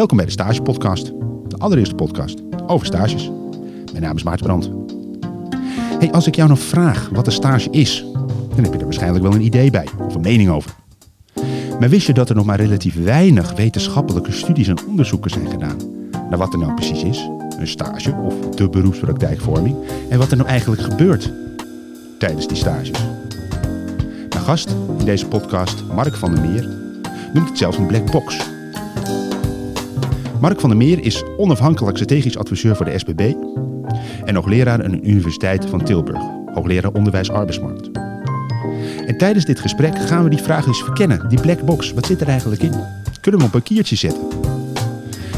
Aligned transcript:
Welkom 0.00 0.18
bij 0.18 0.26
de 0.26 0.32
Stage 0.32 0.62
Podcast, 0.62 1.06
de 1.48 1.56
allereerste 1.58 1.94
podcast 1.94 2.42
over 2.66 2.86
stages. 2.86 3.30
Mijn 3.92 4.02
naam 4.02 4.16
is 4.16 4.22
Maarten 4.22 4.46
Brandt. 4.46 4.70
Hey, 5.98 6.12
als 6.12 6.26
ik 6.26 6.34
jou 6.34 6.48
nog 6.48 6.58
vraag 6.58 7.08
wat 7.12 7.26
een 7.26 7.32
stage 7.32 7.70
is, 7.70 8.04
dan 8.54 8.64
heb 8.64 8.72
je 8.72 8.78
er 8.78 8.84
waarschijnlijk 8.84 9.24
wel 9.24 9.34
een 9.34 9.44
idee 9.44 9.70
bij 9.70 9.86
of 9.98 10.14
een 10.14 10.20
mening 10.20 10.50
over. 10.50 10.70
Maar 11.80 11.88
wist 11.88 12.06
je 12.06 12.12
dat 12.12 12.28
er 12.28 12.34
nog 12.34 12.44
maar 12.44 12.60
relatief 12.60 13.04
weinig 13.04 13.52
wetenschappelijke 13.52 14.32
studies 14.32 14.68
en 14.68 14.86
onderzoeken 14.86 15.30
zijn 15.30 15.50
gedaan 15.50 15.76
naar 16.30 16.38
wat 16.38 16.52
er 16.52 16.58
nou 16.58 16.74
precies 16.74 17.02
is, 17.02 17.28
een 17.58 17.68
stage 17.68 18.12
of 18.12 18.34
de 18.48 18.68
beroepspraktijkvorming, 18.68 19.76
en 20.08 20.18
wat 20.18 20.30
er 20.30 20.36
nou 20.36 20.48
eigenlijk 20.48 20.82
gebeurt 20.82 21.32
tijdens 22.18 22.48
die 22.48 22.56
stages? 22.56 22.98
Mijn 24.28 24.44
gast 24.44 24.74
in 24.98 25.04
deze 25.04 25.26
podcast, 25.26 25.84
Mark 25.94 26.14
van 26.14 26.34
der 26.34 26.48
Meer, 26.48 26.68
noemt 27.32 27.48
het 27.48 27.58
zelfs 27.58 27.76
een 27.76 27.86
black 27.86 28.10
box. 28.10 28.58
Mark 30.40 30.60
van 30.60 30.68
der 30.68 30.78
Meer 30.78 31.04
is 31.04 31.24
onafhankelijk 31.36 31.96
strategisch 31.96 32.36
adviseur 32.36 32.76
voor 32.76 32.84
de 32.84 32.98
SBB 32.98 33.34
en 34.24 34.34
hoogleraar 34.34 34.84
aan 34.84 34.90
de 34.90 35.00
Universiteit 35.02 35.66
van 35.66 35.84
Tilburg, 35.84 36.22
hoogleraar 36.54 36.92
onderwijs 36.92 37.30
arbeidsmarkt. 37.30 37.90
En 39.06 39.18
tijdens 39.18 39.44
dit 39.44 39.60
gesprek 39.60 39.98
gaan 39.98 40.24
we 40.24 40.30
die 40.30 40.42
vraag 40.42 40.66
eens 40.66 40.82
verkennen. 40.82 41.28
Die 41.28 41.40
black 41.40 41.62
box, 41.62 41.92
wat 41.92 42.06
zit 42.06 42.20
er 42.20 42.28
eigenlijk 42.28 42.62
in? 42.62 42.72
Kunnen 43.20 43.40
we 43.40 43.46
op 43.46 43.54
een 43.54 43.62
kiertje 43.62 43.96
zetten? 43.96 44.28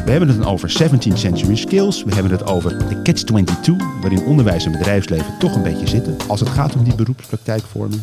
We 0.04 0.10
hebben 0.10 0.28
het 0.28 0.46
over 0.46 0.82
17th 0.82 1.16
century 1.16 1.56
skills. 1.56 2.04
We 2.04 2.14
hebben 2.14 2.32
het 2.32 2.46
over 2.46 2.78
de 2.88 3.02
catch-22, 3.02 4.00
waarin 4.00 4.24
onderwijs 4.24 4.64
en 4.64 4.72
bedrijfsleven 4.72 5.38
toch 5.38 5.54
een 5.54 5.62
beetje 5.62 5.88
zitten 5.88 6.16
als 6.28 6.40
het 6.40 6.48
gaat 6.48 6.76
om 6.76 6.84
die 6.84 6.94
beroepspraktijkvorming. 6.94 8.00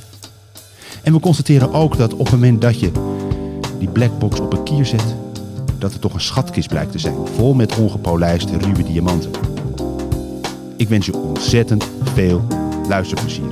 En 1.04 1.13
we 1.13 1.20
constateren 1.20 1.73
ook 1.73 1.98
dat 1.98 2.13
op 2.13 2.20
het 2.20 2.31
moment 2.31 2.62
dat 2.62 2.79
je 2.79 2.91
die 3.79 3.90
black 3.90 4.20
box 4.20 4.40
op 4.40 4.54
een 4.54 4.63
kier 4.63 4.85
zet, 4.85 5.16
dat 5.79 5.91
het 5.91 6.01
toch 6.01 6.13
een 6.13 6.21
schatkist 6.21 6.69
blijkt 6.69 6.91
te 6.91 6.99
zijn, 6.99 7.15
vol 7.33 7.53
met 7.53 7.77
ongepolijste 7.77 8.57
ruwe 8.57 8.84
diamanten. 8.84 9.31
Ik 10.77 10.90
wens 10.90 11.05
je 11.05 11.17
ontzettend 11.17 11.90
veel 12.04 12.48
luisterplezier. 12.87 13.49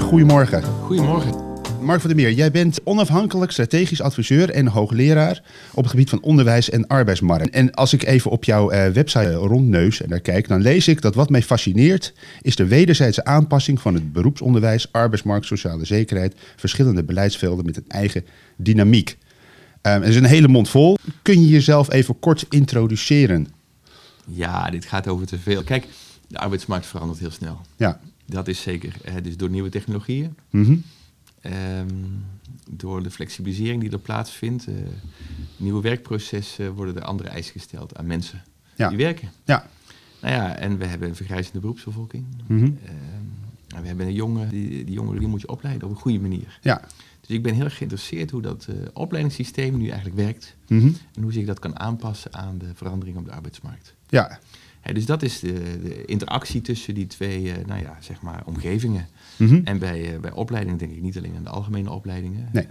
Goedemorgen. 0.00 0.62
Goedemorgen. 0.62 1.44
Mark 1.84 2.00
van 2.00 2.10
der 2.10 2.18
Meer, 2.18 2.32
jij 2.32 2.50
bent 2.50 2.80
onafhankelijk 2.84 3.52
strategisch 3.52 4.00
adviseur 4.00 4.50
en 4.50 4.66
hoogleraar 4.66 5.42
op 5.70 5.82
het 5.82 5.90
gebied 5.90 6.08
van 6.08 6.22
onderwijs 6.22 6.70
en 6.70 6.86
arbeidsmarkt. 6.86 7.50
En 7.50 7.74
als 7.74 7.92
ik 7.92 8.04
even 8.04 8.30
op 8.30 8.44
jouw 8.44 8.72
uh, 8.72 8.86
website 8.86 9.32
rondneus 9.32 10.02
en 10.02 10.08
daar 10.08 10.20
kijk, 10.20 10.48
dan 10.48 10.62
lees 10.62 10.88
ik 10.88 11.00
dat 11.00 11.14
wat 11.14 11.30
mij 11.30 11.42
fascineert 11.42 12.12
is 12.42 12.56
de 12.56 12.66
wederzijdse 12.66 13.24
aanpassing 13.24 13.80
van 13.80 13.94
het 13.94 14.12
beroepsonderwijs, 14.12 14.92
arbeidsmarkt, 14.92 15.46
sociale 15.46 15.84
zekerheid, 15.84 16.34
verschillende 16.56 17.04
beleidsvelden 17.04 17.64
met 17.64 17.76
een 17.76 17.88
eigen 17.88 18.24
dynamiek. 18.56 19.16
Um, 19.86 20.02
er 20.02 20.04
is 20.04 20.16
een 20.16 20.24
hele 20.24 20.48
mond 20.48 20.68
vol. 20.68 20.98
Kun 21.22 21.40
je 21.40 21.48
jezelf 21.48 21.92
even 21.92 22.18
kort 22.18 22.46
introduceren? 22.48 23.48
Ja, 24.26 24.70
dit 24.70 24.84
gaat 24.84 25.08
over 25.08 25.26
te 25.26 25.38
veel. 25.38 25.62
Kijk, 25.62 25.86
de 26.28 26.38
arbeidsmarkt 26.38 26.86
verandert 26.86 27.18
heel 27.18 27.30
snel. 27.30 27.60
Ja. 27.76 28.00
Dat 28.26 28.48
is 28.48 28.62
zeker. 28.62 28.96
Hè, 29.02 29.20
dus 29.20 29.36
door 29.36 29.50
nieuwe 29.50 29.68
technologieën, 29.68 30.36
Mm 30.50 30.82
um, 31.46 32.24
door 32.70 33.02
de 33.02 33.10
flexibilisering 33.10 33.80
die 33.80 33.90
er 33.90 33.98
plaatsvindt, 33.98 34.68
uh, 34.68 34.74
nieuwe 35.56 35.82
werkprocessen, 35.82 36.74
worden 36.74 36.96
er 36.96 37.02
andere 37.02 37.28
eisen 37.28 37.52
gesteld 37.52 37.96
aan 37.96 38.06
mensen 38.06 38.42
ja. 38.74 38.88
die 38.88 38.98
werken. 38.98 39.30
Ja. 39.44 39.66
Nou 40.20 40.34
ja, 40.34 40.56
en 40.56 40.78
we 40.78 40.84
hebben 40.84 41.08
een 41.08 41.16
vergrijzende 41.16 41.60
beroepsbevolking. 41.60 42.24
Mm 42.46 42.58
-hmm. 42.58 42.78
we 43.80 43.86
hebben 43.86 44.06
een 44.06 44.14
jongen, 44.14 44.48
die, 44.48 44.84
die 44.84 44.94
jongeren 44.94 45.18
die 45.18 45.28
moet 45.28 45.40
je 45.40 45.48
opleiden 45.48 45.88
op 45.88 45.94
een 45.94 46.00
goede 46.00 46.20
manier. 46.20 46.58
Ja. 46.62 46.80
Dus 47.26 47.36
ik 47.36 47.42
ben 47.42 47.54
heel 47.54 47.64
erg 47.64 47.76
geïnteresseerd 47.76 48.30
hoe 48.30 48.42
dat 48.42 48.66
uh, 48.70 48.76
opleidingssysteem 48.92 49.76
nu 49.76 49.88
eigenlijk 49.88 50.16
werkt. 50.16 50.54
Mm 50.66 50.80
-hmm. 50.80 50.96
En 51.14 51.22
hoe 51.22 51.32
zich 51.32 51.46
dat 51.46 51.58
kan 51.58 51.78
aanpassen 51.78 52.34
aan 52.34 52.58
de 52.58 52.70
verandering 52.74 53.16
op 53.16 53.24
de 53.24 53.32
arbeidsmarkt. 53.32 53.94
Ja. 54.08 54.38
Dus 54.92 55.06
dat 55.06 55.22
is 55.22 55.40
de, 55.40 55.80
de, 55.82 56.04
interactie 56.04 56.60
tussen 56.60 56.94
die 56.94 57.06
twee 57.06 57.42
uh, 57.42 57.52
nou 57.66 57.80
ja, 57.80 57.96
zeg 58.00 58.22
maar 58.22 58.42
omgevingen. 58.44 59.08
Mm 59.36 59.48
-hmm. 59.48 59.60
En 59.64 59.78
bij, 59.78 60.14
uh, 60.14 60.20
bij 60.20 60.32
opleidingen 60.32 60.78
denk 60.78 60.92
ik 60.92 61.02
niet 61.02 61.16
alleen 61.16 61.36
aan 61.36 61.44
de 61.44 61.50
algemene 61.50 61.90
opleidingen. 61.90 62.48
Nee. 62.52 62.66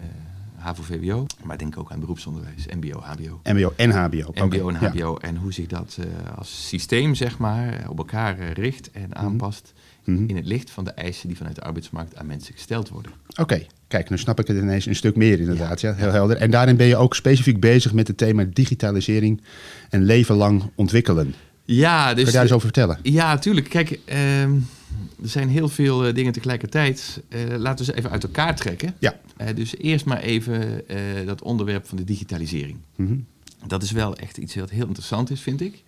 HAVO-VWO, 0.56 1.26
maar 1.44 1.58
denk 1.58 1.78
ook 1.78 1.92
aan 1.92 2.00
beroepsonderwijs, 2.00 2.66
MBO, 2.76 3.00
HBO. 3.00 3.42
MBO 3.44 3.74
en 3.76 3.92
HBO. 3.92 4.32
MBO 4.34 4.70
en 4.70 4.76
HBO. 4.76 5.18
Ja. 5.22 5.28
En 5.28 5.36
hoe 5.36 5.54
zich 5.54 5.68
dat 5.68 5.98
als 6.36 6.68
systeem, 6.68 7.16
zeg 7.16 7.38
maar, 7.38 7.90
op 7.90 7.98
elkaar 7.98 8.52
richt 8.52 8.92
en 8.92 9.16
aanpast 9.16 9.74
mm 9.74 9.82
-hmm. 9.82 9.83
In 10.06 10.36
het 10.36 10.46
licht 10.46 10.72
van 10.72 10.84
de 10.84 10.92
eisen 10.92 11.28
die 11.28 11.38
vanuit 11.38 11.56
de 11.56 11.62
arbeidsmarkt 11.62 12.16
aan 12.16 12.26
mensen 12.26 12.54
gesteld 12.54 12.90
worden. 12.90 13.12
Oké, 13.30 13.42
okay. 13.42 13.68
kijk, 13.88 14.10
nu 14.10 14.18
snap 14.18 14.40
ik 14.40 14.48
het 14.48 14.58
ineens 14.58 14.86
een 14.86 14.96
stuk 14.96 15.16
meer 15.16 15.40
inderdaad. 15.40 15.82
Ja. 15.82 15.90
ja. 15.90 15.96
heel 15.96 16.12
helder. 16.12 16.38
En 16.38 16.52
daarin 16.52 16.76
ben 16.76 16.88
je 16.88 16.96
ook 16.96 17.16
specifiek 17.16 17.60
bezig 17.60 17.94
met 17.94 18.08
het 18.08 18.18
thema 18.18 18.46
digitalisering 18.54 19.42
en 19.90 20.04
leven 20.04 20.36
lang 20.36 20.64
ontwikkelen. 20.76 21.36
Ja, 21.66 22.08
dus. 22.08 22.16
Kun 22.16 22.26
je 22.26 22.32
daar 22.32 22.42
eens 22.42 22.52
over 22.52 22.68
vertellen? 22.68 23.00
Ja, 23.02 23.38
tuurlijk. 23.38 23.70
Kijk, 23.70 24.00
uh, 24.06 24.44
er 24.44 25.30
zijn 25.30 25.50
heel 25.50 25.70
veel 25.70 26.08
uh, 26.08 26.14
dingen 26.14 26.34
tegelijkertijd. 26.34 27.22
Uh, 27.30 27.58
laten 27.58 27.86
we 27.86 27.92
ze 27.92 27.98
even 27.98 28.10
uit 28.10 28.24
elkaar 28.24 28.56
trekken. 28.56 28.96
Ja. 29.00 29.16
dus 29.56 29.78
eerst 29.78 30.06
maar 30.06 30.22
even 30.22 30.88
eh, 30.88 30.98
dat 31.26 31.42
onderwerp 31.42 31.88
van 31.88 31.98
de 31.98 32.04
digitalisering. 32.04 32.78
Mm 32.96 33.08
-hmm. 33.08 33.26
Dat 33.68 33.84
is 33.84 33.92
wel 33.92 34.16
echt 34.16 34.38
iets 34.38 34.56
wat 34.56 34.70
heel 34.70 34.88
interessant 34.88 35.30
is, 35.30 35.42
vind 35.42 35.62
ik. 35.62 35.84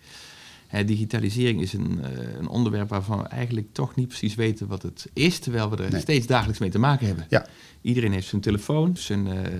Digitalisering 0.86 1.60
is 1.60 1.72
een, 1.72 2.04
eh, 2.04 2.34
een, 2.38 2.48
onderwerp 2.48 2.88
waarvan 2.88 3.18
we 3.18 3.24
eigenlijk 3.24 3.66
toch 3.72 3.94
niet 3.94 4.08
precies 4.08 4.34
weten 4.34 4.66
wat 4.66 4.82
het 4.82 5.06
is, 5.12 5.38
terwijl 5.38 5.70
we 5.70 5.76
er 5.76 5.90
Nee. 5.90 6.00
steeds 6.00 6.26
dagelijks 6.26 6.60
mee 6.60 6.70
te 6.70 6.78
maken 6.78 7.06
hebben. 7.06 7.26
Ja. 7.28 7.46
Iedereen 7.80 8.12
heeft 8.12 8.28
zijn 8.28 8.40
telefoon, 8.40 8.96
zijn, 8.96 9.26
eh, 9.26 9.52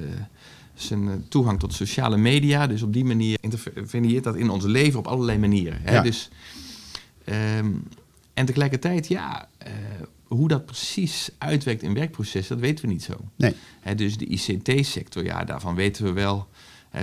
zijn 0.74 1.08
eh, 1.08 1.14
toegang 1.28 1.58
tot 1.58 1.74
sociale 1.74 2.16
media. 2.16 2.66
Dus 2.66 2.82
op 2.82 2.92
die 2.92 3.04
manier 3.04 3.38
interveneert 3.40 4.24
dat 4.24 4.36
in 4.36 4.50
ons 4.50 4.64
leven 4.64 4.98
op 4.98 5.06
allerlei 5.06 5.38
manieren. 5.38 5.80
Hè? 5.82 5.94
Ja. 5.94 6.02
Dus, 6.02 6.28
ehm, 7.24 7.72
en 8.34 8.46
tegelijkertijd, 8.46 9.08
ja, 9.08 9.48
hoe 10.26 10.48
dat 10.48 10.66
precies 10.66 11.30
uitwerkt 11.38 11.82
in 11.82 11.94
werkprocessen, 11.94 12.56
dat 12.56 12.64
weten 12.66 12.84
we 12.86 12.92
niet 12.92 13.02
zo. 13.02 13.14
Nee. 13.36 13.54
Hè, 13.80 13.94
dus 13.94 14.16
de 14.18 14.26
ICT-sector, 14.26 15.24
ja, 15.24 15.44
daarvan 15.44 15.74
weten 15.74 16.04
we 16.04 16.12
wel. 16.12 16.48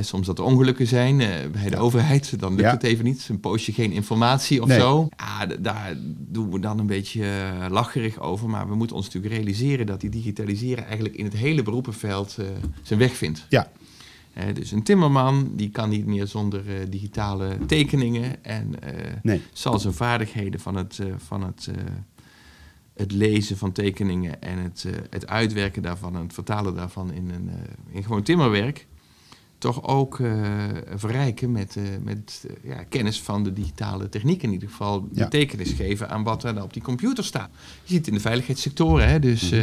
Soms 0.01 0.25
dat 0.27 0.37
er 0.37 0.43
ongelukken 0.43 0.87
zijn 0.87 1.21
eh, 1.21 1.27
bij 1.51 1.69
de 1.69 1.77
overheid, 1.77 2.39
dan 2.39 2.55
lukt 2.55 2.71
het 2.71 2.83
even 2.83 3.05
niet. 3.05 3.27
Een 3.29 3.39
poosje 3.39 3.71
geen 3.73 3.91
informatie 3.91 4.61
of 4.61 4.67
Nee. 4.67 4.79
zo. 4.79 5.09
Ja, 5.17 5.47
d- 5.47 5.63
daar 5.63 5.93
doen 6.17 6.51
we 6.51 6.59
dan 6.59 6.79
een 6.79 6.85
beetje 6.87 7.23
eh, 7.25 7.65
lacherig 7.69 8.19
over. 8.19 8.49
Maar 8.49 8.67
we 8.69 8.75
moeten 8.75 8.95
ons 8.95 9.05
natuurlijk 9.05 9.33
realiseren 9.33 9.85
dat 9.85 10.01
die 10.01 10.09
digitalisering 10.09 10.85
eigenlijk 10.85 11.15
in 11.15 11.25
het 11.25 11.33
hele 11.33 11.63
beroepenveld 11.63 12.37
eh, 12.39 12.45
zijn 12.83 12.99
weg 12.99 13.13
vindt. 13.15 13.45
Ja. 13.49 13.71
Dus 14.53 14.71
een 14.71 14.83
timmerman 14.83 15.51
die 15.55 15.69
kan 15.69 15.89
niet 15.89 16.05
meer 16.05 16.27
zonder 16.27 16.63
digitale 16.89 17.57
tekeningen 17.67 18.43
en 18.43 18.73
Nee. 19.23 19.41
zal 19.51 19.79
zijn 19.79 19.93
vaardigheden 19.93 20.59
van 20.59 20.75
het, 20.75 20.99
van 21.17 21.43
het, 21.43 21.67
het 22.93 23.11
lezen 23.11 23.57
van 23.57 23.71
tekeningen 23.71 24.41
en 24.41 24.57
het, 24.57 24.85
het 25.09 25.27
uitwerken 25.27 25.81
daarvan 25.81 26.15
en 26.15 26.21
het 26.21 26.33
vertalen 26.33 26.75
daarvan 26.75 27.11
in, 27.13 27.29
een, 27.29 27.49
in 27.91 28.03
gewoon 28.03 28.23
timmerwerk 28.23 28.87
toch 29.63 29.83
ook 29.87 30.19
eh, 30.19 30.41
verrijken 30.95 31.51
met, 31.51 31.75
eh, 31.75 31.83
met 32.03 32.45
eh, 32.47 32.69
ja, 32.71 32.83
kennis 32.83 33.21
van 33.21 33.43
de 33.43 33.53
digitale 33.53 34.09
techniek. 34.09 34.43
In 34.43 34.51
ieder 34.51 34.69
geval 34.69 35.07
Ja. 35.13 35.23
betekenis 35.23 35.71
geven 35.71 36.09
aan 36.09 36.23
wat 36.23 36.43
er 36.43 36.63
op 36.63 36.73
die 36.73 36.81
computer 36.81 37.23
staat. 37.23 37.49
Je 37.53 37.87
ziet 37.89 37.97
het 37.97 38.07
in 38.07 38.13
de 38.13 38.19
veiligheidssectoren, 38.19 39.07
hè, 39.09 39.19
dus 39.19 39.49
Mhm. 39.49 39.61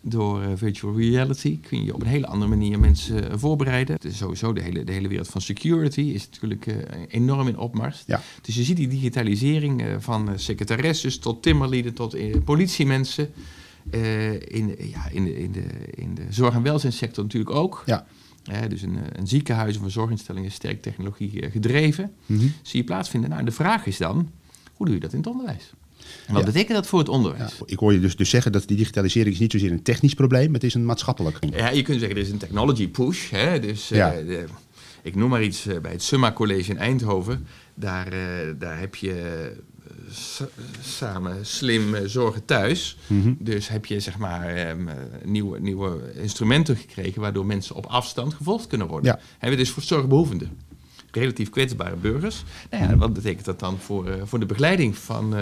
door 0.00 0.42
virtual 0.54 0.96
reality 0.96 1.60
kun 1.60 1.84
je 1.84 1.94
op 1.94 2.00
een 2.00 2.06
hele 2.06 2.26
andere 2.26 2.50
manier 2.50 2.78
mensen 2.80 3.30
eh, 3.30 3.38
voorbereiden. 3.38 3.94
Het 3.94 4.04
is 4.04 4.16
sowieso 4.16 4.52
de 4.52 4.62
hele, 4.62 4.84
de 4.84 4.92
hele 4.92 5.08
wereld 5.08 5.28
van 5.28 5.40
security 5.40 6.00
is 6.00 6.28
natuurlijk 6.30 6.66
enorm 7.08 7.48
in 7.48 7.58
opmars. 7.58 8.02
Ja. 8.06 8.20
Dus 8.42 8.54
je 8.54 8.62
ziet 8.62 8.76
die 8.76 8.88
digitalisering 8.88 9.82
van 9.98 10.30
secretaresses 10.38 11.18
tot 11.18 11.42
timmerlieden 11.42 11.94
tot 11.94 12.16
politiemensen. 12.44 13.30
in, 14.48 14.76
ja, 14.78 15.08
in, 15.10 15.24
de, 15.24 15.38
in, 15.42 15.52
de, 15.52 15.64
in 15.94 16.14
de 16.14 16.22
zorg- 16.30 16.54
en 16.54 16.62
welzijnssector 16.62 17.24
natuurlijk 17.24 17.56
ook. 17.56 17.82
Ja. 17.86 18.06
Hè, 18.44 18.68
dus 18.68 18.82
een, 18.82 18.96
eh, 18.96 19.02
een 19.12 19.26
ziekenhuis 19.26 19.76
of 19.76 19.82
een 19.82 19.90
zorginstelling 19.90 20.46
is 20.46 20.54
sterk 20.54 20.82
technologie 20.82 21.40
eh, 21.40 21.50
gedreven. 21.52 22.12
Mhm. 22.26 22.46
Zie 22.62 22.80
je 22.80 22.84
plaatsvinden. 22.84 23.30
Nou, 23.30 23.44
de 23.44 23.50
vraag 23.50 23.86
is 23.86 23.96
dan, 23.96 24.30
hoe 24.74 24.86
doe 24.86 24.94
je 24.94 25.00
dat 25.00 25.12
in 25.12 25.18
het 25.18 25.26
onderwijs? 25.26 25.70
En 26.26 26.32
wat 26.34 26.42
Ja. 26.42 26.46
betekent 26.46 26.74
dat 26.74 26.86
voor 26.86 26.98
het 26.98 27.08
Ja. 27.08 27.14
onderwijs? 27.14 27.58
Ik 27.64 27.78
hoor 27.78 27.92
je 27.92 28.00
dus, 28.00 28.16
dus 28.16 28.30
zeggen 28.30 28.52
dat 28.52 28.68
die 28.68 28.76
digitalisering 28.76 29.34
is 29.34 29.40
niet 29.40 29.52
zozeer 29.52 29.70
een 29.72 29.82
technisch 29.82 30.14
probleem, 30.14 30.52
het 30.52 30.64
is 30.64 30.74
een 30.74 30.84
maatschappelijk. 30.84 31.38
Ja, 31.50 31.70
je 31.70 31.82
kunt 31.82 31.98
zeggen, 32.00 32.16
er 32.18 32.24
is 32.24 32.30
een 32.30 32.38
technology 32.38 32.88
push. 32.88 33.30
Hè? 33.30 33.60
Dus, 33.60 33.90
eh, 33.90 33.98
Ja. 33.98 34.10
de- 34.10 34.44
ik 35.02 35.14
noem 35.14 35.30
maar 35.30 35.42
iets, 35.42 35.66
bij 35.82 35.92
het 35.92 36.02
Summa 36.02 36.32
College 36.32 36.70
in 36.70 36.78
Eindhoven, 36.78 37.46
daar, 37.74 38.10
daar 38.58 38.78
heb 38.80 38.94
je 38.94 39.52
samen 40.80 41.46
slim 41.46 41.94
eh, 41.94 42.02
zorgen 42.06 42.44
thuis. 42.44 42.96
Mhm. 43.06 43.32
Dus 43.38 43.68
heb 43.68 43.86
je 43.86 44.00
zeg 44.00 44.18
maar 44.18 44.46
ehm, 44.46 44.88
eh, 44.88 44.94
nieuwe, 45.24 45.60
nieuwe 45.60 46.12
instrumenten 46.14 46.76
gekregen 46.76 47.20
waardoor 47.20 47.46
mensen 47.46 47.74
op 47.76 47.86
afstand 47.86 48.34
gevolgd 48.34 48.66
kunnen 48.66 48.86
worden. 48.86 49.12
Ja. 49.12 49.20
Hebben 49.38 49.58
dus 49.58 49.70
voor 49.70 49.82
zorgbehoevenden. 49.82 50.50
Relatief 51.10 51.50
kwetsbare 51.50 51.96
burgers. 51.96 52.44
Nou 52.70 52.84
ja, 52.84 52.96
wat 52.96 53.12
betekent 53.12 53.44
dat 53.44 53.58
dan 53.60 53.78
voor, 53.78 54.08
eh, 54.08 54.22
voor 54.24 54.38
de 54.38 54.46
begeleiding 54.46 54.96
van, 54.98 55.34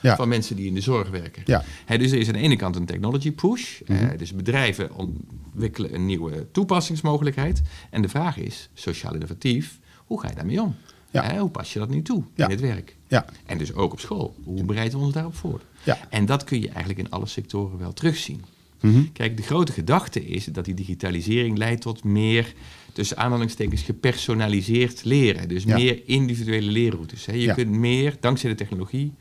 Ja. 0.00 0.16
van 0.16 0.28
mensen 0.28 0.56
die 0.56 0.66
in 0.66 0.74
de 0.74 0.80
zorg 0.80 1.10
werken? 1.10 1.42
Ja. 1.46 1.64
Dus 1.86 2.12
er 2.12 2.18
is 2.18 2.26
aan 2.26 2.32
de 2.32 2.38
ene 2.38 2.56
kant 2.56 2.76
een 2.76 2.86
technology 2.86 3.32
push. 3.32 3.80
Mhm. 3.86 4.16
dus 4.16 4.34
bedrijven 4.34 4.90
ontwikkelen 4.94 5.94
een 5.94 6.06
nieuwe 6.06 6.46
toepassingsmogelijkheid. 6.52 7.62
En 7.90 8.02
de 8.02 8.08
vraag 8.08 8.36
is, 8.36 8.68
sociaal 8.74 9.14
innovatief, 9.14 9.78
hoe 10.04 10.20
ga 10.20 10.28
je 10.28 10.34
daarmee 10.34 10.62
om? 10.62 10.74
Ja. 11.22 11.38
Hoe 11.38 11.50
pas 11.50 11.72
je 11.72 11.78
dat 11.78 11.88
nu 11.88 12.02
toe 12.02 12.22
in 12.34 12.50
het 12.50 12.60
werk? 12.60 12.96
Ja, 13.08 13.24
En 13.46 13.58
dus 13.58 13.72
ook 13.74 13.92
op 13.92 14.00
school. 14.00 14.34
Hoe 14.44 14.64
bereiden 14.64 14.98
we 14.98 15.04
ons 15.04 15.14
daarop 15.14 15.34
voor? 15.36 15.60
Ja. 15.82 15.98
En 16.10 16.26
dat 16.26 16.44
kun 16.44 16.60
je 16.60 16.68
eigenlijk 16.68 16.98
in 16.98 17.10
alle 17.10 17.26
sectoren 17.26 17.78
wel 17.78 17.92
terugzien. 17.92 18.44
Mhm. 18.80 19.02
Kijk, 19.12 19.36
de 19.36 19.42
grote 19.42 19.72
gedachte 19.72 20.24
is 20.26 20.44
dat 20.44 20.64
die 20.64 20.74
digitalisering 20.74 21.58
leidt 21.58 21.80
tot 21.80 22.04
meer, 22.04 22.52
tussen 22.92 23.16
aanhalingstekens, 23.16 23.82
gepersonaliseerd 23.82 25.04
leren. 25.04 25.48
Dus 25.48 25.62
Ja. 25.64 25.76
meer 25.76 26.02
individuele 26.04 26.70
leerroutes. 26.70 27.26
Hè. 27.26 27.32
Je 27.32 27.40
Ja. 27.40 27.54
kunt 27.54 27.70
meer, 27.70 28.16
dankzij 28.20 28.50
de 28.50 28.56
technologie, 28.56 29.12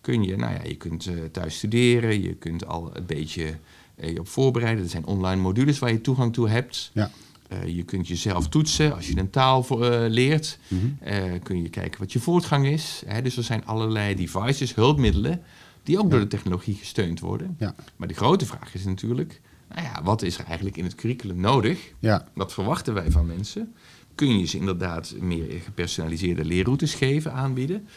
kun 0.00 0.22
je, 0.22 0.36
nou 0.36 0.52
ja, 0.54 0.60
je 0.64 0.74
kunt 0.74 1.06
eh, 1.06 1.14
thuis 1.32 1.56
studeren, 1.56 2.22
je 2.22 2.34
kunt 2.34 2.66
al 2.66 2.90
een 2.96 3.06
beetje 3.06 3.54
eh, 3.96 4.12
je 4.12 4.18
op 4.20 4.28
voorbereiden. 4.28 4.84
Er 4.84 4.90
zijn 4.90 5.06
online 5.06 5.40
modules 5.40 5.78
waar 5.78 5.92
je 5.92 6.00
toegang 6.00 6.32
toe 6.32 6.48
hebt. 6.48 6.90
ja. 6.94 7.10
Eh, 7.50 7.76
je 7.76 7.82
kunt 7.82 8.08
jezelf 8.08 8.48
toetsen 8.48 8.94
als 8.94 9.08
je 9.08 9.18
een 9.18 9.30
taal 9.30 9.62
voor, 9.62 9.84
eh, 9.84 10.10
leert. 10.10 10.58
Mhm. 10.68 10.86
Eh, 11.00 11.22
kun 11.42 11.62
je 11.62 11.68
kijken 11.68 12.00
wat 12.00 12.12
je 12.12 12.18
voortgang 12.20 12.66
is. 12.66 13.02
Hè? 13.06 13.22
Dus 13.22 13.36
er 13.36 13.42
zijn 13.42 13.66
allerlei 13.66 14.14
devices, 14.14 14.74
hulpmiddelen, 14.74 15.42
die 15.82 15.98
ook 15.98 16.10
door 16.10 16.20
de 16.20 16.26
technologie 16.26 16.74
gesteund 16.74 17.20
worden. 17.20 17.56
Ja. 17.58 17.74
Maar 17.96 18.08
de 18.08 18.14
grote 18.14 18.46
vraag 18.46 18.74
is 18.74 18.84
natuurlijk, 18.84 19.40
nou 19.68 19.82
ja, 19.82 20.02
wat 20.02 20.22
is 20.22 20.38
er 20.38 20.44
eigenlijk 20.44 20.76
in 20.76 20.84
het 20.84 20.94
curriculum 20.94 21.40
nodig? 21.40 21.92
Ja, 21.98 22.28
Wat 22.34 22.52
verwachten 22.52 22.94
wij 22.94 23.10
van 23.10 23.26
mensen? 23.26 23.74
Kun 24.14 24.38
je 24.38 24.46
ze 24.46 24.56
inderdaad 24.56 25.14
meer 25.20 25.60
gepersonaliseerde 25.64 26.44
leerroutes 26.44 26.94
geven, 26.94 27.32
aanbieden? 27.32 27.88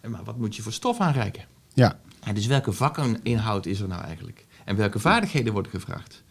En 0.00 0.10
Maar 0.10 0.24
wat 0.24 0.38
moet 0.38 0.56
je 0.56 0.62
voor 0.62 0.72
stof 0.72 1.00
aanreiken? 1.00 1.44
ja, 1.74 1.98
dus 2.34 2.46
welke 2.46 2.72
vakkeninhoud 2.72 3.66
is 3.66 3.80
er 3.80 3.88
nou 3.88 4.02
eigenlijk? 4.02 4.46
En 4.64 4.76
welke 4.76 4.98
vaardigheden 4.98 5.52
worden 5.52 5.72
gevraagd? 5.72 6.24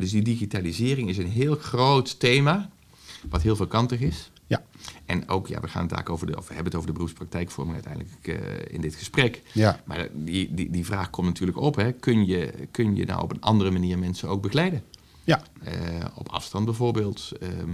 Dus 0.00 0.10
die 0.10 0.22
digitalisering 0.22 1.08
is 1.08 1.18
een 1.18 1.30
heel 1.30 1.56
groot 1.56 2.20
thema, 2.20 2.70
wat 3.30 3.42
heel 3.42 3.56
veelkantig 3.56 4.00
is. 4.00 4.30
ja, 4.46 4.62
En 5.06 5.28
ook, 5.28 5.46
ja, 5.48 5.60
we 5.60 5.68
gaan 5.68 5.80
het 5.86 5.90
daar 5.90 6.08
over 6.08 6.26
de, 6.26 6.36
of 6.36 6.48
we 6.48 6.54
hebben 6.54 6.64
het 6.64 6.74
over 6.74 6.86
de 6.86 6.92
beroepspraktijkvorming 6.94 7.74
uiteindelijk 7.84 8.26
eh, 8.26 8.74
in 8.74 8.80
dit 8.80 8.94
gesprek. 8.94 9.42
ja, 9.52 9.80
Maar 9.84 10.08
die, 10.12 10.54
die, 10.54 10.70
die 10.70 10.84
vraag 10.84 11.10
komt 11.10 11.26
natuurlijk 11.26 11.58
op, 11.58 11.76
hè. 11.76 11.92
Kun, 11.92 12.26
je, 12.26 12.52
kun 12.70 12.96
je 12.96 13.04
nou 13.04 13.22
op 13.22 13.30
een 13.30 13.40
andere 13.40 13.70
manier 13.70 13.98
mensen 13.98 14.28
ook 14.28 14.42
begeleiden? 14.42 14.82
ja, 15.24 15.42
Eh, 15.62 15.74
op 16.14 16.28
afstand 16.28 16.64
bijvoorbeeld. 16.64 17.32
ehm, 17.40 17.70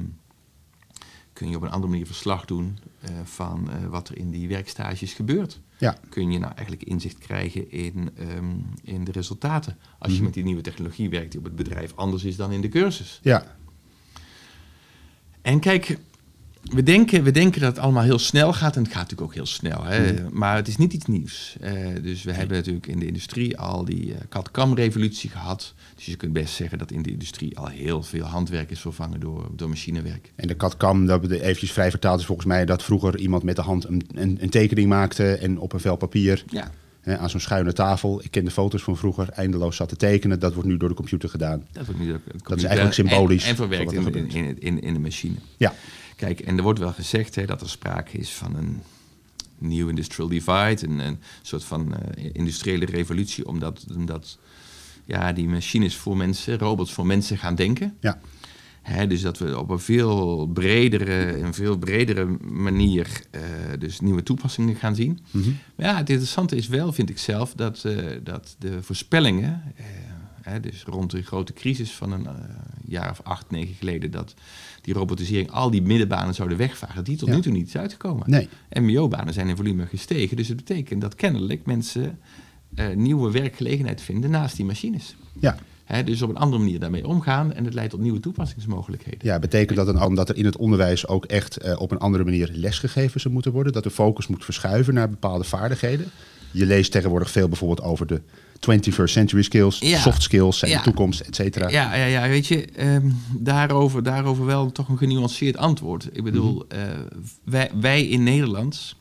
kun 1.39 1.49
je 1.51 1.57
op 1.57 1.63
een 1.63 1.71
andere 1.71 1.91
manier 1.91 2.07
verslag 2.07 2.45
doen 2.45 2.79
eh, 3.01 3.11
van 3.25 3.71
eh, 3.71 3.87
wat 3.87 4.09
er 4.09 4.17
in 4.19 4.31
die 4.31 4.49
werkstages 4.49 5.13
gebeurt. 5.13 5.61
ja, 5.79 5.97
Kun 6.09 6.31
je 6.33 6.39
nou 6.39 6.53
eigenlijk 6.55 6.89
inzicht 6.89 7.19
krijgen 7.19 7.71
in, 7.71 8.11
ehm, 8.17 8.47
in 8.83 9.05
de 9.05 9.13
resultaten. 9.13 9.77
Als 9.99 10.11
je 10.11 10.17
Mhm. 10.17 10.25
met 10.25 10.35
die 10.35 10.45
nieuwe 10.45 10.61
technologie 10.61 11.11
werkt 11.11 11.31
die 11.31 11.39
op 11.41 11.47
het 11.47 11.57
bedrijf 11.57 11.93
anders 11.97 12.25
is 12.25 12.37
dan 12.37 12.53
in 12.53 12.61
de 12.61 12.69
cursus. 12.69 13.21
ja, 13.23 13.57
En 15.43 15.61
kijk, 15.61 15.99
we 16.63 16.83
denken, 16.83 17.23
we 17.23 17.31
denken 17.31 17.61
dat 17.61 17.77
het 17.77 17.85
allemaal 17.85 18.03
heel 18.03 18.19
snel 18.19 18.53
gaat. 18.53 18.77
En 18.77 18.83
het 18.83 18.93
gaat 18.93 19.03
natuurlijk 19.03 19.29
ook 19.29 19.35
heel 19.35 19.47
snel. 19.47 19.85
Hè? 19.85 20.13
Mhm. 20.13 20.39
Maar 20.39 20.57
het 20.57 20.69
is 20.69 20.77
niet 20.77 20.93
iets 20.93 21.07
nieuws. 21.07 21.57
Eh, 21.61 21.73
dus 22.03 22.23
we 22.23 22.33
hebben 22.33 22.57
natuurlijk 22.57 22.87
in 22.87 22.99
de 22.99 23.07
industrie 23.07 23.59
al 23.59 23.85
die 23.85 24.07
uh, 24.07 24.17
CAD-CAM-revolutie 24.29 25.31
gehad. 25.31 25.75
Dus 25.97 26.07
je 26.07 26.17
kunt 26.17 26.33
best 26.33 26.55
zeggen 26.55 26.79
dat 26.79 26.91
in 26.91 27.03
de 27.03 27.11
industrie 27.11 27.59
al 27.59 27.67
heel 27.67 28.03
veel 28.03 28.25
handwerk 28.25 28.71
is 28.71 28.81
vervangen 28.81 29.21
door, 29.21 29.49
door 29.57 29.69
machinewerk. 29.69 30.33
En 30.35 30.49
de 30.49 30.57
CAD-CAM, 30.57 31.07
dat 31.07 31.27
we 31.27 31.43
eventjes 31.43 31.73
vrij 31.73 31.91
vertaald 31.91 32.21
is 32.21 32.27
volgens 32.27 32.47
mij 32.47 32.65
dat 32.65 32.83
vroeger 32.83 33.19
iemand 33.19 33.43
met 33.43 33.57
de 33.57 33.63
hand 33.63 33.89
een, 33.89 34.03
een, 34.15 34.39
een 34.41 34.51
tekening 34.51 34.89
maakte 34.89 35.35
en 35.35 35.59
op 35.59 35.73
een 35.73 35.81
vel 35.81 35.97
papier 35.97 36.45
Ja, 36.47 36.71
hè, 37.01 37.19
aan 37.19 37.31
zo'n 37.31 37.41
schuine 37.41 37.73
tafel. 37.73 38.21
Ik 38.23 38.31
ken 38.31 38.45
de 38.45 38.51
foto's 38.51 38.83
van 38.83 38.97
vroeger, 38.97 39.29
eindeloos 39.29 39.77
zat 39.77 39.89
te 39.89 39.97
tekenen. 39.97 40.41
Dat 40.41 40.55
wordt 40.55 40.69
nu 40.69 40.77
door 40.77 40.89
de 40.89 40.95
computer 40.95 41.29
gedaan. 41.29 41.67
dat, 41.73 41.87
wordt 41.87 42.01
nu, 42.01 42.17
Dat 42.47 42.57
is 42.57 42.65
eigenlijk 42.65 42.95
symbolisch 42.95 43.45
En, 43.45 43.51
en 43.51 43.57
verwerkt 43.57 43.93
er 43.93 44.17
in, 44.17 44.31
in, 44.31 44.61
in, 44.61 44.81
in 44.81 44.93
de 44.93 45.01
machine. 45.01 45.35
Ja, 45.57 45.75
Kijk, 46.19 46.41
en 46.41 46.57
er 46.57 46.63
wordt 46.63 46.79
wel 46.79 46.93
gezegd 46.93 47.35
hè, 47.35 47.47
dat 47.47 47.61
er 47.61 47.69
sprake 47.69 48.19
is 48.19 48.31
van 48.31 48.57
een 48.57 48.83
nieuw 49.59 49.89
industrial 49.89 50.29
divide, 50.29 50.87
een, 50.87 50.99
een 50.99 51.19
soort 51.43 51.65
van 51.65 51.95
eh, 51.95 52.31
industriële 52.33 52.85
revolutie, 52.85 53.47
omdat, 53.47 53.87
omdat 53.97 54.39
ja, 55.05 55.33
die 55.33 55.49
machines 55.49 55.97
voor 55.97 56.17
mensen, 56.17 56.59
robots 56.59 56.93
voor 56.93 57.07
mensen 57.07 57.39
gaan 57.39 57.55
denken. 57.55 57.97
ja, 58.01 58.19
Hè, 58.83 59.07
dus 59.07 59.21
dat 59.21 59.39
we 59.39 59.59
op 59.59 59.71
een 59.71 59.81
veel 59.81 60.47
bredere, 60.47 61.39
een 61.39 61.55
veel 61.55 61.79
bredere 61.79 62.25
manier 62.41 63.23
eh, 63.31 63.43
dus 63.79 64.01
nieuwe 64.01 64.23
toepassingen 64.23 64.75
gaan 64.77 64.95
zien. 64.95 65.19
Mhm. 65.31 65.51
Maar 65.75 65.87
ja, 65.87 65.97
het 65.97 66.11
interessante 66.11 66.57
is 66.57 66.69
wel, 66.69 66.93
vind 66.93 67.11
ik 67.11 67.19
zelf, 67.19 67.53
dat, 67.55 67.85
eh, 67.85 67.97
dat 68.23 68.57
de 68.59 68.83
voorspellingen, 68.83 69.63
hè, 70.49 70.61
dus 70.61 70.83
rond 70.85 71.11
de 71.11 71.23
grote 71.23 71.53
crisis 71.53 71.93
van 71.93 72.13
een 72.13 72.27
eh, 72.27 72.33
jaar 72.87 73.11
of 73.11 73.21
acht, 73.23 73.51
negen 73.51 73.75
geleden, 73.75 74.11
dat 74.11 74.35
die 74.83 74.95
robotisering 74.95 75.51
al 75.51 75.71
die 75.71 75.83
middenbanen 75.83 76.35
zouden 76.35 76.59
wegvagen, 76.59 77.05
die 77.05 77.17
tot 77.17 77.29
Ja. 77.29 77.35
nu 77.35 77.41
toe 77.41 77.53
niet 77.53 77.67
is 77.69 77.77
uitgekomen. 77.77 78.31
nee, 78.31 78.49
MBO-banen 78.71 79.35
zijn 79.35 79.49
in 79.49 79.57
volume 79.57 79.87
gestegen, 79.87 80.37
dus 80.37 80.49
het 80.49 80.57
betekent 80.57 81.01
dat 81.01 81.15
kennelijk 81.15 81.67
mensen 81.67 82.19
eh, 82.75 82.95
nieuwe 82.95 83.31
werkgelegenheid 83.31 84.01
vinden 84.01 84.31
naast 84.31 84.57
die 84.57 84.65
machines. 84.65 85.17
ja. 85.41 85.57
Dus 86.05 86.23
op 86.23 86.29
een 86.31 86.37
andere 86.37 86.63
manier 86.63 86.79
daarmee 86.81 87.07
omgaan 87.07 87.53
en 87.53 87.65
het 87.65 87.75
leidt 87.75 87.91
tot 87.91 88.01
nieuwe 88.01 88.21
toepassingsmogelijkheden. 88.21 89.19
Ja, 89.23 89.39
betekent 89.39 89.77
dat 89.77 89.97
dan 89.97 90.15
dat 90.15 90.29
er 90.29 90.37
in 90.37 90.45
het 90.45 90.57
onderwijs 90.57 91.07
ook 91.07 91.25
echt 91.25 91.57
eh, 91.57 91.81
op 91.81 91.91
een 91.91 91.99
andere 91.99 92.25
manier 92.25 92.51
lesgegeven 92.53 93.21
zou 93.21 93.35
moeten 93.35 93.53
worden? 93.53 93.73
Dat 93.73 93.83
de 93.83 93.91
focus 93.91 94.27
moet 94.27 94.45
verschuiven 94.45 94.95
naar 94.95 95.11
bepaalde 95.11 95.45
vaardigheden? 95.45 96.07
Je 96.51 96.67
leest 96.67 96.93
tegenwoordig 96.93 97.31
veel 97.31 97.49
bijvoorbeeld 97.49 97.83
over 97.83 98.07
de 98.07 98.21
21st 98.61 99.13
century 99.13 99.43
skills, 99.43 99.79
Ja. 99.79 99.99
soft 99.99 100.23
skills, 100.23 100.59
zijn 100.59 100.71
Ja. 100.71 100.77
de 100.77 100.83
toekomst, 100.85 101.21
et 101.21 101.35
cetera. 101.35 101.69
Ja, 101.69 101.95
ja, 101.95 102.05
ja, 102.05 102.29
weet 102.29 102.47
je, 102.47 102.65
ehm, 102.65 103.11
daarover, 103.33 104.03
daarover 104.03 104.45
wel 104.45 104.73
toch 104.73 104.89
een 104.89 104.99
genuanceerd 104.99 105.57
antwoord. 105.57 106.09
Ik 106.13 106.23
bedoel, 106.25 106.65
Mhm. 106.69 106.81
eh, 106.81 106.89
wij, 107.45 107.71
wij 107.81 108.07
in 108.07 108.23
Nederland 108.23 108.97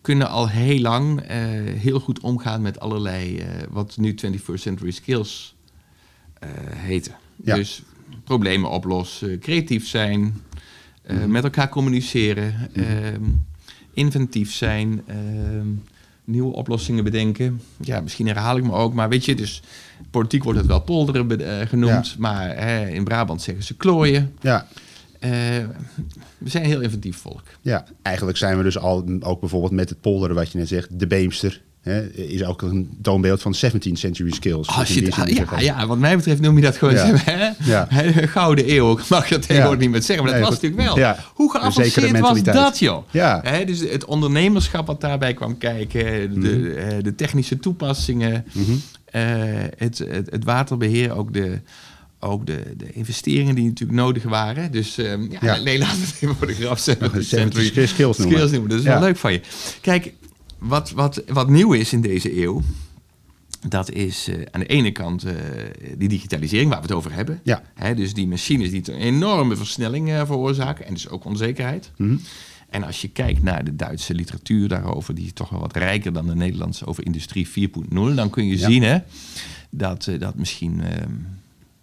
kunnen 0.00 0.28
al 0.30 0.48
heel 0.48 0.80
lang 0.80 1.20
eh, 1.20 1.38
heel 1.76 2.00
goed 2.00 2.20
omgaan 2.20 2.62
met 2.62 2.80
allerlei, 2.80 3.38
eh, 3.38 3.46
wat 3.70 3.96
nu 3.96 4.14
21st 4.14 4.62
century 4.62 4.90
skills 4.90 5.54
heten. 6.74 7.14
Ja. 7.44 7.54
Dus 7.54 7.82
problemen 8.24 8.70
oplossen, 8.70 9.38
creatief 9.38 9.88
zijn, 9.88 10.40
Mhm. 11.08 11.30
met 11.30 11.44
elkaar 11.44 11.68
communiceren, 11.68 12.70
ehm, 12.74 13.22
inventief 13.94 14.52
zijn, 14.54 15.02
ehm, 15.06 15.66
nieuwe 16.30 16.52
oplossingen 16.54 17.04
bedenken. 17.04 17.60
Ja, 17.80 18.00
misschien 18.00 18.26
herhaal 18.26 18.56
ik 18.56 18.64
me 18.64 18.72
ook, 18.72 18.94
maar 18.94 19.08
weet 19.08 19.24
je, 19.24 19.34
dus 19.34 19.62
politiek 20.10 20.42
wordt 20.44 20.58
het 20.58 20.68
wel 20.68 20.80
polderen 20.80 21.40
eh, 21.60 21.66
genoemd, 21.68 22.18
maar 22.18 22.56
hè, 22.56 22.88
in 22.88 23.04
Brabant 23.04 23.42
zeggen 23.42 23.64
ze 23.64 23.76
klooien. 23.76 24.34
Ja, 24.40 24.66
Eh, 25.18 25.30
we 26.38 26.48
zijn 26.48 26.62
een 26.64 26.70
heel 26.70 26.80
inventief 26.80 27.16
volk. 27.16 27.42
ja, 27.60 27.84
eigenlijk 28.02 28.38
zijn 28.38 28.56
we 28.56 28.62
dus 28.62 28.78
al, 28.78 29.04
ook 29.20 29.40
bijvoorbeeld 29.40 29.72
met 29.72 29.88
het 29.88 30.00
polderen 30.00 30.36
wat 30.36 30.52
je 30.52 30.58
net 30.58 30.68
zegt, 30.68 30.98
de 30.98 31.06
beemster. 31.06 31.60
Hè, 31.80 32.10
is 32.12 32.44
ook 32.44 32.62
een 32.62 32.90
toonbeeld 33.02 33.42
van 33.42 33.54
17th 33.54 33.92
century 33.92 34.32
skills. 34.32 34.66
Dus 34.78 34.88
die 34.88 35.12
zin 35.12 35.34
ja, 35.34 35.58
ja, 35.60 35.86
wat 35.86 35.98
mij 35.98 36.16
betreft 36.16 36.40
noem 36.40 36.56
je 36.56 36.62
dat 36.62 36.76
gewoon 36.76 36.94
Ja. 36.94 37.12
hè? 37.14 37.48
Ja. 37.70 37.88
Gouden 38.26 38.70
eeuw. 38.74 38.98
Mag 39.08 39.28
je 39.28 39.34
dat 39.34 39.46
tegenwoordig 39.46 39.78
Ja. 39.78 39.84
niet 39.84 39.90
meer 39.90 40.02
zeggen, 40.02 40.24
maar 40.24 40.34
dat 40.34 40.42
Nee, 40.42 40.50
was 40.50 40.60
natuurlijk 40.62 40.96
wel. 40.96 41.14
Hoe 41.34 41.50
geavanceerd 41.50 42.18
was 42.20 42.42
dat, 42.42 42.78
joh? 42.78 43.12
Dus 43.66 43.80
het 43.80 44.04
ondernemerschap 44.04 44.86
wat 44.86 45.00
daarbij 45.00 45.34
kwam 45.34 45.58
kijken, 45.58 46.40
de, 46.40 46.74
eh, 46.74 47.02
de 47.02 47.14
technische 47.14 47.58
toepassingen, 47.58 48.44
Mhm. 48.52 48.72
eh, 49.04 49.22
het, 49.76 49.98
het, 49.98 50.30
het 50.30 50.44
waterbeheer, 50.44 51.16
ook 51.16 51.32
de, 51.32 51.58
ook 52.20 52.46
de, 52.46 52.62
de 52.76 52.92
investeringen 52.92 53.54
die 53.54 53.64
natuurlijk 53.64 53.98
nodig 53.98 54.22
waren. 54.22 54.72
Dus 54.72 54.98
ehm, 54.98 55.26
ja, 55.40 55.56
nee, 55.56 55.78
laten 55.78 56.00
we 56.00 56.06
het 56.06 56.14
even 56.20 56.36
voor 56.36 56.46
de 56.46 56.54
grap 56.54 56.78
zeggen. 56.78 57.24
70 57.24 57.88
skills 57.88 58.18
noemen. 58.18 58.36
Skills 58.36 58.50
noemen, 58.50 58.70
dat 58.70 58.78
is 58.78 58.84
wel 58.84 59.00
leuk 59.00 59.16
van 59.16 59.32
je. 59.32 59.40
Kijk, 59.80 60.12
wat, 60.60 60.90
wat, 60.90 61.22
wat 61.26 61.48
nieuw 61.48 61.72
is 61.72 61.92
in 61.92 62.00
deze 62.00 62.42
eeuw, 62.42 62.62
dat 63.68 63.90
is 63.90 64.28
eh, 64.28 64.34
aan 64.50 64.60
de 64.60 64.66
ene 64.66 64.90
kant 64.90 65.24
eh, 65.24 65.34
die 65.98 66.08
digitalisering 66.08 66.70
waar 66.70 66.80
we 66.80 66.86
het 66.86 66.96
over 66.96 67.12
hebben. 67.12 67.40
Ja. 67.44 67.62
Hè, 67.74 67.94
dus 67.94 68.14
die 68.14 68.26
machines 68.28 68.70
die 68.70 68.92
een 68.92 68.98
enorme 69.00 69.56
versnelling 69.56 70.10
eh, 70.10 70.26
veroorzaken 70.26 70.86
en 70.86 70.94
dus 70.94 71.08
ook 71.08 71.24
onzekerheid. 71.24 71.90
Mhm. 71.96 72.16
En 72.68 72.82
als 72.84 73.00
je 73.00 73.08
kijkt 73.08 73.42
naar 73.42 73.64
de 73.64 73.76
Duitse 73.76 74.14
literatuur 74.14 74.68
daarover, 74.68 75.14
die 75.14 75.24
is 75.24 75.32
toch 75.32 75.48
wel 75.48 75.60
wat 75.60 75.76
rijker 75.76 76.12
dan 76.12 76.26
de 76.26 76.34
Nederlandse 76.34 76.86
over 76.86 77.04
industrie 77.06 77.48
4.0, 77.48 78.14
dan 78.14 78.30
kun 78.30 78.46
je 78.46 78.58
Ja. 78.58 78.68
zien 78.68 78.82
hè, 78.82 78.98
dat, 79.70 80.08
dat 80.18 80.34
misschien, 80.34 80.80
ehm, 80.82 81.12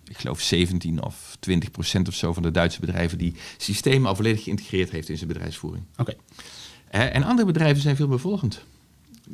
ik 0.08 0.18
geloof 0.18 0.42
17 0.42 1.04
of 1.04 1.38
20 1.40 1.72
procent 1.72 2.08
of 2.08 2.14
zo 2.14 2.34
van 2.34 2.44
de 2.44 2.52
Duitse 2.52 2.80
bedrijven 2.80 3.18
die 3.18 3.34
systemen 3.58 4.10
al 4.10 4.16
volledig 4.16 4.44
geïntegreerd 4.44 4.90
heeft 4.90 5.10
in 5.10 5.18
zijn 5.18 5.28
bedrijfsvoering. 5.30 5.84
Oké. 5.98 6.14
En 6.90 7.24
andere 7.24 7.46
bedrijven 7.48 7.82
zijn 7.82 7.96
veel 7.96 8.08
meer 8.08 8.20
volgend. 8.20 8.64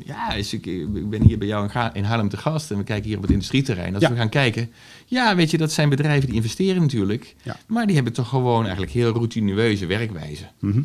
Ja, 0.05 0.35
dus 0.35 0.53
ik, 0.53 0.65
ik 0.65 1.09
ben 1.09 1.21
hier 1.21 1.37
bij 1.37 1.47
jou 1.47 1.69
in 1.93 2.03
Haarlem 2.03 2.29
te 2.29 2.37
gast 2.37 2.71
en 2.71 2.77
we 2.77 2.83
kijken 2.83 3.07
hier 3.07 3.15
op 3.17 3.21
het 3.21 3.31
industrieterrein. 3.31 3.93
Als 3.93 4.03
Ja. 4.03 4.09
we 4.09 4.15
gaan 4.15 4.29
kijken, 4.29 4.71
ja, 5.05 5.35
weet 5.35 5.51
je, 5.51 5.57
dat 5.57 5.71
zijn 5.71 5.89
bedrijven 5.89 6.27
die 6.27 6.35
investeren 6.35 6.81
natuurlijk, 6.81 7.35
Ja. 7.43 7.57
maar 7.67 7.85
die 7.85 7.95
hebben 7.95 8.13
toch 8.13 8.29
gewoon 8.29 8.61
eigenlijk 8.63 8.91
heel 8.91 9.11
routineuze 9.13 9.85
werkwijze. 9.85 10.47
Mhm. 10.59 10.81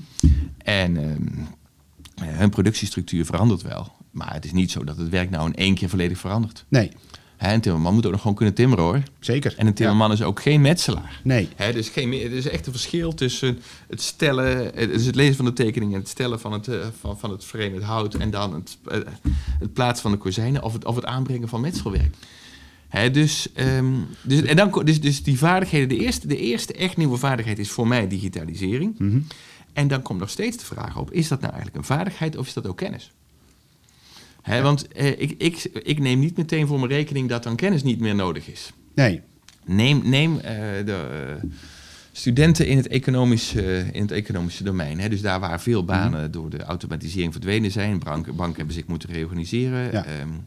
En 0.58 0.96
ehm, 0.96 1.26
eh, 2.14 2.36
hun 2.38 2.50
productiestructuur 2.50 3.24
verandert 3.24 3.62
wel. 3.62 3.92
Maar 4.10 4.32
het 4.34 4.44
is 4.44 4.52
niet 4.52 4.70
zo 4.70 4.84
dat 4.84 4.96
het 4.96 5.08
werk 5.08 5.30
nou 5.30 5.46
in 5.46 5.54
één 5.54 5.74
keer 5.74 5.88
volledig 5.88 6.18
verandert. 6.18 6.64
Nee. 6.68 6.90
Hè, 7.38 7.54
een 7.54 7.60
timmerman 7.60 7.94
moet 7.94 8.06
ook 8.06 8.12
nog 8.12 8.20
gewoon 8.20 8.36
kunnen 8.36 8.54
timmeren 8.54 8.84
hoor. 8.84 9.02
Zeker. 9.20 9.54
En 9.56 9.66
een 9.66 9.74
timmerman 9.74 10.12
is 10.12 10.22
ook 10.22 10.42
geen 10.42 10.60
metselaar. 10.60 11.20
Nee. 11.24 11.48
Hè, 11.56 11.72
dus 11.72 11.88
geen, 11.88 12.12
er 12.12 12.32
is 12.32 12.48
echt 12.48 12.66
een 12.66 12.72
verschil 12.72 13.14
tussen 13.14 13.58
het 13.88 14.02
stellen, 14.02 14.70
het, 14.74 14.92
dus 14.92 15.04
het 15.04 15.14
lezen 15.14 15.36
van 15.36 15.44
de 15.44 15.52
tekening 15.52 15.92
en 15.92 15.98
het 15.98 16.08
stellen 16.08 16.40
van 16.40 16.52
het, 16.52 16.68
uh, 16.68 16.86
van, 17.00 17.18
van 17.18 17.30
het 17.30 17.44
frame, 17.44 17.74
het 17.74 17.82
hout 17.82 18.14
en 18.14 18.30
dan 18.30 18.54
het, 18.54 18.78
uh, 18.88 18.98
het 19.58 19.72
plaatsen 19.72 20.02
van 20.02 20.10
de 20.10 20.18
kozijnen 20.18 20.62
of 20.62 20.72
het, 20.72 20.84
of 20.84 20.94
het 20.94 21.04
aanbrengen 21.04 21.48
van 21.48 21.60
metselwerk. 21.60 22.14
Hè, 22.88 23.10
dus, 23.10 23.48
um, 23.56 24.06
dus, 24.22 24.42
en 24.42 24.56
dan, 24.56 24.82
dus, 24.84 25.00
dus 25.00 25.22
die 25.22 25.38
vaardigheden, 25.38 25.88
de 25.88 25.98
eerste, 25.98 26.26
de 26.26 26.38
eerste 26.38 26.72
echt 26.72 26.96
nieuwe 26.96 27.16
vaardigheid 27.16 27.58
is 27.58 27.70
voor 27.70 27.88
mij 27.88 28.08
digitalisering. 28.08 28.98
Mm 28.98 29.10
-hmm. 29.10 29.26
En 29.72 29.88
dan 29.88 30.02
komt 30.02 30.20
nog 30.20 30.30
steeds 30.30 30.56
de 30.56 30.64
vraag 30.64 30.96
op, 30.96 31.12
is 31.12 31.28
dat 31.28 31.40
nou 31.40 31.52
eigenlijk 31.52 31.82
een 31.82 31.96
vaardigheid 31.96 32.36
of 32.36 32.46
is 32.46 32.52
dat 32.52 32.66
ook 32.66 32.76
kennis? 32.76 33.12
Want 34.48 34.88
eh, 34.88 35.20
ik, 35.20 35.34
ik, 35.38 35.64
ik 35.82 35.98
neem 35.98 36.18
niet 36.18 36.36
meteen 36.36 36.66
voor 36.66 36.78
mijn 36.78 36.90
rekening 36.90 37.28
dat 37.28 37.42
dan 37.42 37.56
kennis 37.56 37.82
niet 37.82 38.00
meer 38.00 38.14
nodig 38.14 38.48
is. 38.48 38.72
Nee. 38.94 39.22
Neem, 39.64 40.00
neem 40.04 40.34
uh, 40.34 40.40
de 40.84 41.38
uh, 41.44 41.50
studenten 42.12 42.66
in 42.66 42.76
het 42.76 42.88
economische, 42.88 43.86
in 43.92 44.02
het 44.02 44.10
economische 44.10 44.64
domein. 44.64 45.00
Hè, 45.00 45.08
dus 45.08 45.20
daar 45.20 45.40
waar 45.40 45.60
veel 45.60 45.84
banen 45.84 46.08
mm 46.08 46.14
-hmm. 46.14 46.30
door 46.30 46.50
de 46.50 46.62
automatisering 46.62 47.32
verdwenen 47.32 47.70
zijn. 47.70 47.98
Banken, 47.98 48.36
banken 48.36 48.56
hebben 48.56 48.74
zich 48.74 48.86
moeten 48.86 49.10
reorganiseren. 49.10 49.92
Ja. 49.92 50.04
Um, 50.20 50.44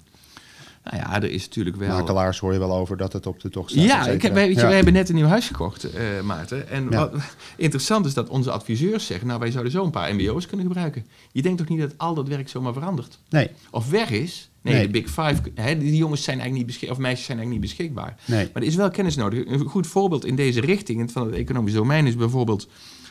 nou 0.83 0.97
ja, 0.97 1.15
er 1.15 1.31
is 1.31 1.43
natuurlijk 1.45 1.75
wel... 1.75 1.97
Makelaars 1.97 2.39
hoor 2.39 2.53
je 2.53 2.59
wel 2.59 2.75
over 2.75 2.97
dat 2.97 3.13
het 3.13 3.25
op 3.25 3.39
de 3.39 3.49
tocht 3.49 3.71
staat. 3.71 3.83
Ja, 3.83 4.07
ik 4.07 4.21
heb, 4.21 4.33
weet 4.33 4.55
je, 4.55 4.61
ja. 4.61 4.65
wij 4.65 4.75
hebben 4.75 4.93
net 4.93 5.09
een 5.09 5.15
nieuw 5.15 5.25
huis 5.27 5.47
gekocht, 5.47 5.95
uh, 5.95 6.21
Maarten. 6.23 6.69
En 6.69 6.83
Ja. 6.89 6.89
wat 7.09 7.13
interessant 7.57 8.05
is 8.05 8.13
dat 8.13 8.29
onze 8.29 8.51
adviseurs 8.51 9.05
zeggen... 9.05 9.27
nou, 9.27 9.39
wij 9.39 9.51
zouden 9.51 9.71
zo 9.71 9.83
een 9.83 9.91
paar 9.91 10.15
mbo's 10.15 10.45
kunnen 10.47 10.65
gebruiken. 10.65 11.05
Je 11.31 11.41
denkt 11.41 11.57
toch 11.57 11.67
niet 11.67 11.79
dat 11.79 11.93
al 11.97 12.13
dat 12.13 12.27
werk 12.27 12.49
zomaar 12.49 12.73
verandert? 12.73 13.19
Nee, 13.29 13.49
Of 13.71 13.89
weg 13.89 14.09
is? 14.09 14.49
Nee, 14.61 14.73
Nee. 14.73 14.83
de 14.85 14.91
Big 14.91 15.05
Five, 15.07 15.41
hè, 15.55 15.77
die 15.77 15.95
jongens 15.95 16.23
zijn 16.23 16.39
eigenlijk 16.39 16.53
niet 16.53 16.65
beschikbaar... 16.65 16.97
of 16.97 17.01
meisjes 17.03 17.25
zijn 17.25 17.37
eigenlijk 17.37 17.67
niet 17.67 17.77
beschikbaar. 17.77 18.15
nee. 18.25 18.49
Maar 18.53 18.61
er 18.61 18.67
is 18.67 18.75
wel 18.75 18.89
kennis 18.89 19.15
nodig. 19.15 19.45
Een 19.47 19.59
goed 19.65 19.87
voorbeeld 19.87 20.25
in 20.25 20.35
deze 20.35 20.61
richting 20.61 21.11
van 21.11 21.25
het 21.25 21.35
economisch 21.35 21.73
domein... 21.73 22.07
is 22.07 22.15
bijvoorbeeld 22.15 22.67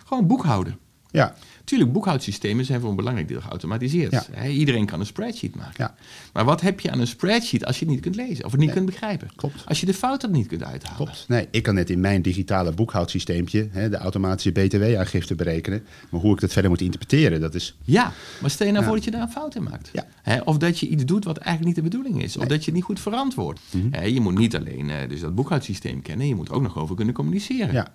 gewoon 0.06 0.26
boekhouden. 0.26 0.78
Ja, 1.10 1.34
Tuurlijk, 1.70 1.92
boekhoudsystemen 1.92 2.64
zijn 2.64 2.80
voor 2.80 2.90
een 2.90 2.96
belangrijk 2.96 3.28
deel 3.28 3.40
geautomatiseerd. 3.40 4.10
Ja. 4.34 4.46
Iedereen 4.46 4.86
kan 4.86 5.00
een 5.00 5.06
spreadsheet 5.06 5.54
maken. 5.56 5.74
Ja. 5.76 5.94
Maar 6.32 6.44
wat 6.44 6.60
heb 6.60 6.80
je 6.80 6.90
aan 6.90 7.00
een 7.00 7.06
spreadsheet 7.06 7.64
als 7.64 7.78
je 7.78 7.84
het 7.84 7.94
niet 7.94 8.02
kunt 8.02 8.16
lezen 8.16 8.44
of 8.44 8.50
het 8.50 8.60
niet 8.60 8.68
Nee. 8.68 8.76
kunt 8.76 8.86
begrijpen? 8.90 9.28
klopt. 9.36 9.66
Als 9.66 9.80
je 9.80 9.86
de 9.86 9.94
fouten 9.94 10.30
niet 10.30 10.46
kunt 10.46 10.62
uithalen. 10.64 10.96
Klopt. 10.96 11.24
Nee, 11.28 11.48
ik 11.50 11.62
kan 11.62 11.74
net 11.74 11.90
in 11.90 12.00
mijn 12.00 12.22
digitale 12.22 12.72
boekhoudsysteempje 12.72 13.68
hè, 13.70 13.88
de 13.88 13.96
automatische 13.96 14.50
BTW-aangifte 14.52 15.34
berekenen. 15.34 15.82
Maar 16.10 16.20
hoe 16.20 16.34
ik 16.34 16.40
dat 16.40 16.52
verder 16.52 16.70
moet 16.70 16.80
interpreteren, 16.80 17.40
dat 17.40 17.54
is... 17.54 17.76
Ja, 17.84 18.12
maar 18.40 18.50
stel 18.50 18.66
je 18.66 18.72
nou 18.72 18.84
Ja. 18.84 18.88
voor 18.90 18.98
dat 18.98 19.04
je 19.06 19.10
daar 19.10 19.22
een 19.22 19.30
fout 19.32 19.54
in 19.54 19.62
maakt. 19.62 19.90
Ja. 19.92 20.06
Hè, 20.22 20.40
of 20.40 20.56
dat 20.58 20.78
je 20.78 20.88
iets 20.88 21.04
doet 21.04 21.24
wat 21.24 21.36
eigenlijk 21.36 21.66
niet 21.66 21.84
de 21.84 21.90
bedoeling 21.96 22.22
is. 22.22 22.34
Of 22.36 22.40
Nee. 22.40 22.48
dat 22.48 22.58
je 22.58 22.64
het 22.64 22.74
niet 22.74 22.84
goed 22.84 23.00
verantwoordt. 23.00 23.60
Mhm. 23.70 24.04
Je 24.06 24.20
moet 24.20 24.38
niet 24.38 24.56
alleen 24.56 24.90
eh, 24.90 25.08
dus 25.08 25.20
dat 25.20 25.34
boekhoudsysteem 25.34 26.02
kennen, 26.02 26.26
je 26.26 26.34
moet 26.34 26.50
ook 26.50 26.62
nog 26.62 26.78
over 26.78 26.96
kunnen 26.96 27.14
communiceren. 27.14 27.72
Ja, 27.72 27.88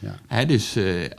ja. 0.00 0.44
Dus 0.44 0.76
eh, 0.76 1.10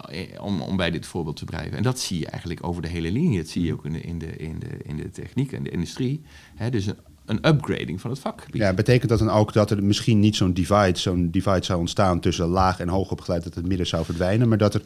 om, 0.42 0.62
om 0.62 0.78
bij 0.78 0.92
dit 0.92 1.06
voorbeeld 1.06 1.36
te 1.36 1.46
blijven. 1.46 1.78
En 1.78 1.84
dat 1.84 2.00
zie 2.00 2.20
je 2.20 2.26
eigenlijk 2.26 2.68
over 2.68 2.82
de 2.82 2.88
hele 2.88 3.12
linie. 3.12 3.38
Dat 3.38 3.48
zie 3.48 3.64
je 3.66 3.74
ook 3.74 3.86
in 3.86 3.94
de, 3.94 4.02
in 4.02 4.20
de, 4.20 4.38
in 4.38 4.60
de, 4.60 4.78
in 4.84 4.98
de 4.98 5.10
techniek 5.10 5.52
en 5.52 5.64
de 5.64 5.70
industrie. 5.70 6.22
Dus 6.70 6.86
een, 6.86 6.98
een 7.26 7.48
upgrading 7.48 8.02
van 8.02 8.10
het 8.10 8.20
vakgebied. 8.20 8.62
ja, 8.62 8.74
betekent 8.74 9.10
dat 9.10 9.20
dan 9.20 9.30
ook 9.30 9.54
dat 9.54 9.72
er 9.72 9.84
misschien 9.84 10.20
niet 10.20 10.36
zo'n 10.36 10.54
divide, 10.54 11.00
zo'n 11.00 11.30
divide 11.32 11.66
zou 11.66 11.80
ontstaan 11.80 12.20
tussen 12.20 12.48
laag 12.48 12.80
en 12.80 12.88
hoog 12.88 13.12
opgeleid, 13.12 13.44
dat 13.44 13.56
het 13.56 13.68
midden 13.68 13.88
zou 13.88 14.06
verdwijnen, 14.06 14.50
maar 14.50 14.58
dat 14.58 14.74
er 14.74 14.82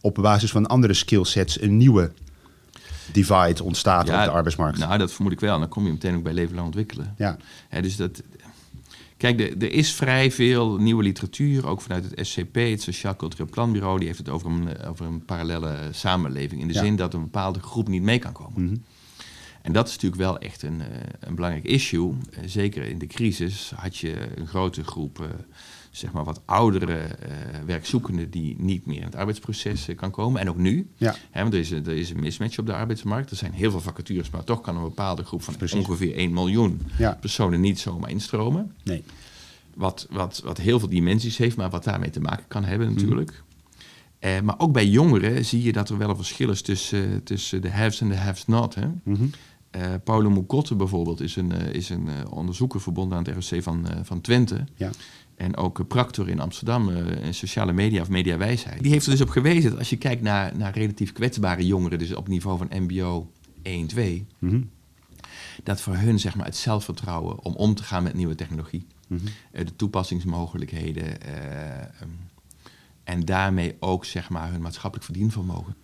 op 0.00 0.14
basis 0.14 0.50
van 0.50 0.66
andere 0.66 0.94
skillsets 0.94 1.60
een 1.60 1.76
nieuwe 1.76 2.12
divide 3.12 3.64
ontstaat 3.64 4.06
Ja, 4.06 4.18
op 4.18 4.24
de 4.24 4.30
arbeidsmarkt? 4.30 4.78
Nou, 4.78 4.98
dat 4.98 5.12
vermoed 5.12 5.32
ik 5.32 5.40
wel. 5.40 5.58
Dan 5.58 5.68
kom 5.68 5.84
je 5.84 5.92
meteen 5.92 6.16
ook 6.16 6.22
bij 6.22 6.32
leven 6.32 6.54
lang 6.54 6.66
ontwikkelen. 6.66 7.14
Ja, 7.16 7.36
dus 7.80 7.96
dat, 7.96 8.22
kijk, 9.18 9.40
er, 9.40 9.72
is 9.72 9.92
vrij 9.92 10.30
veel 10.30 10.76
nieuwe 10.76 11.02
literatuur, 11.02 11.66
ook 11.66 11.80
vanuit 11.80 12.10
het 12.10 12.26
SCP, 12.26 12.54
het 12.54 12.82
Sociaal 12.82 13.16
Cultureel 13.16 13.48
Planbureau. 13.50 13.98
Die 13.98 14.06
heeft 14.06 14.18
het 14.18 14.28
over 14.28 14.50
een, 14.50 14.82
over 14.84 15.06
een 15.06 15.24
parallele 15.24 15.76
samenleving. 15.90 16.60
In 16.60 16.68
de 16.68 16.74
Ja. 16.74 16.80
zin 16.80 16.96
dat 16.96 17.14
een 17.14 17.22
bepaalde 17.22 17.60
groep 17.60 17.88
niet 17.88 18.02
mee 18.02 18.18
kan 18.18 18.32
komen. 18.32 18.64
Mhm. 18.64 18.76
En 19.62 19.72
dat 19.72 19.86
is 19.88 19.94
natuurlijk 19.94 20.22
wel 20.22 20.38
echt 20.38 20.62
een, 20.62 20.80
eh, 20.80 20.86
een 21.20 21.34
belangrijk 21.34 21.64
issue. 21.64 22.12
Eh, 22.30 22.42
zeker 22.46 22.82
in 22.84 22.98
de 22.98 23.06
crisis 23.06 23.72
had 23.76 23.96
je 23.96 24.14
een 24.34 24.46
grote 24.46 24.84
groep, 24.84 25.20
eh, 25.20 25.26
zeg 25.90 26.12
maar 26.12 26.24
wat 26.24 26.40
oudere 26.44 26.94
eh, 26.96 27.30
werkzoekenden 27.66 28.30
die 28.30 28.56
niet 28.58 28.86
meer 28.86 28.96
in 28.98 29.04
het 29.04 29.14
arbeidsproces 29.14 29.88
eh, 29.88 29.96
kan 29.96 30.10
komen. 30.10 30.40
En 30.40 30.48
ook 30.48 30.56
nu. 30.56 30.88
ja, 30.96 31.14
Hè, 31.30 31.40
want 31.42 31.52
er 31.54 31.60
is, 31.60 31.70
een- 31.70 31.86
er 31.86 31.96
is 31.96 32.10
een 32.10 32.20
mismatch 32.20 32.58
op 32.58 32.66
de 32.66 32.74
arbeidsmarkt. 32.74 33.30
Er 33.30 33.36
zijn 33.36 33.52
heel 33.52 33.70
veel 33.70 33.80
vacatures, 33.80 34.30
maar 34.30 34.44
toch 34.44 34.60
kan 34.60 34.76
een 34.76 34.82
bepaalde 34.82 35.24
groep 35.24 35.42
van 35.42 35.56
Precies. 35.56 35.78
ongeveer 35.78 36.14
1 36.16 36.32
miljoen 36.32 36.80
ja, 36.98 37.16
personen 37.20 37.60
niet 37.60 37.78
zomaar 37.78 38.10
instromen. 38.10 38.72
nee. 38.82 39.02
Wat, 39.74 40.06
wat, 40.10 40.40
wat 40.44 40.58
heel 40.58 40.78
veel 40.78 40.88
dimensies 40.88 41.36
heeft, 41.36 41.56
maar 41.56 41.70
wat 41.70 41.84
daarmee 41.84 42.10
te 42.10 42.20
maken 42.20 42.44
kan 42.48 42.64
hebben 42.64 42.86
Mhm. 42.88 42.96
natuurlijk. 42.96 43.42
Eh, 44.18 44.40
maar 44.40 44.54
ook 44.58 44.72
bij 44.72 44.86
jongeren 44.86 45.44
zie 45.44 45.62
je 45.62 45.72
dat 45.72 45.88
er 45.90 45.98
wel 45.98 46.08
een 46.10 46.16
verschil 46.16 46.50
is 46.50 46.62
tussen, 46.62 47.22
tussen 47.22 47.62
de 47.62 47.70
haves 47.70 48.00
en 48.00 48.08
de 48.08 48.16
haves 48.16 48.46
not. 48.46 48.74
Hè? 48.74 48.86
Paulo 50.04 50.30
Mucotte 50.30 50.74
bijvoorbeeld 50.74 51.20
is 51.20 51.36
een, 51.36 51.52
is 51.52 51.88
een 51.88 52.08
onderzoeker 52.30 52.80
verbonden 52.80 53.18
aan 53.18 53.24
het 53.24 53.50
ROC 53.50 53.62
van, 53.62 53.86
van 54.02 54.20
Twente. 54.20 54.64
Ja. 54.74 54.90
En 55.38 55.56
ook 55.56 55.88
Practor 55.88 56.28
in 56.28 56.40
Amsterdam, 56.40 56.88
eh, 56.88 57.24
in 57.26 57.34
sociale 57.34 57.72
media 57.72 58.00
of 58.00 58.08
mediawijsheid. 58.08 58.82
Die 58.82 58.92
heeft 58.92 59.04
er 59.06 59.10
dus 59.12 59.20
op 59.20 59.28
gewezen 59.28 59.70
dat 59.70 59.78
als 59.78 59.90
je 59.90 59.96
kijkt 59.96 60.22
naar, 60.22 60.56
naar 60.56 60.72
relatief 60.74 61.12
kwetsbare 61.12 61.66
jongeren, 61.66 61.98
dus 61.98 62.14
op 62.14 62.28
niveau 62.28 62.58
van 62.58 62.82
MBO 62.82 63.30
1, 63.62 63.86
2, 63.86 64.26
Mhm. 64.38 64.60
dat 65.62 65.80
voor 65.80 65.96
hun 65.96 66.18
zeg 66.18 66.34
maar, 66.36 66.46
het 66.46 66.56
zelfvertrouwen 66.56 67.44
om 67.44 67.54
om 67.54 67.74
te 67.74 67.82
gaan 67.82 68.02
met 68.02 68.14
nieuwe 68.14 68.34
technologie, 68.34 68.86
Mhm. 69.08 69.26
eh, 69.52 69.64
de 69.66 69.76
toepassingsmogelijkheden 69.76 71.20
eh, 71.22 71.80
ehm, 71.82 72.08
en 73.04 73.24
daarmee 73.24 73.76
ook 73.80 74.04
zeg 74.04 74.28
maar, 74.30 74.50
hun 74.50 74.60
maatschappelijk 74.60 75.04
verdienvermogen, 75.04 75.74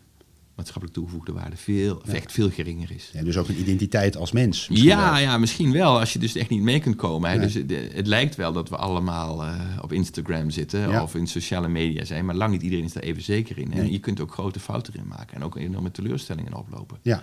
maatschappelijk 0.57 0.99
toegevoegde 0.99 1.33
waarde, 1.33 1.57
veel, 1.57 1.97
of 1.97 2.07
Ja. 2.07 2.13
echt 2.15 2.33
veel 2.33 2.51
geringer 2.51 2.91
is. 2.91 3.11
Ja, 3.13 3.23
dus 3.23 3.37
ook 3.37 3.49
een 3.49 3.59
identiteit 3.61 4.17
als 4.17 4.33
mens. 4.33 4.69
misschien 4.69 4.91
Ja, 4.91 5.13
wel. 5.13 5.21
ja, 5.23 5.39
misschien 5.39 5.73
wel, 5.73 5.99
als 5.99 6.13
je 6.13 6.19
dus 6.19 6.35
echt 6.37 6.51
niet 6.51 6.63
mee 6.63 6.81
kunt 6.81 6.97
komen. 6.97 7.31
Hè. 7.31 7.39
Dus 7.41 7.55
het, 7.55 7.73
het 7.93 8.07
lijkt 8.07 8.37
wel 8.37 8.53
dat 8.53 8.69
we 8.69 8.77
allemaal 8.77 9.45
eh, 9.45 9.61
op 9.81 9.93
Instagram 9.93 10.51
zitten 10.51 11.03
of 11.03 11.15
in 11.15 11.27
sociale 11.27 11.69
media 11.69 12.05
zijn, 12.05 12.25
maar 12.25 12.35
lang 12.35 12.53
niet 12.53 12.63
iedereen 12.63 12.85
is 12.85 12.93
daar 12.93 13.03
even 13.03 13.23
zeker 13.23 13.59
in. 13.59 13.73
En 13.73 13.79
Nee. 13.81 13.91
je 13.93 13.99
kunt 13.99 14.21
ook 14.21 14.33
grote 14.33 14.61
fouten 14.61 14.95
in 14.95 15.07
maken 15.09 15.37
en 15.37 15.45
ook 15.45 15.57
enorme 15.57 15.91
teleurstellingen 15.91 16.55
oplopen. 16.55 16.99
Ja. 17.03 17.23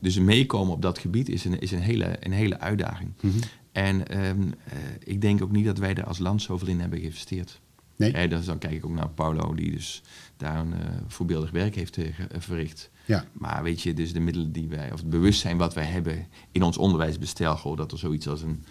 Dus 0.00 0.18
meekomen 0.18 0.72
op 0.74 0.82
dat 0.82 0.98
gebied 0.98 1.28
is 1.28 1.44
een, 1.44 1.58
is 1.58 1.70
een, 1.72 1.80
hele, 1.80 2.16
een 2.20 2.32
hele 2.32 2.60
uitdaging. 2.60 3.10
Mhm. 3.20 3.34
En 3.72 4.08
ehm, 4.08 4.40
eh, 4.64 4.72
ik 5.04 5.20
denk 5.20 5.42
ook 5.42 5.52
niet 5.52 5.64
dat 5.64 5.78
wij 5.78 5.94
er 5.94 6.04
als 6.04 6.18
land 6.18 6.42
zoveel 6.42 6.68
in 6.68 6.80
hebben 6.80 6.98
geïnvesteerd. 6.98 7.60
Nee. 7.96 8.28
Dus 8.28 8.44
dan 8.44 8.58
kijk 8.58 8.72
ik 8.72 8.84
ook 8.84 8.92
naar 8.94 9.08
Paulo, 9.08 9.54
die 9.54 9.70
dus 9.70 10.02
daar 10.36 10.58
een 10.58 10.72
eh, 10.72 10.78
voorbeeldig 11.06 11.50
werk 11.50 11.74
heeft 11.74 11.96
eh, 11.96 12.06
eh, 12.06 12.12
verricht. 12.38 12.90
Ja. 13.04 13.24
Maar 13.32 13.62
weet 13.62 13.80
je, 13.82 13.94
dus 13.94 14.12
de 14.12 14.20
middelen 14.20 14.52
die 14.52 14.68
wij, 14.68 14.92
of 14.92 14.98
het 15.00 15.10
bewustzijn 15.10 15.56
wat 15.56 15.74
wij 15.74 15.84
hebben 15.84 16.26
in 16.52 16.62
ons 16.62 16.76
onderwijsbestel, 16.76 17.76
dat 17.76 17.92
er 17.92 17.98
zoiets 17.98 18.28
als 18.28 18.42
een, 18.42 18.64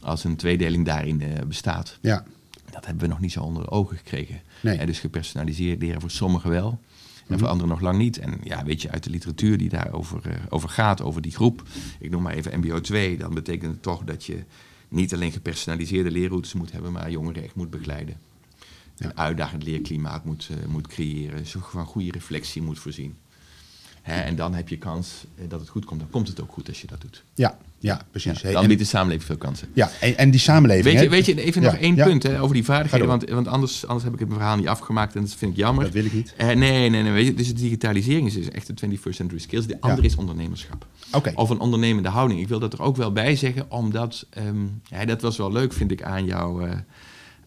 als 0.00 0.24
een 0.24 0.36
tweedeling 0.36 0.84
daarin 0.84 1.22
bestaat, 1.48 1.98
Ja. 2.02 2.24
dat 2.70 2.84
hebben 2.86 3.02
we 3.02 3.08
nog 3.08 3.20
niet 3.20 3.32
zo 3.32 3.42
onder 3.42 3.62
de 3.62 3.70
ogen 3.70 3.96
gekregen. 3.96 4.40
Nee. 4.62 4.86
Dus 4.86 4.98
gepersonaliseerd 5.00 5.82
leren 5.82 6.00
voor 6.00 6.10
sommigen 6.10 6.50
wel. 6.50 6.70
En 6.70 7.34
Mhm. 7.34 7.38
voor 7.38 7.48
anderen 7.48 7.70
nog 7.70 7.80
lang 7.80 7.98
niet. 7.98 8.18
En 8.18 8.40
ja, 8.42 8.64
weet 8.64 8.82
je, 8.82 8.90
uit 8.90 9.04
de 9.04 9.10
literatuur 9.10 9.58
die 9.58 9.68
daarover 9.68 10.46
over 10.48 10.68
gaat, 10.68 11.02
over 11.02 11.22
die 11.22 11.32
groep. 11.32 11.62
Ik 12.00 12.10
noem 12.10 12.22
maar 12.22 12.34
even 12.34 12.58
MBO 12.60 12.80
2. 12.80 13.16
Dan 13.18 13.34
betekent 13.34 13.72
het 13.72 13.82
toch 13.82 14.04
dat 14.04 14.24
je 14.24 14.44
niet 14.88 15.14
alleen 15.14 15.32
gepersonaliseerde 15.32 16.10
leerroutes 16.10 16.52
moet 16.52 16.72
hebben, 16.72 16.92
maar 16.92 17.10
jongeren 17.10 17.42
echt 17.42 17.54
moet 17.54 17.70
begeleiden. 17.70 18.16
Een 18.98 19.18
uitdagend 19.18 19.64
leerklimaat 19.64 20.24
moet, 20.24 20.48
eh, 20.50 20.68
moet 20.68 20.86
creëren. 20.86 21.46
Zo 21.46 21.60
van 21.62 21.86
goede 21.86 22.10
reflectie 22.10 22.62
moet 22.62 22.78
voorzien. 22.78 23.16
Hè, 24.02 24.20
en 24.20 24.36
dan 24.36 24.54
heb 24.54 24.68
je 24.68 24.78
kans 24.78 25.24
eh, 25.36 25.44
dat 25.48 25.60
het 25.60 25.68
goed 25.68 25.84
komt. 25.84 26.00
Dan 26.00 26.10
komt 26.10 26.28
het 26.28 26.40
ook 26.40 26.52
goed 26.52 26.68
als 26.68 26.80
je 26.80 26.86
dat 26.86 27.00
doet. 27.00 27.24
Ja. 27.34 27.58
Ja, 27.80 28.00
precies. 28.10 28.40
Ja, 28.40 28.52
dan 28.52 28.66
biedt 28.66 28.80
de 28.80 28.86
samenleving 28.86 29.24
veel 29.24 29.36
kansen. 29.36 29.68
ja, 29.72 29.90
en, 30.00 30.16
en 30.16 30.30
die 30.30 30.40
samenleving. 30.40 30.94
Weet 30.94 31.02
je, 31.02 31.08
weet 31.08 31.26
je 31.26 31.42
even 31.42 31.62
Ja, 31.62 31.70
nog 31.70 31.80
één 31.80 31.94
ja. 31.94 32.04
punt 32.04 32.22
hè, 32.22 32.40
over 32.40 32.54
die 32.54 32.64
vaardigheden, 32.64 33.06
want, 33.06 33.28
want 33.30 33.48
anders, 33.48 33.86
anders 33.86 34.04
heb 34.04 34.14
ik 34.14 34.20
het 34.20 34.28
verhaal 34.32 34.56
niet 34.56 34.68
afgemaakt 34.68 35.14
en 35.14 35.20
dat 35.20 35.34
vind 35.34 35.50
ik 35.50 35.56
jammer. 35.56 35.84
Dat 35.84 35.92
wil 35.92 36.04
ik 36.04 36.12
niet. 36.12 36.34
Eh, 36.36 36.46
nee, 36.46 36.90
nee, 36.90 37.02
nee. 37.02 37.12
Weet 37.12 37.26
je, 37.26 37.34
dus 37.34 37.46
de 37.46 37.52
digitalisering 37.52 38.26
is 38.26 38.34
dus 38.34 38.48
echt 38.48 38.66
de 38.66 38.88
21st 38.88 39.10
century 39.10 39.40
skills. 39.40 39.66
De 39.66 39.80
andere 39.80 40.06
is 40.06 40.16
ondernemerschap. 40.16 40.86
Oké. 41.12 41.32
Of 41.34 41.50
een 41.50 41.60
ondernemende 41.60 42.08
houding. 42.08 42.40
Ik 42.40 42.48
wil 42.48 42.58
dat 42.58 42.72
er 42.72 42.82
ook 42.82 42.96
wel 42.96 43.12
bij 43.12 43.36
zeggen, 43.36 43.70
omdat... 43.70 44.26
ja, 44.82 45.04
dat 45.04 45.22
was 45.22 45.36
wel 45.36 45.52
leuk, 45.52 45.72
vind 45.72 45.90
ik, 45.90 46.02
aan 46.02 46.24
jouw, 46.24 46.68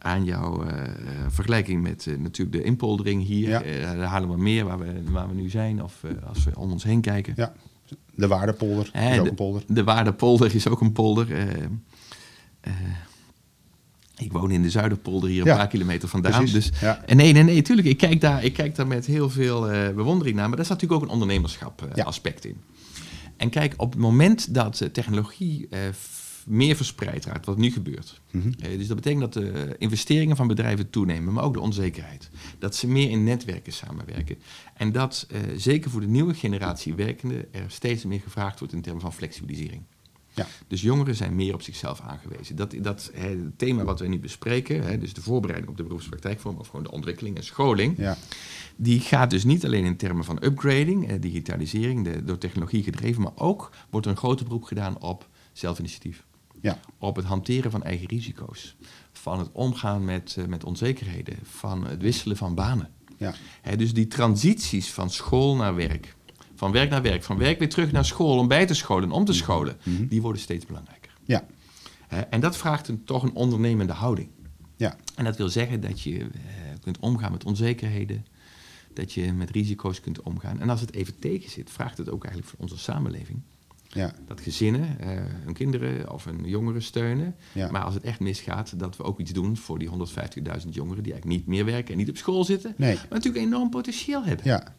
aan 0.04 0.24
jouw 0.24 0.64
eh, 0.64 0.84
eh, 0.84 0.92
vergelijking 1.28 1.82
met 1.82 2.08
eh, 2.08 2.18
natuurlijk 2.18 2.58
de 2.58 2.64
inpoldering 2.64 3.24
hier. 3.24 3.50
Ja. 3.50 3.62
Eh, 3.62 3.92
de 3.92 3.98
Haarlemmermeer, 4.06 4.66
waar 4.66 4.80
we, 4.80 5.02
waar 5.12 5.28
we 5.28 5.34
nu 5.36 5.50
zijn. 5.50 5.84
Of 5.84 6.02
als 6.28 6.44
we 6.44 6.52
om 6.60 6.72
ons 6.72 6.84
heen 6.84 7.02
kijken. 7.02 7.34
Ja. 7.36 7.54
De 8.16 8.28
Waardepolder 8.28 8.90
is 8.94 9.18
ook 9.18 9.24
de- 9.24 9.30
een 9.30 9.36
polder. 9.36 9.64
De 9.68 9.84
Waardepolder 9.84 10.56
is 10.56 10.68
ook 10.68 10.82
een 10.82 10.92
polder. 10.92 11.28
ik 14.18 14.32
woon 14.32 14.52
in 14.52 14.62
de 14.62 14.70
Zuiderpolder 14.70 15.30
hier 15.30 15.48
een 15.48 15.56
paar 15.58 15.68
kilometer 15.68 16.08
vandaan. 16.10 16.32
Precies. 16.44 16.72
Dus 16.72 16.80
ja. 16.82 17.02
en 17.06 17.18
nee, 17.18 17.34
nee, 17.34 17.44
nee, 17.44 17.62
tuurlijk. 17.62 17.88
Ik 17.88 17.98
kijk 17.98 18.22
daar, 18.22 18.44
ik 18.44 18.54
kijk 18.54 18.76
daar 18.76 18.88
met 18.88 19.06
heel 19.06 19.30
veel 19.30 19.62
bewondering 19.96 20.36
naar. 20.36 20.48
Maar 20.48 20.58
daar 20.58 20.66
zat 20.66 20.76
natuurlijk 20.82 21.02
ook 21.02 21.08
een 21.08 21.14
ondernemerschap 21.14 21.88
Ja. 21.96 22.04
aspect 22.04 22.46
in. 22.46 22.58
En 23.38 23.50
kijk, 23.50 23.74
op 23.78 23.92
het 23.92 24.00
moment 24.02 24.54
dat 24.54 24.82
eh, 24.82 24.90
technologie 24.90 25.68
meer 26.48 26.76
verspreid 26.76 27.26
raakt, 27.26 27.46
wat 27.46 27.58
nu 27.58 27.72
gebeurt. 27.72 28.22
Mhm. 28.32 28.52
Eh, 28.60 28.78
dus 28.78 28.88
dat 28.88 28.96
betekent 28.96 29.22
dat 29.22 29.34
de 29.34 29.76
investeringen 29.78 30.36
van 30.36 30.48
bedrijven 30.48 30.90
toenemen, 30.90 31.34
maar 31.34 31.44
ook 31.44 31.54
de 31.54 31.60
onzekerheid. 31.60 32.30
Dat 32.60 32.76
ze 32.76 32.88
meer 32.88 33.10
in 33.10 33.24
netwerken 33.24 33.74
samenwerken. 33.74 34.38
En 34.74 34.92
dat 34.92 35.28
eh, 35.30 35.40
zeker 35.56 35.92
voor 35.92 36.02
de 36.02 36.08
nieuwe 36.08 36.34
generatie 36.34 36.94
werkenden 36.94 37.54
er 37.54 37.66
steeds 37.68 38.06
meer 38.06 38.20
gevraagd 38.20 38.60
wordt 38.60 38.74
in 38.74 38.82
termen 38.82 39.02
van 39.02 39.14
flexibilisering. 39.14 39.84
Ja. 40.34 40.48
Dus 40.68 40.82
jongeren 40.82 41.16
zijn 41.16 41.36
meer 41.36 41.54
op 41.54 41.62
zichzelf 41.62 42.02
aangewezen. 42.02 42.56
Dat, 42.56 42.76
dat 42.82 43.12
hè, 43.14 43.30
het 43.30 43.58
thema 43.58 43.84
wat 43.84 44.00
we 44.00 44.08
nu 44.08 44.20
bespreken, 44.20 44.84
hè, 44.84 44.98
dus 44.98 45.14
de 45.14 45.22
voorbereiding 45.22 45.72
op 45.72 45.78
de 45.78 45.84
beroepspraktijkvorm, 45.84 46.58
of 46.58 46.68
gewoon 46.68 46.84
de 46.84 46.92
ontwikkeling 46.92 47.38
en 47.38 47.44
scholing, 47.44 47.98
Ja. 47.98 48.18
die 48.76 49.00
gaat 49.00 49.30
dus 49.30 49.44
niet 49.44 49.66
alleen 49.66 49.86
in 49.86 49.98
termen 49.98 50.24
van 50.24 50.44
upgrading, 50.44 51.10
eh, 51.10 51.16
digitalisering, 51.22 52.04
de, 52.04 52.24
door 52.24 52.38
technologie 52.38 52.84
gedreven, 52.84 53.22
maar 53.22 53.36
ook 53.36 53.72
wordt 53.90 54.06
er 54.06 54.12
een 54.12 54.18
grote 54.18 54.44
beroep 54.44 54.64
gedaan 54.64 55.00
op 55.00 55.30
zelfinitiatief. 55.54 56.24
Ja. 56.62 56.80
Op 56.98 57.16
het 57.16 57.26
hanteren 57.26 57.72
van 57.72 57.84
eigen 57.84 58.08
risico's, 58.08 58.76
van 59.12 59.40
het 59.40 59.50
omgaan 59.52 60.06
met, 60.06 60.36
eh, 60.38 60.46
met 60.46 60.64
onzekerheden, 60.64 61.36
van 61.44 61.86
het 61.88 62.02
wisselen 62.02 62.38
van 62.38 62.56
banen. 62.56 62.90
Ja. 63.18 63.34
Dus 63.76 63.94
die 63.94 64.08
transities 64.08 64.92
van 64.92 65.10
school 65.10 65.56
naar 65.56 65.76
werk, 65.76 66.16
van 66.56 66.72
werk 66.72 66.90
naar 66.90 67.02
werk, 67.02 67.24
van 67.24 67.38
werk 67.38 67.60
weer 67.60 67.70
terug 67.70 67.92
naar 67.92 68.06
school 68.06 68.38
om 68.38 68.48
bij 68.48 68.66
te 68.66 68.74
scholen 68.74 69.04
en 69.04 69.12
om 69.12 69.26
te 69.26 69.34
scholen, 69.34 69.78
Mhm. 69.84 70.08
die 70.08 70.22
worden 70.22 70.42
steeds 70.42 70.66
belangrijker. 70.66 71.12
Ja. 71.26 71.46
En 72.30 72.40
dat 72.40 72.58
vraagt 72.58 72.88
een, 72.88 73.04
toch 73.04 73.24
een 73.24 73.34
ondernemende 73.34 73.94
houding. 73.94 74.30
Ja. 74.76 74.96
En 75.16 75.24
dat 75.24 75.38
wil 75.38 75.50
zeggen 75.50 75.82
dat 75.82 76.02
je 76.02 76.20
eh, 76.20 76.30
kunt 76.82 77.00
omgaan 77.00 77.32
met 77.32 77.44
onzekerheden, 77.46 78.26
dat 78.94 79.14
je 79.14 79.34
met 79.34 79.50
risico's 79.50 80.00
kunt 80.02 80.22
omgaan. 80.22 80.60
En 80.60 80.70
als 80.70 80.82
het 80.82 80.94
even 80.94 81.20
tegen 81.20 81.50
zit, 81.50 81.70
vraagt 81.70 81.98
het 81.98 82.10
ook 82.10 82.24
eigenlijk 82.24 82.54
voor 82.54 82.60
onze 82.64 82.78
samenleving 82.78 83.42
Ja. 83.94 84.14
dat 84.28 84.42
gezinnen 84.42 85.00
eh, 85.00 85.08
hun 85.44 85.54
kinderen 85.54 86.12
of 86.14 86.26
hun 86.26 86.44
jongeren 86.46 86.82
steunen. 86.82 87.36
Ja. 87.54 87.72
Maar 87.72 87.82
als 87.84 87.94
het 87.94 88.04
echt 88.04 88.20
misgaat, 88.20 88.80
dat 88.80 88.98
we 88.98 89.04
ook 89.04 89.20
iets 89.20 89.32
doen 89.34 89.58
voor 89.58 89.80
die 89.80 89.90
150.000 89.90 90.70
jongeren 90.70 91.04
die 91.04 91.12
eigenlijk 91.14 91.26
niet 91.26 91.48
meer 91.48 91.66
werken 91.66 91.92
en 91.92 91.98
niet 91.98 92.10
op 92.10 92.18
school 92.18 92.44
zitten, 92.44 92.74
Nee. 92.78 92.94
maar 92.96 93.06
natuurlijk 93.10 93.46
enorm 93.46 93.70
potentieel 93.70 94.24
hebben. 94.24 94.46
Ja. 94.46 94.76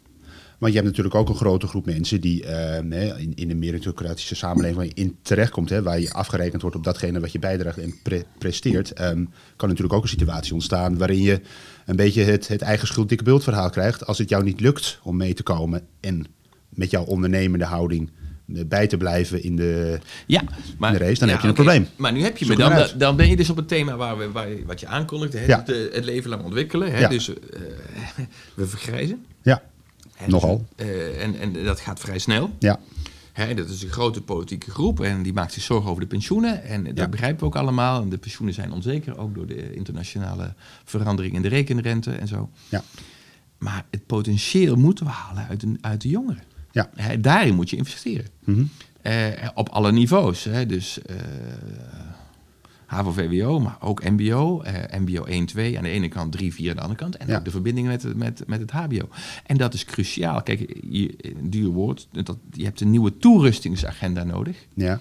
Maar 0.59 0.71
je 0.71 0.77
hebt 0.77 0.89
natuurlijk 0.89 1.15
ook 1.15 1.29
een 1.29 1.35
grote 1.35 1.67
groep 1.67 1.87
mensen 1.87 2.21
die 2.21 2.45
eh, 2.45 3.21
in, 3.23 3.35
in 3.35 3.51
een 3.51 3.59
meritocratische 3.59 4.35
samenleving 4.35 4.77
waar 4.77 4.87
je 4.87 4.95
in 4.95 5.17
terechtkomt, 5.23 5.69
hè, 5.71 5.83
waar 5.83 6.01
je 6.01 6.13
afgerekend 6.13 6.63
wordt 6.63 6.77
op 6.77 6.85
datgene 6.85 7.21
wat 7.21 7.33
je 7.33 7.39
bijdraagt 7.39 7.79
en 7.79 7.95
pre- 8.03 8.25
presteert, 8.39 8.93
ehm, 8.93 9.25
kan 9.57 9.69
natuurlijk 9.69 9.95
ook 9.95 10.03
een 10.03 10.09
situatie 10.09 10.53
ontstaan 10.55 10.99
waarin 10.99 11.23
je 11.23 11.41
een 11.87 11.97
beetje 11.97 12.23
het, 12.23 12.49
het 12.49 12.63
eigen 12.63 12.87
schuld 12.87 13.09
dikke 13.09 13.25
bult 13.25 13.43
verhaal 13.45 13.71
krijgt 13.71 14.07
als 14.07 14.19
het 14.19 14.29
jou 14.29 14.45
niet 14.45 14.61
lukt 14.61 14.99
om 15.03 15.17
mee 15.17 15.35
te 15.35 15.43
komen 15.43 15.87
en 16.01 16.27
met 16.69 16.91
jouw 16.91 17.05
ondernemende 17.05 17.65
houding 17.65 18.11
bij 18.67 18.87
te 18.87 18.97
blijven 18.97 19.43
in 19.43 19.57
de... 19.57 19.99
Ja, 20.27 20.43
maar, 20.79 20.93
In 20.93 20.99
de 20.99 21.05
race, 21.05 21.19
dan 21.19 21.29
ja, 21.29 21.35
heb 21.35 21.43
je 21.43 21.49
een 21.49 21.55
probleem. 21.55 21.89
Maar 21.97 22.13
nu 22.13 22.23
heb 22.23 22.37
je 22.39 22.47
me 22.47 22.57
dan, 22.57 22.87
dan 22.99 23.17
ben 23.17 23.29
je 23.29 23.37
dus 23.37 23.51
op 23.51 23.57
het 23.57 23.69
thema 23.69 23.97
waar 23.97 24.19
we, 24.19 24.31
waar, 24.31 24.49
wat 24.67 24.81
je 24.81 24.87
aankondigde, 24.87 25.39
hè, 25.39 25.47
Ja. 25.47 25.57
dus 25.57 25.67
de- 25.77 25.91
het 25.93 26.05
leven 26.05 26.31
lang 26.31 26.43
ontwikkelen. 26.43 26.91
Hè, 26.93 26.99
Ja. 26.99 27.09
Dus 27.09 27.29
eh, 27.29 27.37
we 28.55 28.67
vergrijzen. 28.67 29.25
Ja, 29.43 29.63
Hè, 30.15 30.27
Nogal. 30.29 30.67
Dus, 30.77 30.87
eh, 30.87 31.23
en, 31.23 31.39
en 31.41 31.65
dat 31.65 31.81
gaat 31.81 32.01
vrij 32.01 32.19
snel. 32.19 32.51
ja, 32.59 32.79
Hè, 33.33 33.55
dat 33.55 33.69
is 33.69 33.83
een 33.83 33.91
grote 33.91 34.21
politieke 34.23 34.71
groep 34.71 35.01
en 35.01 35.23
die 35.23 35.33
maakt 35.33 35.53
zich 35.53 35.63
zorgen 35.63 35.91
over 35.91 36.03
de 36.03 36.09
pensioenen. 36.09 36.65
En 36.65 36.95
dat 36.95 37.11
begrijpen 37.11 37.41
we 37.41 37.45
ook 37.47 37.57
allemaal. 37.57 38.03
En 38.03 38.09
de 38.09 38.19
pensioenen 38.19 38.55
zijn 38.55 38.73
onzeker, 38.73 39.19
ook 39.19 39.35
door 39.35 39.47
de 39.47 39.75
internationale 39.75 40.55
verandering 40.85 41.35
in 41.35 41.43
de 41.43 41.49
rekenrente 41.49 42.11
en 42.13 42.29
zo. 42.29 42.51
ja, 42.69 42.83
Maar 43.59 43.85
het 43.91 44.07
potentieel 44.07 44.77
moeten 44.77 45.05
we 45.07 45.11
halen 45.13 45.47
uit 45.49 45.65
uit 45.81 46.01
de 46.01 46.09
jongeren. 46.09 46.43
Ja. 46.73 46.91
Daarin 47.19 47.55
moet 47.55 47.71
je 47.71 47.77
investeren. 47.77 48.27
Mhm. 48.45 48.65
Eh, 49.03 49.27
op 49.55 49.69
alle 49.69 49.93
niveaus. 49.93 50.45
Hè? 50.45 50.67
Dus 50.67 51.03
eh 51.03 51.17
HAVO-VWO, 52.87 53.61
maar 53.61 53.77
ook 53.81 54.05
MBO. 54.11 54.61
eh, 54.63 55.01
MBO 55.01 55.25
1, 55.25 55.47
2 55.47 55.77
aan 55.77 55.83
de 55.83 55.89
ene 55.91 56.09
kant, 56.09 56.33
3, 56.33 56.55
4 56.55 56.71
aan 56.71 56.77
de 56.77 56.83
andere 56.83 57.01
kant. 57.01 57.17
En 57.17 57.29
Ja. 57.29 57.37
ook 57.39 57.45
de 57.45 57.51
verbinding 57.51 57.87
met, 57.87 58.03
het- 58.03 58.17
met, 58.17 58.43
met 58.47 58.61
het 58.61 58.71
HBO. 58.71 59.09
En 59.47 59.57
dat 59.57 59.75
is 59.75 59.85
cruciaal. 59.85 60.43
Kijk, 60.43 60.81
je, 60.91 61.15
een 61.21 61.51
duur 61.51 61.69
woord. 61.69 62.09
Dat, 62.13 62.37
je 62.53 62.65
hebt 62.65 62.81
een 62.81 62.91
nieuwe 62.91 63.19
toerustingsagenda 63.19 64.25
nodig. 64.25 64.57
Ja, 64.75 65.01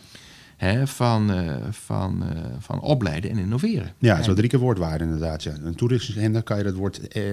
Hè, 0.61 0.87
van, 0.87 1.31
eh, 1.31 1.55
van, 1.71 2.23
eh, 2.23 2.41
van 2.59 2.81
opleiden 2.81 3.31
en 3.31 3.37
innoveren. 3.37 3.93
ja 3.99 4.21
zo 4.23 4.33
drie 4.33 4.49
keer 4.49 4.59
woordwaarde 4.59 5.03
inderdaad. 5.03 5.43
Ja. 5.43 5.53
Een 5.63 5.75
toeristischagenda 5.75 6.41
kan 6.41 6.57
je 6.57 6.63
dat 6.63 6.73
woord 6.73 7.07
eh, 7.07 7.23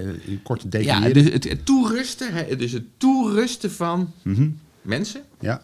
kort 0.42 0.62
Ja, 0.62 0.68
definiëren. 0.68 1.14
dus 1.14 1.32
het, 1.32 1.44
het 1.48 1.66
toerusten. 1.66 2.32
Hè, 2.34 2.56
dus 2.56 2.72
het 2.72 2.84
toerusten 2.96 3.70
van 3.70 4.12
Mhm. 4.22 4.48
mensen. 4.82 5.22
Ja, 5.40 5.60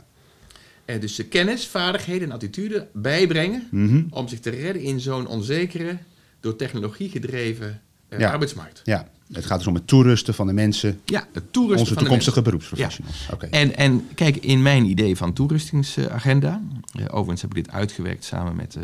Eh, 0.84 1.00
dus 1.00 1.14
de 1.14 1.24
kennis, 1.24 1.66
vaardigheden 1.66 2.28
en 2.28 2.34
attitude 2.34 2.88
bijbrengen. 2.92 3.66
Mhm. 3.70 4.02
om 4.10 4.28
zich 4.28 4.40
te 4.40 4.50
redden 4.50 4.82
in 4.82 5.00
zo'n 5.00 5.26
onzekere, 5.26 5.96
door 6.40 6.56
technologie 6.56 7.08
gedreven 7.08 7.80
Ja. 8.18 8.30
arbeidsmarkt. 8.30 8.80
ja. 8.84 9.08
Het 9.34 9.46
gaat 9.46 9.58
dus 9.58 9.66
om 9.66 9.74
het 9.74 9.86
toerusten 9.86 10.34
van 10.34 10.46
de 10.46 10.52
mensen, 10.52 11.00
Ja, 11.04 11.26
het 11.32 11.52
toerusten 11.52 11.78
onze 11.80 11.84
van 11.86 11.94
de 11.94 12.08
toekomstige 12.08 12.42
beroepsprofessionals. 12.42 13.28
Oké. 13.32 13.46
En, 13.46 13.76
en 13.76 14.06
kijk, 14.14 14.36
in 14.36 14.62
mijn 14.62 14.84
idee 14.84 15.16
van 15.16 15.32
toerustingsagenda, 15.32 16.62
eh, 16.92 17.04
overigens 17.08 17.40
heb 17.42 17.56
ik 17.56 17.64
dit 17.64 17.74
uitgewerkt 17.74 18.24
samen 18.24 18.56
met 18.56 18.76
eh 18.76 18.82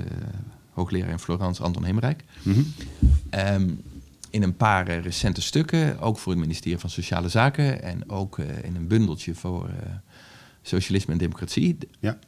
hoogleraar 0.71 1.11
in 1.11 1.19
Florence, 1.19 1.63
Anton 1.63 1.85
Hemerijk, 1.85 2.25
Mhm. 2.43 2.61
Ehm, 3.31 3.69
in 4.31 4.43
een 4.43 4.57
paar 4.57 4.89
eh, 4.89 5.03
recente 5.03 5.41
stukken, 5.41 6.01
ook 6.01 6.19
voor 6.19 6.33
het 6.33 6.41
ministerie 6.41 6.79
van 6.79 6.91
Sociale 6.91 7.29
Zaken 7.29 7.83
en 7.83 8.11
ook 8.11 8.39
in 8.39 8.77
een 8.77 8.87
bundeltje 8.87 9.35
voor 9.35 9.71
socialisme 10.63 11.13
en 11.13 11.19
democratie. 11.19 11.77
Ja. 12.01 12.19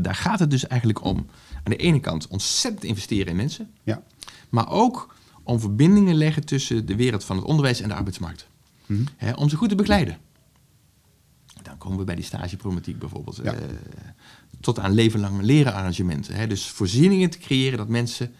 Daar 0.00 0.14
gaat 0.14 0.38
het 0.38 0.50
dus 0.50 0.66
eigenlijk 0.66 1.04
om, 1.04 1.16
aan 1.54 1.62
de 1.72 1.76
ene 1.76 2.00
kant 2.00 2.28
ontzettend 2.28 2.84
investeren 2.84 3.26
in 3.26 3.36
mensen, 3.36 3.70
Ja. 3.82 4.02
maar 4.48 4.70
ook 4.70 5.13
om 5.44 5.60
verbindingen 5.60 6.14
leggen 6.14 6.44
tussen 6.44 6.86
de 6.86 6.96
wereld 6.96 7.24
van 7.24 7.36
het 7.36 7.44
onderwijs 7.44 7.80
en 7.80 7.88
de 7.88 7.94
arbeidsmarkt. 7.94 8.48
Mhm. 8.86 9.02
Hè, 9.16 9.32
om 9.32 9.48
ze 9.48 9.56
goed 9.56 9.68
te 9.68 9.74
begeleiden. 9.74 10.18
Dan 11.62 11.78
komen 11.78 11.98
we 11.98 12.04
bij 12.04 12.14
die 12.14 12.24
stageproblematiek 12.24 12.98
bijvoorbeeld. 12.98 13.40
Ja. 13.42 13.52
eh, 13.52 13.60
tot 14.60 14.78
aan 14.78 14.92
leven 14.92 15.20
lang 15.20 15.42
leren 15.42 15.74
arrangementen. 15.74 16.34
Hè. 16.34 16.46
Dus 16.46 16.66
voorzieningen 16.66 17.30
te 17.30 17.38
creëren 17.38 17.78
dat 17.78 17.88
mensen 17.88 18.32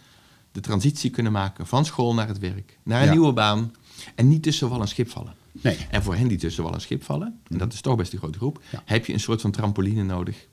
de 0.51 0.59
transitie 0.59 1.09
kunnen 1.09 1.31
maken 1.31 1.67
van 1.67 1.85
school 1.85 2.13
naar 2.13 2.27
het 2.27 2.39
werk, 2.39 2.77
naar 2.83 2.99
een 2.99 3.05
Ja. 3.05 3.11
nieuwe 3.11 3.33
baan. 3.33 3.73
En 4.15 4.27
niet 4.27 4.43
tussen 4.43 4.69
wal 4.69 4.81
en 4.81 4.87
schip 4.87 5.09
vallen. 5.09 5.33
Nee. 5.51 5.77
En 5.89 6.03
voor 6.03 6.15
hen 6.15 6.27
die 6.27 6.37
tussen 6.37 6.63
wal 6.63 6.73
en 6.73 6.81
schip 6.81 7.03
vallen, 7.03 7.39
en 7.47 7.57
dat 7.57 7.73
is 7.73 7.81
toch 7.81 7.95
best 7.95 8.13
een 8.13 8.19
grote 8.19 8.37
groep, 8.37 8.61
Ja. 8.71 8.81
heb 8.85 9.05
je 9.05 9.13
een 9.13 9.19
soort 9.19 9.41
van 9.41 9.51
trampoline 9.51 10.03
nodig 10.03 10.47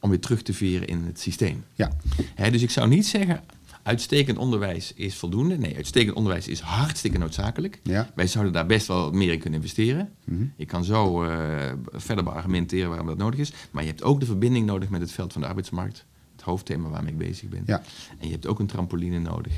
om 0.00 0.10
weer 0.10 0.20
terug 0.20 0.42
te 0.42 0.52
veren 0.54 0.86
in 0.88 1.02
het 1.04 1.20
systeem. 1.20 1.64
Ja. 1.74 1.92
Hè, 2.34 2.50
dus 2.50 2.62
ik 2.62 2.70
zou 2.70 2.88
niet 2.88 3.06
zeggen, 3.06 3.42
uitstekend 3.82 4.38
onderwijs 4.38 4.92
is 4.94 5.16
voldoende. 5.16 5.58
Nee, 5.58 5.76
uitstekend 5.76 6.16
onderwijs 6.16 6.48
is 6.48 6.60
hartstikke 6.60 7.18
noodzakelijk. 7.18 7.80
Ja. 7.82 8.10
Wij 8.14 8.26
zouden 8.26 8.52
daar 8.52 8.66
best 8.66 8.86
wel 8.86 9.10
meer 9.10 9.32
in 9.32 9.38
kunnen 9.38 9.60
investeren. 9.60 10.10
Mhm. 10.24 10.44
Ik 10.56 10.66
kan 10.66 10.84
zo 10.84 11.24
eh, 11.24 11.72
verder 11.92 12.24
beargumenteren 12.24 12.88
waarom 12.88 13.06
dat 13.06 13.16
nodig 13.16 13.40
is. 13.40 13.52
Maar 13.70 13.82
je 13.82 13.88
hebt 13.88 14.02
ook 14.02 14.20
de 14.20 14.26
verbinding 14.26 14.66
nodig 14.66 14.88
met 14.88 15.00
het 15.00 15.12
veld 15.12 15.32
van 15.32 15.40
de 15.40 15.46
arbeidsmarkt. 15.46 16.04
Het 16.32 16.44
hoofdthema 16.44 16.88
waarmee 16.88 17.12
ik 17.12 17.18
bezig 17.18 17.48
ben. 17.48 17.62
Ja. 17.66 17.82
En 18.18 18.26
je 18.26 18.32
hebt 18.32 18.46
ook 18.46 18.58
een 18.58 18.66
trampoline 18.66 19.18
nodig 19.18 19.52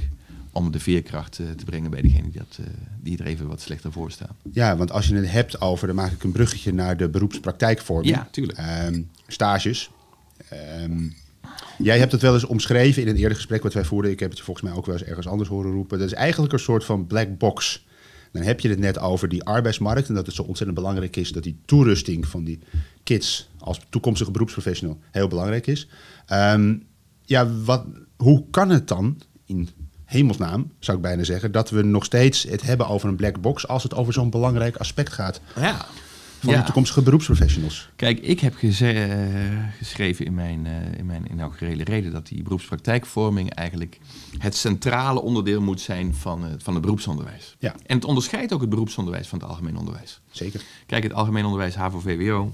om 0.52 0.70
de 0.70 0.80
veerkracht 0.80 1.38
eh, 1.38 1.50
te 1.50 1.64
brengen 1.64 1.90
bij 1.90 2.02
degene 2.02 2.30
die, 2.30 2.40
dat, 2.40 2.58
eh, 2.60 2.66
die 3.00 3.18
er 3.18 3.26
even 3.26 3.46
wat 3.46 3.60
slechter 3.60 3.92
voor 3.92 4.10
staan. 4.10 4.37
Ja, 4.52 4.76
want 4.76 4.92
als 4.92 5.06
je 5.06 5.14
het 5.14 5.30
hebt 5.30 5.60
over, 5.60 5.87
dan 5.87 5.96
maak 5.96 6.12
ik 6.12 6.22
een 6.22 6.32
bruggetje 6.32 6.72
naar 6.72 6.96
de 6.96 7.08
beroepspraktijkvorming. 7.08 8.14
Ja, 8.14 8.28
tuurlijk. 8.30 8.58
Ehm, 8.58 9.02
stages. 9.26 9.90
Ehm, 10.48 11.08
jij 11.78 11.98
hebt 11.98 12.12
het 12.12 12.22
wel 12.22 12.35
eens 12.35 12.44
omschreven 12.44 13.02
in 13.02 13.09
een 13.09 13.16
eerder 13.16 13.37
gesprek 13.37 13.62
wat 13.62 13.72
wij 13.72 13.85
voerden. 13.85 14.11
Ik 14.11 14.20
heb 14.20 14.28
het 14.28 14.38
je 14.38 14.44
volgens 14.44 14.66
mij 14.66 14.76
ook 14.76 14.87
wel 14.87 14.94
eens 14.94 15.04
ergens 15.04 15.26
anders 15.26 15.48
horen 15.48 15.72
roepen. 15.72 15.98
Dat 15.98 16.07
is 16.07 16.14
eigenlijk 16.14 16.52
een 16.52 16.59
soort 16.59 16.85
van 16.85 17.07
black 17.07 17.38
box. 17.38 17.87
Dan 18.33 18.42
heb 18.42 18.61
je 18.61 18.68
het 18.68 18.78
net 18.78 18.98
over 18.98 19.28
die 19.28 19.44
arbeidsmarkt 19.44 20.09
en 20.09 20.14
dat 20.14 20.26
het 20.26 20.35
zo 20.35 20.42
ontzettend 20.42 20.78
belangrijk 20.78 21.16
is 21.16 21.33
dat 21.33 21.42
die 21.42 21.59
toerusting 21.64 22.26
van 22.26 22.44
die 22.44 22.59
kids 23.02 23.50
als 23.59 23.80
toekomstige 23.88 24.30
beroepsprofessional 24.30 24.98
heel 25.11 25.28
belangrijk 25.28 25.66
is. 25.66 25.88
Ehm, 26.26 26.74
ja, 27.22 27.50
wat, 27.64 27.85
hoe 28.16 28.44
kan 28.50 28.70
het 28.70 28.88
dan 28.88 29.20
in 29.46 29.68
hemelsnaam, 30.04 30.72
zou 30.78 30.96
ik 30.96 31.02
bijna 31.02 31.24
zeggen, 31.24 31.52
dat 31.52 31.70
we 31.70 31.83
nog 31.83 32.04
steeds 32.04 32.42
het 32.42 32.62
hebben 32.62 32.88
over 32.88 33.09
een 33.09 33.16
black 33.16 33.40
box 33.40 33.68
als 33.68 33.83
het 33.83 33.94
over 33.94 34.12
zo'n 34.12 34.30
belangrijk 34.30 34.76
aspect 34.76 35.12
gaat 35.12 35.40
Ja. 35.57 35.87
Van 36.44 36.52
Ja. 36.52 36.59
de 36.59 36.64
toekomstige 36.64 37.02
beroepsprofessionals? 37.02 37.90
Kijk, 37.96 38.18
ik 38.20 38.40
heb 38.40 38.54
eh, 38.54 38.61
geschreven 39.78 40.24
in 40.24 40.35
mijn, 40.35 40.66
eh, 40.66 40.98
in 40.98 41.07
mijn 41.07 41.30
inaugurele 41.33 41.85
reden 41.85 42.12
dat 42.12 42.26
die 42.26 42.42
beroepspraktijkvorming 42.42 43.50
eigenlijk 43.50 43.98
het 44.38 44.54
centrale 44.57 45.22
onderdeel 45.22 45.61
moet 45.61 45.80
zijn 45.80 46.14
van, 46.14 46.42
het 46.44 46.62
van 46.62 46.72
het 46.74 46.83
beroepsonderwijs. 46.83 47.57
Ja. 47.59 47.74
En 47.87 47.96
het 47.96 48.04
onderscheidt 48.04 48.52
ook 48.52 48.61
het 48.61 48.70
beroepsonderwijs 48.70 49.28
van 49.28 49.38
het 49.38 49.48
algemeen 49.48 49.76
onderwijs. 49.76 50.20
Zeker. 50.30 50.62
Kijk, 50.87 51.02
het 51.02 51.12
algemeen 51.12 51.44
onderwijs, 51.44 51.74
HAVO-VWO, 51.74 52.52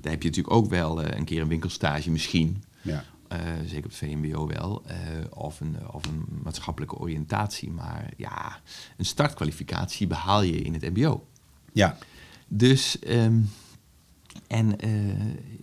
daar 0.00 0.12
heb 0.12 0.22
je 0.22 0.28
natuurlijk 0.28 0.54
ook 0.54 0.68
wel 0.70 1.02
eh, 1.02 1.18
een 1.18 1.24
keer 1.24 1.40
een 1.42 1.48
winkelstage 1.48 2.10
misschien. 2.10 2.62
Ja. 2.82 3.04
Eh, 3.28 3.38
zeker 3.66 3.84
op 3.84 3.90
het 3.90 3.96
VMBO 3.96 4.46
wel. 4.46 4.82
eh, 4.86 4.96
of, 5.30 5.60
een, 5.60 5.76
of 5.92 6.06
een 6.06 6.24
maatschappelijke 6.42 6.96
oriëntatie. 6.98 7.70
Maar 7.70 8.10
ja, 8.16 8.60
een 8.96 9.04
startkwalificatie 9.04 10.06
behaal 10.06 10.42
je 10.42 10.60
in 10.62 10.72
het 10.72 10.82
MBO. 10.94 11.26
Ja. 11.72 11.98
Dus 12.56 12.98
ehm, 12.98 13.40
En 14.46 14.78
eh, 14.80 14.90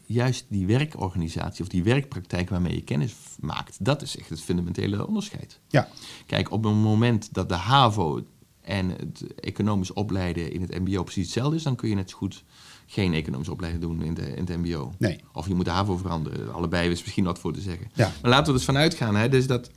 juist 0.05 0.45
die 0.49 0.67
werkorganisatie 0.67 1.63
of 1.63 1.69
die 1.69 1.83
werkpraktijk 1.83 2.49
waarmee 2.49 2.75
je 2.75 2.83
kennis 2.83 3.13
maakt, 3.39 3.85
dat 3.85 4.01
is 4.01 4.17
echt 4.17 4.29
het 4.29 4.41
fundamentele 4.41 5.07
onderscheid. 5.07 5.59
Ja. 5.67 5.87
Kijk, 6.25 6.51
op 6.51 6.65
een 6.65 6.77
moment 6.77 7.33
dat 7.33 7.49
de 7.49 7.55
HAVO 7.55 8.25
en 8.61 8.89
het 8.89 9.35
economisch 9.35 9.93
opleiden 9.93 10.51
in 10.51 10.61
het 10.61 10.79
MBO 10.79 11.03
precies 11.03 11.23
hetzelfde 11.23 11.55
is, 11.55 11.63
dan 11.63 11.75
kun 11.75 11.89
je 11.89 11.95
net 11.95 12.09
zo 12.09 12.17
goed 12.17 12.43
geen 12.85 13.13
economisch 13.13 13.49
opleiding 13.49 13.83
doen 13.83 14.03
in, 14.03 14.13
de, 14.13 14.35
in 14.35 14.45
het 14.45 14.57
MBO. 14.57 14.93
Nee. 14.97 15.19
Of 15.33 15.47
je 15.47 15.53
moet 15.53 15.65
de 15.65 15.71
HAVO 15.71 15.97
veranderen. 15.97 16.53
Allebei 16.53 16.89
is 16.89 17.01
misschien 17.01 17.23
wat 17.23 17.39
voor 17.39 17.53
te 17.53 17.61
zeggen. 17.61 17.91
Ja. 17.93 18.11
Maar 18.21 18.31
laten 18.31 18.45
we 18.45 18.57
dus 18.57 18.67
vanuit 18.67 18.93
gaan, 18.93 19.15
hè, 19.15 19.29
dus 19.29 19.47
dat 19.47 19.71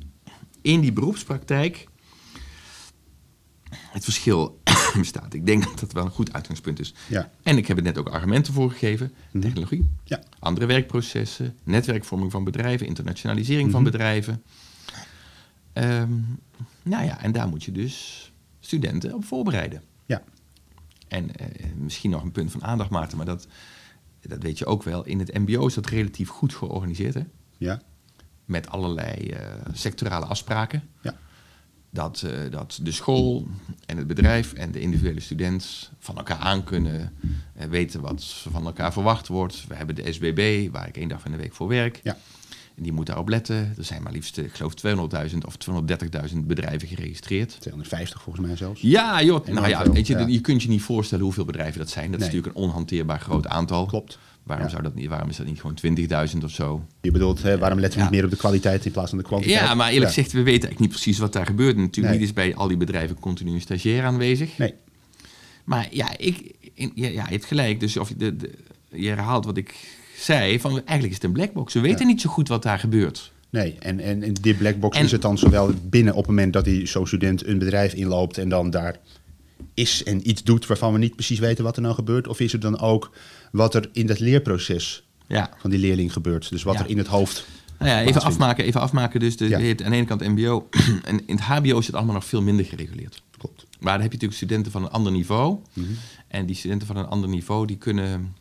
in 0.62 0.81
die 0.81 0.92
beroepspraktijk 0.92 1.88
het 3.70 4.05
verschil 4.05 4.61
bestaat. 4.98 5.34
Ik 5.34 5.46
denk 5.46 5.64
dat 5.64 5.78
dat 5.80 5.92
wel 5.92 6.04
een 6.04 6.10
goed 6.10 6.32
uitgangspunt 6.32 6.80
is. 6.80 6.94
Ja. 7.08 7.30
En 7.42 7.56
ik 7.56 7.66
heb 7.66 7.76
er 7.76 7.82
net 7.82 7.98
ook 7.98 8.08
argumenten 8.08 8.52
voor 8.54 8.70
gegeven. 8.70 9.12
Technologie, 9.40 9.90
Ja. 10.04 10.22
andere 10.38 10.66
werkprocessen, 10.66 11.58
netwerkvorming 11.64 12.30
van 12.30 12.44
bedrijven, 12.44 12.87
internationalisering 12.87 13.70
van 13.70 13.82
Mhm. 13.82 13.90
bedrijven. 13.90 14.42
Ehm, 15.72 16.12
nou 16.82 17.04
ja, 17.04 17.20
en 17.22 17.32
daar 17.32 17.48
moet 17.48 17.64
je 17.64 17.72
dus 17.72 18.32
studenten 18.60 19.14
op 19.14 19.24
voorbereiden. 19.24 19.82
Ja. 20.06 20.22
En 21.08 21.37
eh, 21.37 21.46
misschien 21.76 22.10
nog 22.10 22.22
een 22.22 22.32
punt 22.32 22.50
van 22.52 22.64
aandacht, 22.64 22.90
Maarten, 22.90 23.16
maar 23.16 23.26
dat, 23.26 23.46
dat 24.20 24.42
weet 24.42 24.58
je 24.58 24.66
ook 24.66 24.82
wel. 24.82 25.04
In 25.04 25.18
het 25.18 25.38
MBO 25.38 25.66
is 25.66 25.74
dat 25.74 25.87
relatief 25.87 26.28
goed 26.28 26.54
georganiseerd, 26.54 27.14
hè? 27.14 27.22
Ja. 27.56 27.80
met 28.44 28.68
allerlei 28.68 29.28
eh, 29.30 29.46
sectorale 29.72 30.24
afspraken. 30.26 30.82
Ja. 31.02 31.14
Dat, 31.94 32.22
eh, 32.22 32.50
dat 32.50 32.78
de 32.83 32.92
school 32.92 33.46
en 33.87 33.96
het 33.96 34.07
bedrijf 34.07 34.52
en 34.52 34.72
de 34.72 34.80
individuele 34.80 35.20
student 35.20 35.90
van 35.98 36.16
elkaar 36.16 36.37
aan 36.38 36.64
kunnen 36.64 37.12
eh, 37.54 37.66
weten 37.66 38.00
wat 38.00 38.24
van 38.50 38.66
elkaar 38.66 38.92
verwacht 38.92 39.28
wordt. 39.28 39.64
We 39.68 39.74
hebben 39.74 39.94
de 39.94 40.12
SBB, 40.12 40.72
waar 40.72 40.88
ik 40.88 40.96
één 40.96 41.09
dag 41.09 41.24
in 41.24 41.30
de 41.30 41.37
week 41.37 41.54
voor 41.54 41.68
werk. 41.68 42.00
Ja. 42.02 42.16
En 42.76 42.83
die 42.83 42.92
moet 42.92 43.07
daarop 43.07 43.28
letten. 43.28 43.74
Er 43.78 43.85
zijn 43.85 44.02
maar 44.02 44.12
liefst, 44.12 44.38
eh, 44.38 44.44
ik 44.44 44.54
geloof, 44.54 44.74
200.000 44.74 45.46
of 45.46 45.57
230.000 45.57 46.46
bedrijven 46.46 46.88
geregistreerd. 46.88 47.57
250 47.61 48.22
volgens 48.22 48.46
mij 48.46 48.57
zelfs. 48.57 48.80
Ja, 48.80 49.22
joh. 49.22 49.46
Nou 49.46 49.68
ja, 49.68 49.83
veel, 49.83 49.92
weet 49.92 50.07
je, 50.07 50.18
ja. 50.18 50.26
je 50.26 50.40
kunt 50.40 50.62
je 50.62 50.68
niet 50.68 50.83
voorstellen 50.83 51.24
hoeveel 51.24 51.44
bedrijven 51.44 51.78
dat 51.78 51.90
zijn. 51.90 52.11
Dat 52.11 52.20
is 52.20 52.26
natuurlijk 52.26 52.57
een 52.57 52.62
onhanteerbaar 52.62 53.20
groot 53.20 53.46
aantal. 53.46 53.87
Klopt. 53.87 54.18
Waarom, 54.44 54.64
Ja. 54.66 54.70
zou 54.70 54.83
dat 54.83 54.94
niet, 54.94 55.09
waarom 55.09 55.28
is 55.28 55.37
dat 55.37 55.46
niet 55.46 55.61
gewoon 55.61 55.74
20.000 56.35 56.44
of 56.44 56.50
zo? 56.50 56.87
Je 57.00 57.11
bedoelt, 57.11 57.42
hè, 57.42 57.59
waarom 57.59 57.78
letten 57.80 57.98
we 57.98 58.04
Ja. 58.04 58.11
niet 58.11 58.18
meer 58.20 58.24
op 58.28 58.35
de 58.35 58.40
kwaliteit 58.40 58.85
in 58.87 58.92
plaats 58.92 59.09
van 59.11 59.18
de 59.18 59.24
kwantiteit? 59.24 59.61
Ja, 59.61 59.74
maar 59.74 59.90
eerlijk 59.90 60.09
gezegd, 60.12 60.33
we 60.33 60.38
weten 60.38 60.50
eigenlijk 60.50 60.80
niet 60.80 60.90
precies 60.90 61.18
wat 61.18 61.33
daar 61.33 61.46
gebeurt. 61.46 61.76
Natuurlijk 61.76 62.14
Nee. 62.14 62.24
is 62.24 62.33
bij 62.33 62.54
al 62.54 62.68
die 62.68 62.76
bedrijven 62.76 63.18
continu 63.20 63.52
een 63.52 63.61
stagiair 63.61 64.04
aanwezig. 64.04 64.59
Nee. 64.59 64.74
Maar 65.64 65.88
ja, 65.90 66.18
ik, 66.18 66.52
in- 66.74 66.92
ja, 66.94 67.09
ja, 67.09 67.24
je 67.24 67.33
hebt 67.33 67.44
gelijk. 67.44 67.80
Dus 67.80 67.96
of 67.96 68.09
je, 68.09 68.16
de, 68.16 68.37
de- 68.37 68.50
je 68.90 69.09
herhaalt 69.09 69.44
wat 69.44 69.57
ik 69.57 69.74
zei. 70.16 70.61
Van, 70.61 70.70
eigenlijk 70.70 71.09
is 71.09 71.14
het 71.14 71.24
een 71.24 71.33
blackbox. 71.33 71.74
We 71.74 71.80
weten 71.80 72.07
niet 72.07 72.20
zo 72.20 72.30
goed 72.30 72.48
wat 72.48 72.62
daar 72.62 72.78
gebeurt. 72.78 73.33
Nee, 73.50 73.76
en, 73.78 74.00
en 74.00 74.22
in 74.22 74.37
die 74.40 74.54
blackbox 74.54 74.98
En- 74.98 75.04
is 75.04 75.12
het 75.12 75.22
dan 75.22 75.38
zowel 75.38 75.70
binnen 75.83 76.12
op 76.12 76.18
het 76.18 76.28
moment 76.28 76.52
dat 76.52 76.64
die 76.64 76.87
zo'n 76.87 77.07
student 77.07 77.46
een 77.46 77.59
bedrijf 77.59 77.94
inloopt 77.94 78.38
en 78.38 78.48
dan 78.48 78.70
daar 78.70 78.96
is 79.74 80.02
en 80.04 80.28
iets 80.28 80.42
doet 80.42 80.66
waarvan 80.66 80.92
we 80.92 80.98
niet 80.98 81.14
precies 81.14 81.38
weten 81.38 81.64
wat 81.64 81.76
er 81.76 81.82
nou 81.82 81.94
gebeurt? 81.94 82.28
Of 82.28 82.40
is 82.40 82.52
het 82.52 82.62
dan 82.62 82.78
ook 82.80 83.10
wat 83.52 83.74
er 83.74 83.88
in 83.92 84.06
dat 84.06 84.18
leerproces 84.18 85.04
Ja. 85.26 85.50
van 85.58 85.70
die 85.70 85.78
leerling 85.78 86.12
gebeurt? 86.12 86.50
Dus 86.50 86.62
wat 86.62 86.74
Ja. 86.74 86.80
er 86.80 86.90
in 86.90 86.98
het 86.98 87.06
hoofd. 87.06 87.46
Nou 87.78 87.90
ja, 87.90 88.00
even 88.02 88.22
afmaken, 88.22 88.64
even 88.64 88.80
afmaken. 88.80 89.20
Dus 89.20 89.37
de, 89.37 89.44
hebt 89.48 89.82
aan 89.82 89.90
de 89.90 89.96
ene 89.96 90.06
kant 90.06 90.20
MBO. 90.20 90.68
en 91.04 91.26
in 91.26 91.37
het 91.37 91.44
HBO 91.44 91.78
is 91.78 91.87
het 91.87 91.94
allemaal 91.96 92.14
nog 92.14 92.24
veel 92.24 92.42
minder 92.42 92.64
gereguleerd. 92.64 93.22
Klopt. 93.38 93.64
Maar 93.80 93.92
dan 93.92 94.02
heb 94.02 94.12
je 94.12 94.18
natuurlijk 94.18 94.34
studenten 94.34 94.72
van 94.72 94.82
een 94.82 94.90
ander 94.90 95.12
niveau. 95.12 95.58
Mhm. 95.72 95.87
En 96.28 96.46
die 96.46 96.56
studenten 96.56 96.87
van 96.87 96.96
een 96.96 97.06
ander 97.06 97.28
niveau, 97.28 97.66
die 97.66 97.76
kunnen 97.76 98.34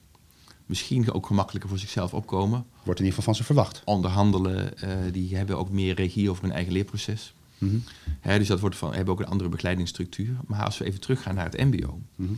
misschien 0.66 1.12
ook 1.12 1.26
gemakkelijker 1.26 1.70
voor 1.70 1.80
zichzelf 1.80 2.14
opkomen. 2.14 2.66
Wordt 2.84 3.00
in 3.00 3.06
ieder 3.06 3.20
geval 3.20 3.24
van 3.24 3.36
ze 3.36 3.44
verwacht. 3.44 3.82
onderhandelen, 3.86 4.78
eh, 4.78 4.90
die 5.12 5.36
hebben 5.36 5.58
ook 5.58 5.70
meer 5.70 5.96
regie 5.96 6.30
over 6.30 6.44
hun 6.44 6.52
eigen 6.52 6.74
leerproces. 6.74 7.34
Mhm. 7.66 8.38
Dus 8.38 8.48
dat 8.48 8.60
wordt 8.60 8.76
van, 8.76 8.94
hebben 8.94 9.14
ook 9.14 9.20
een 9.20 9.26
andere 9.28 9.50
begeleidingsstructuur. 9.50 10.36
Maar 10.48 10.64
als 10.64 10.78
we 10.78 10.86
even 10.86 11.00
teruggaan 11.00 11.36
naar 11.36 11.46
het 11.50 11.58
MBO, 11.58 12.02
Mhm. 12.16 12.34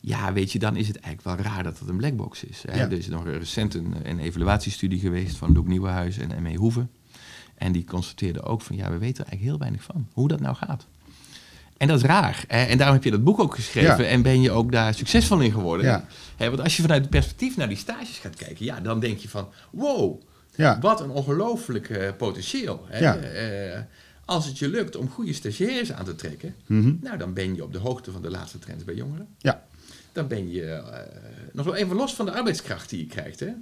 ja, 0.00 0.32
weet 0.32 0.52
je, 0.52 0.58
dan 0.58 0.76
is 0.76 0.88
het 0.88 0.96
eigenlijk 1.00 1.36
wel 1.36 1.46
raar 1.52 1.62
dat 1.62 1.78
het 1.78 1.88
een 1.88 1.96
blackbox 1.96 2.44
is. 2.44 2.62
Ja. 2.62 2.72
Er 2.72 2.92
is 2.92 3.08
nog 3.08 3.24
recent 3.26 3.74
een, 3.74 3.94
een 4.02 4.18
evaluatiestudie 4.18 4.98
geweest 5.00 5.36
van 5.36 5.52
Loek 5.52 5.66
Nieuwenhuis 5.68 6.18
en 6.18 6.42
M.E. 6.42 6.54
Hoeven. 6.56 6.90
En 7.54 7.72
die 7.72 7.84
constateerden 7.84 8.42
ook 8.44 8.60
van, 8.62 8.76
ja, 8.76 8.90
we 8.90 8.98
weten 8.98 9.24
er 9.24 9.30
eigenlijk 9.30 9.42
heel 9.50 9.58
weinig 9.58 9.82
van, 9.82 10.06
hoe 10.12 10.28
dat 10.28 10.40
nou 10.40 10.54
gaat. 10.56 10.86
En 11.76 11.88
dat 11.88 11.96
is 11.96 12.02
raar. 12.04 12.44
Hè? 12.48 12.64
En 12.64 12.76
daarom 12.78 12.96
heb 12.96 13.04
je 13.04 13.10
dat 13.10 13.24
boek 13.24 13.40
ook 13.40 13.54
geschreven 13.54 14.04
Ja. 14.04 14.10
en 14.10 14.22
ben 14.22 14.40
je 14.40 14.50
ook 14.50 14.72
daar 14.72 14.94
succesvol 14.94 15.40
in 15.40 15.52
geworden. 15.52 15.86
Ja. 15.86 16.06
Hè, 16.36 16.48
want 16.48 16.60
als 16.62 16.76
je 16.76 16.82
vanuit 16.82 17.00
het 17.00 17.10
perspectief 17.10 17.56
naar 17.56 17.68
die 17.68 17.76
stages 17.76 18.18
gaat 18.18 18.36
kijken, 18.36 18.64
ja, 18.64 18.80
dan 18.80 19.00
denk 19.00 19.18
je 19.18 19.28
van, 19.28 19.48
wow, 19.70 20.20
Ja. 20.54 20.78
wat 20.80 21.00
een 21.00 21.10
ongelooflijk 21.10 21.88
eh, 21.90 22.10
potentieel. 22.18 22.86
Hè? 22.88 22.98
Ja. 22.98 23.16
Eh, 23.16 23.80
als 24.32 24.46
het 24.46 24.58
je 24.58 24.68
lukt 24.68 24.96
om 24.96 25.08
goede 25.08 25.32
stagiaires 25.32 25.92
aan 25.92 26.04
te 26.04 26.14
trekken, 26.14 26.54
Mhm. 26.66 26.94
nou, 27.00 27.18
dan 27.18 27.32
ben 27.34 27.54
je 27.54 27.64
op 27.64 27.72
de 27.72 27.78
hoogte 27.78 28.10
van 28.10 28.22
de 28.22 28.30
laatste 28.30 28.58
trends 28.58 28.84
bij 28.84 28.94
jongeren. 28.94 29.28
Ja. 29.38 29.66
Dan 30.12 30.28
ben 30.28 30.50
je 30.50 30.62
eh, 30.64 30.98
nog 31.52 31.64
wel 31.64 31.74
even 31.74 31.96
los 31.96 32.14
van 32.14 32.24
de 32.26 32.32
arbeidskracht 32.32 32.90
die 32.90 32.98
je 32.98 33.06
krijgt. 33.06 33.40
Hè? 33.40 33.52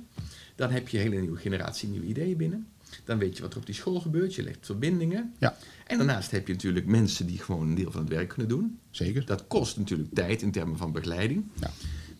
Dan 0.56 0.70
heb 0.70 0.88
je 0.88 0.96
een 0.98 1.02
hele 1.04 1.20
nieuwe 1.20 1.38
generatie 1.38 1.88
nieuwe 1.88 2.06
ideeën 2.06 2.36
binnen. 2.36 2.66
Dan 3.04 3.18
weet 3.18 3.36
je 3.36 3.42
wat 3.42 3.52
er 3.52 3.58
op 3.58 3.66
die 3.66 3.74
school 3.74 4.00
gebeurt. 4.00 4.34
Je 4.34 4.42
legt 4.42 4.58
verbindingen. 4.66 5.34
Ja. 5.38 5.56
En 5.86 5.96
daarnaast 5.98 6.30
heb 6.30 6.46
je 6.46 6.52
natuurlijk 6.52 6.86
mensen 6.86 7.26
die 7.26 7.38
gewoon 7.38 7.68
een 7.68 7.74
deel 7.74 7.90
van 7.90 8.00
het 8.00 8.10
werk 8.10 8.28
kunnen 8.28 8.48
doen. 8.48 8.78
Zeker. 8.90 9.26
Dat 9.26 9.46
kost 9.46 9.76
natuurlijk 9.76 10.14
tijd 10.14 10.42
in 10.42 10.50
termen 10.52 10.76
van 10.76 10.92
begeleiding. 10.92 11.44
Ja. 11.60 11.70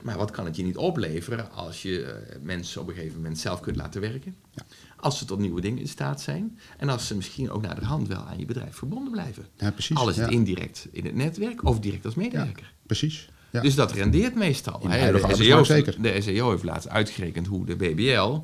Maar 0.03 0.17
wat 0.17 0.31
kan 0.31 0.45
het 0.45 0.57
je 0.57 0.63
niet 0.63 0.77
opleveren 0.77 1.51
als 1.53 1.83
je 1.83 2.03
eh, 2.05 2.37
mensen 2.43 2.81
op 2.81 2.89
een 2.89 2.95
gegeven 2.95 3.17
moment 3.17 3.39
zelf 3.39 3.61
kunt 3.61 3.77
laten 3.77 4.01
werken? 4.01 4.35
Ja. 4.55 4.63
Als 5.01 5.19
ze 5.19 5.25
tot 5.25 5.39
nieuwe 5.39 5.61
dingen 5.61 5.79
in 5.79 5.89
staat 5.89 6.21
zijn. 6.21 6.59
En 6.79 6.89
als 6.89 7.07
ze 7.07 7.17
misschien 7.17 7.51
ook 7.51 7.63
naar 7.63 7.81
de 7.81 7.87
hand 7.87 8.09
wel 8.09 8.19
aan 8.23 8.39
je 8.39 8.45
bedrijf 8.47 8.77
verbonden 8.77 9.13
blijven. 9.13 9.47
Ja, 9.57 9.71
precies. 9.71 9.97
Al 9.97 10.09
is 10.09 10.17
het 10.17 10.27
Ja. 10.31 10.33
indirect 10.37 10.89
in 10.93 11.05
het 11.05 11.15
netwerk 11.15 11.65
of 11.65 11.81
direct 11.81 12.05
als 12.05 12.15
medewerker. 12.15 12.73
Precies. 12.87 13.29
Ja. 13.51 13.61
Dus 13.61 13.75
dat 13.75 13.93
rendeert 13.93 14.35
meestal. 14.35 14.81
In 14.83 14.89
de 14.91 15.23
SEO, 15.35 15.65
zeker. 15.65 16.03
de 16.03 16.21
SEO 16.21 16.51
heeft 16.51 16.63
laatst 16.63 16.89
uitgerekend 16.89 17.47
hoe 17.47 17.67
de 17.67 17.77
BBL, 17.77 18.39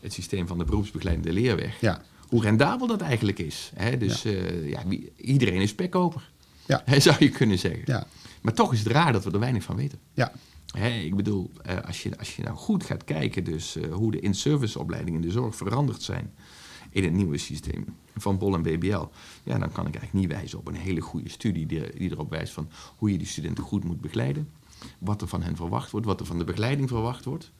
het 0.00 0.12
systeem 0.12 0.46
van 0.46 0.58
de 0.58 0.64
beroepsbegeleidende 0.64 1.32
leerweg, 1.32 1.80
ja. 1.80 2.02
hoe 2.28 2.42
rendabel 2.42 2.86
dat 2.86 3.00
eigenlijk 3.00 3.38
is. 3.38 3.70
Dus 3.98 4.22
ja. 4.22 4.30
ja, 4.64 4.82
wie- 4.86 5.12
iedereen 5.16 5.60
is 5.60 5.70
spekkoper, 5.70 6.30
Ja. 6.66 6.82
zou 7.00 7.16
je 7.18 7.28
kunnen 7.28 7.58
zeggen. 7.58 7.82
Ja. 7.84 8.06
Maar 8.40 8.54
toch 8.54 8.72
is 8.72 8.78
het 8.78 8.88
raar 8.88 9.12
dat 9.12 9.24
we 9.24 9.30
er 9.30 9.38
weinig 9.38 9.62
van 9.62 9.76
weten. 9.76 9.98
Ja. 10.14 10.32
Hè, 10.70 10.88
ik 10.88 11.16
bedoel, 11.16 11.50
eh, 11.62 11.80
als, 11.80 12.02
je, 12.02 12.18
als 12.18 12.36
je 12.36 12.42
nou 12.42 12.56
goed 12.56 12.84
gaat 12.84 13.04
kijken 13.04 13.44
dus, 13.44 13.76
eh, 13.76 13.92
hoe 13.92 14.10
de 14.10 14.20
in-service 14.20 14.78
opleidingen 14.78 15.20
in 15.20 15.26
de 15.26 15.32
zorg 15.32 15.56
veranderd 15.56 16.02
zijn 16.02 16.32
in 16.90 17.04
het 17.04 17.12
nieuwe 17.12 17.38
systeem 17.38 17.84
van 18.16 18.38
BOL 18.38 18.54
en 18.54 18.62
BBL, 18.62 19.04
ja, 19.44 19.58
dan 19.58 19.72
kan 19.72 19.86
ik 19.86 19.94
eigenlijk 19.94 20.12
niet 20.12 20.28
wijzen 20.28 20.58
op 20.58 20.68
een 20.68 20.74
hele 20.74 21.00
goede 21.00 21.28
studie 21.28 21.66
die, 21.66 21.96
die 21.96 22.10
erop 22.10 22.30
wijst 22.30 22.52
van 22.52 22.68
hoe 22.96 23.10
je 23.10 23.18
die 23.18 23.26
studenten 23.26 23.64
goed 23.64 23.84
moet 23.84 24.00
begeleiden, 24.00 24.48
wat 24.98 25.22
er 25.22 25.28
van 25.28 25.42
hen 25.42 25.56
verwacht 25.56 25.90
wordt, 25.90 26.06
wat 26.06 26.20
er 26.20 26.26
van 26.26 26.38
de 26.38 26.44
begeleiding 26.44 26.88
verwacht 26.88 27.24
wordt. 27.24 27.50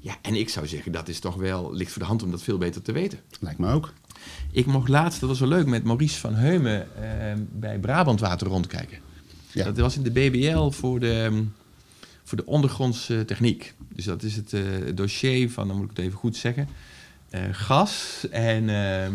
Ja, 0.00 0.16
en 0.22 0.34
ik 0.34 0.48
zou 0.48 0.66
zeggen, 0.66 0.92
dat 0.92 1.08
is 1.08 1.20
toch 1.20 1.34
wel, 1.34 1.74
ligt 1.74 1.92
voor 1.92 2.02
de 2.02 2.08
hand 2.08 2.22
om 2.22 2.30
dat 2.30 2.42
veel 2.42 2.58
beter 2.58 2.82
te 2.82 2.92
weten. 2.92 3.20
Lijkt 3.40 3.58
me 3.58 3.72
ook. 3.72 3.92
Ik 4.50 4.66
mocht 4.66 4.88
laatst, 4.88 5.20
dat 5.20 5.28
was 5.28 5.40
wel 5.40 5.48
leuk, 5.48 5.66
met 5.66 5.84
Maurice 5.84 6.18
van 6.18 6.34
Heumen 6.34 6.96
eh, 6.96 7.36
bij 7.52 7.78
Brabantwater 7.78 8.46
rondkijken. 8.46 8.98
Ja. 9.52 9.64
Dat 9.64 9.78
was 9.78 9.96
in 9.96 10.02
de 10.02 10.10
BBL 10.10 10.70
voor 10.70 11.00
de, 11.00 11.12
ehm, 11.12 11.42
voor 12.30 12.38
de 12.38 12.46
ondergrondse 12.46 13.24
techniek. 13.24 13.74
Dus 13.94 14.04
dat 14.04 14.22
is 14.22 14.36
het 14.36 14.52
eh, 14.52 14.62
dossier 14.94 15.50
van, 15.50 15.68
dan 15.68 15.76
moet 15.76 15.90
ik 15.90 15.96
het 15.96 16.06
even 16.06 16.18
goed 16.18 16.36
zeggen, 16.36 16.68
eh, 17.30 17.40
gas 17.52 18.26
en 18.30 18.68
ehm, 18.68 19.14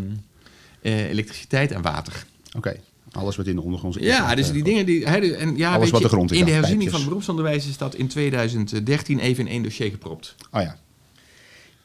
eh, 0.82 1.10
elektriciteit 1.10 1.72
en 1.72 1.82
water. 1.82 2.26
Oké. 2.58 2.76
Alles 3.12 3.36
wat 3.36 3.48
in 3.48 3.56
de 3.56 3.62
ondergrond 3.62 3.96
Ja, 4.00 4.36
dus 4.36 4.52
die 4.52 4.64
dingen 4.64 4.86
die. 4.86 5.08
Hè, 5.08 5.20
de- 5.20 5.36
en 5.36 5.58
ja, 5.58 5.68
Alles 5.74 5.82
weet 5.84 5.92
wat 5.92 6.02
je, 6.02 6.08
de 6.08 6.14
grond 6.14 6.32
in 6.32 6.38
in 6.40 6.46
de 6.46 6.52
herziening 6.52 6.90
van 6.90 7.00
het 7.00 7.08
beroepsonderwijs 7.08 7.68
is 7.68 7.78
dat 7.78 7.96
in 7.96 8.08
2013 8.08 9.20
even 9.20 9.46
in 9.48 9.52
één 9.52 9.64
dossier 9.64 9.90
gepropt. 9.90 10.36
Oh 10.52 10.62
ja. 10.62 10.78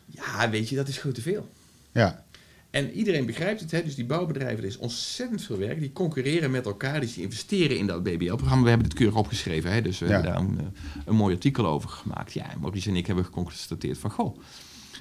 Ja, 0.07 0.51
weet 0.51 0.69
je, 0.69 0.77
dat 0.77 0.89
is 0.89 0.97
gewoon 0.99 1.13
te 1.13 1.23
veel. 1.23 1.49
Ja. 1.93 2.25
En 2.71 2.91
iedereen 2.93 3.27
begrijpt 3.27 3.61
het, 3.61 3.71
hè? 3.71 3.83
dus 3.83 3.95
die 3.95 4.05
bouwbedrijven, 4.05 4.59
er 4.59 4.65
is 4.69 4.77
ontzettend 4.79 5.43
veel 5.43 5.59
werk. 5.59 5.81
Die 5.81 5.93
concurreren 5.93 6.51
met 6.51 6.67
elkaar, 6.67 7.01
dus 7.01 7.15
die 7.15 7.23
investeren 7.25 7.79
in 7.79 7.87
dat 7.87 8.03
BBL-programma. 8.03 8.63
We 8.63 8.69
hebben 8.69 8.89
het 8.89 8.97
keurig 8.97 9.17
opgeschreven, 9.17 9.73
hè? 9.73 9.83
dus 9.83 9.99
we 9.99 10.07
Ja. 10.07 10.13
hebben 10.13 10.33
daar 10.33 10.41
een, 10.41 10.59
eh, 10.59 10.67
een 11.05 11.15
mooi 11.15 11.35
artikel 11.35 11.67
over 11.67 11.89
gemaakt. 11.89 12.33
Ja, 12.33 12.47
Maurice 12.61 12.89
en 12.89 12.97
ik 12.97 13.07
hebben 13.07 13.25
geconstateerd 13.25 13.99
van, 13.99 14.11
goh, 14.11 14.39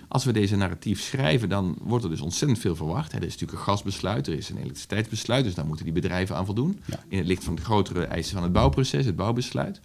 als 0.07 0.25
we 0.25 0.31
deze 0.31 0.55
narratief 0.55 1.01
schrijven, 1.01 1.49
dan 1.49 1.77
wordt 1.81 2.03
er 2.03 2.09
dus 2.09 2.21
ontzettend 2.21 2.59
veel 2.59 2.75
verwacht. 2.75 3.11
Hè? 3.11 3.17
Er 3.17 3.23
is 3.25 3.31
natuurlijk 3.31 3.59
een 3.59 3.65
gasbesluit, 3.65 4.27
er 4.27 4.33
is 4.33 4.49
een 4.49 4.57
elektriciteitsbesluit, 4.57 5.43
dus 5.43 5.53
daar 5.53 5.65
moeten 5.65 5.85
die 5.85 5.93
bedrijven 5.93 6.35
aan 6.35 6.45
voldoen. 6.45 6.79
Ja. 6.85 7.03
In 7.07 7.17
het 7.17 7.27
licht 7.27 7.43
van 7.43 7.55
de 7.55 7.61
grotere 7.61 8.05
eisen 8.05 8.33
van 8.33 8.43
het 8.43 8.51
bouwproces, 8.51 9.05
het 9.05 9.15
bouwbesluit. 9.15 9.79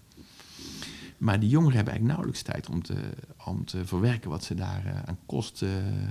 Maar 1.19 1.41
die 1.41 1.49
jongeren 1.49 1.75
hebben 1.77 1.93
eigenlijk 1.93 2.21
nauwelijks 2.21 2.43
tijd 2.53 2.69
om 2.69 2.83
te, 2.83 2.95
om 3.47 3.65
te 3.65 3.87
verwerken 3.87 4.31
wat 4.31 4.45
ze 4.45 4.55
daar 4.55 4.83
eh, 4.87 5.03
aan 5.05 5.19
kosten 5.27 5.69
eh, 5.69 6.09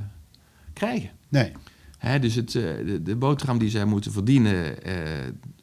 krijgen. 0.73 1.09
Nee. 1.29 1.51
Hè, 1.97 2.19
dus 2.19 2.35
het, 2.35 2.55
eh, 2.55 2.61
de, 2.85 3.01
de 3.03 3.15
boterham 3.15 3.57
die 3.57 3.69
zij 3.69 3.85
moeten 3.85 4.11
verdienen 4.11 4.83
eh, 4.83 4.93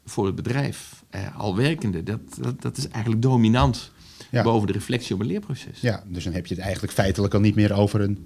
voor 0.05 0.25
het 0.25 0.35
bedrijf, 0.35 1.03
eh, 1.09 1.39
al 1.39 1.55
werkende, 1.55 2.03
dat, 2.03 2.19
dat, 2.39 2.61
dat 2.61 2.77
is 2.77 2.87
eigenlijk 2.87 3.21
dominant 3.23 3.91
Ja. 4.31 4.43
boven 4.43 4.67
de 4.67 4.73
reflectie 4.73 5.13
op 5.15 5.21
een 5.21 5.27
leerproces. 5.27 5.79
Ja, 5.81 6.03
dus 6.07 6.23
dan 6.23 6.33
heb 6.33 6.45
je 6.47 6.53
het 6.53 6.63
eigenlijk 6.63 6.93
feitelijk 6.93 7.33
al 7.33 7.39
niet 7.39 7.55
meer 7.55 7.73
over 7.73 8.01
een 8.01 8.19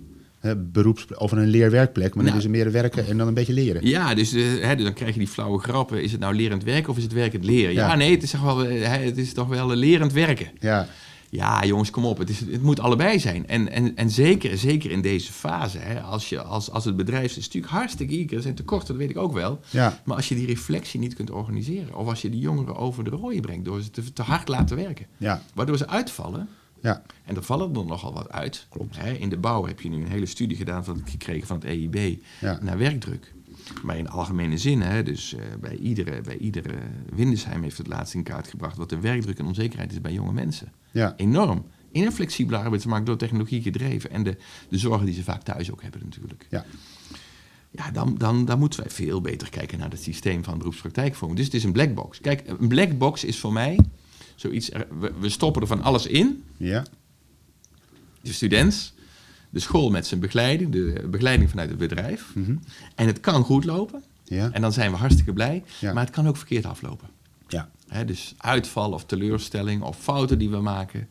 beroeps, 0.72 1.16
over 1.16 1.38
een 1.38 1.48
leerwerkplek, 1.48 2.16
maar 2.16 2.24
dan 2.24 2.34
Nou. 2.34 2.38
is 2.38 2.44
het 2.44 2.52
meer 2.52 2.72
werken 2.72 3.08
en 3.08 3.18
dan 3.18 3.28
een 3.28 3.34
beetje 3.34 3.54
leren. 3.54 3.88
Ja, 3.88 4.14
dus, 4.14 4.32
hè, 4.32 4.76
dus 4.76 4.84
dan 4.84 4.94
krijg 4.94 5.14
je 5.14 5.20
die 5.20 5.28
flauwe 5.28 5.60
grappen. 5.60 6.04
Is 6.04 6.12
het 6.12 6.20
nou 6.22 6.36
lerend 6.36 6.64
werken 6.64 6.90
of 6.90 6.98
is 6.98 7.04
het 7.04 7.14
werkend 7.14 7.44
leren? 7.46 7.74
Ja, 7.74 7.88
Ja. 7.88 7.96
nee, 7.96 8.12
het 8.12 8.24
is 8.24 8.32
toch 8.32 8.42
wel, 8.42 8.58
het 8.68 9.18
is 9.18 9.34
toch 9.34 9.48
wel 9.48 9.76
lerend 9.76 10.14
werken. 10.14 10.48
Ja, 10.60 10.88
Ja, 11.36 11.66
jongens, 11.66 11.90
kom 11.90 12.06
op. 12.06 12.18
Het, 12.18 12.30
is, 12.30 12.40
het 12.40 12.62
moet 12.62 12.80
allebei 12.80 13.20
zijn. 13.20 13.48
En, 13.48 13.72
en, 13.72 13.96
en 13.96 14.10
zeker, 14.10 14.58
zeker 14.58 14.92
in 14.92 15.02
deze 15.02 15.32
fase, 15.34 15.78
hè, 15.78 16.02
als, 16.02 16.30
je, 16.30 16.42
als, 16.42 16.72
als 16.72 16.86
het 16.86 16.96
bedrijf 16.96 17.38
is 17.38 17.46
natuurlijk 17.46 17.74
hartstikke 17.74 18.14
eager, 18.18 18.36
er 18.36 18.42
zijn 18.42 18.56
tekorten, 18.56 18.88
dat 18.88 18.98
weet 18.98 19.10
ik 19.10 19.18
ook 19.18 19.34
wel. 19.34 19.60
ja, 19.70 20.00
Maar 20.06 20.16
als 20.16 20.30
je 20.30 20.36
die 20.36 20.46
reflectie 20.48 21.00
niet 21.00 21.14
kunt 21.14 21.32
organiseren, 21.32 21.96
of 21.96 22.08
als 22.08 22.22
je 22.22 22.30
die 22.30 22.40
jongeren 22.40 22.76
over 22.76 23.04
de 23.04 23.10
rooien 23.10 23.42
brengt 23.42 23.66
door 23.66 23.82
ze 23.82 23.90
te, 23.92 24.14
te 24.14 24.22
hard 24.22 24.48
laten 24.48 24.76
werken, 24.78 25.06
ja, 25.18 25.42
waardoor 25.54 25.78
ze 25.78 25.88
uitvallen, 25.88 26.48
ja, 26.82 27.02
en 27.26 27.36
er 27.36 27.44
vallen 27.44 27.76
er 27.76 27.86
nogal 27.86 28.14
wat 28.14 28.32
uit. 28.32 28.66
Klopt. 28.70 28.98
Hè, 29.00 29.12
in 29.12 29.30
de 29.30 29.38
bouw 29.38 29.66
heb 29.66 29.82
je 29.82 29.90
nu 29.90 29.96
een 29.96 30.08
hele 30.12 30.26
studie 30.26 30.58
gedaan 30.58 30.84
van, 30.86 31.02
gekregen 31.06 31.48
van 31.48 31.56
het 31.56 31.66
EIB 31.66 32.18
Ja. 32.42 32.60
naar 32.62 32.78
werkdruk. 32.78 33.34
Maar 33.84 33.98
in 33.98 34.10
algemene 34.10 34.58
zin, 34.58 34.82
hè, 34.82 35.04
dus 35.04 35.34
eh, 35.34 35.42
bij, 35.60 35.76
iedere, 35.78 36.22
bij 36.22 36.38
iedere 36.38 36.74
Windesheim 37.16 37.64
heeft 37.64 37.78
het 37.78 37.88
laatst 37.88 38.14
in 38.14 38.24
kaart 38.24 38.48
gebracht 38.48 38.78
wat 38.78 38.90
de 38.90 39.00
werkdruk 39.00 39.40
en 39.40 39.46
onzekerheid 39.46 39.92
is 39.92 40.02
bij 40.02 40.14
jonge 40.14 40.34
mensen. 40.34 40.72
ja, 40.92 41.14
Enorm. 41.18 41.66
In 41.92 42.06
een 42.06 42.12
flexibele 42.12 42.58
arbeidsmarkt 42.58 43.06
door 43.06 43.18
technologie 43.18 43.62
gedreven. 43.62 44.10
En 44.12 44.24
de, 44.24 44.38
de 44.70 44.78
zorgen 44.78 45.06
die 45.06 45.16
ze 45.16 45.24
vaak 45.24 45.44
thuis 45.44 45.72
ook 45.72 45.82
hebben 45.82 46.02
natuurlijk. 46.04 46.48
ja, 46.50 46.66
Ja, 47.72 47.92
dan, 47.92 48.16
dan, 48.18 48.46
dan 48.46 48.60
moeten 48.60 48.80
wij 48.80 48.90
veel 48.90 49.22
beter 49.22 49.50
kijken 49.50 49.80
naar 49.80 49.90
het 49.90 50.02
systeem 50.02 50.44
van 50.44 50.58
beroepspraktijkvorming. 50.58 51.38
Dus 51.38 51.48
het 51.48 51.56
is 51.56 51.64
een 51.64 51.72
black 51.72 51.94
box. 51.94 52.20
Kijk, 52.22 52.44
een 52.60 52.68
black 52.68 52.98
box 52.98 53.24
is 53.24 53.40
voor 53.40 53.54
mij 53.54 53.80
zoiets... 54.36 54.72
er- 54.72 54.88
We, 55.00 55.12
we 55.20 55.30
stoppen 55.30 55.62
er 55.62 55.68
van 55.68 55.82
alles 55.82 56.06
in. 56.08 56.44
ja, 56.58 56.86
De 58.22 58.34
student, 58.34 58.94
de 59.56 59.62
school 59.62 59.90
met 59.90 60.08
zijn 60.08 60.20
begeleiding, 60.20 60.72
de 60.72 61.08
begeleiding 61.10 61.50
vanuit 61.50 61.70
het 61.70 61.78
bedrijf. 61.78 62.32
mhm, 62.36 62.56
En 62.96 63.08
het 63.08 63.20
kan 63.20 63.44
goed 63.44 63.66
lopen. 63.66 64.04
ja, 64.24 64.50
En 64.52 64.62
dan 64.62 64.74
zijn 64.74 64.92
we 64.92 64.98
hartstikke 64.98 65.34
blij. 65.34 65.64
Ja. 65.80 65.94
Maar 65.94 66.04
het 66.06 66.14
kan 66.14 66.28
ook 66.28 66.38
verkeerd 66.38 66.66
aflopen. 66.66 67.08
ja, 67.48 67.70
dus 68.06 68.34
uitval 68.38 68.92
of 68.92 69.06
teleurstelling 69.06 69.82
of 69.84 69.98
fouten 70.00 70.38
die 70.38 70.50
we 70.50 70.58
maken. 70.58 71.08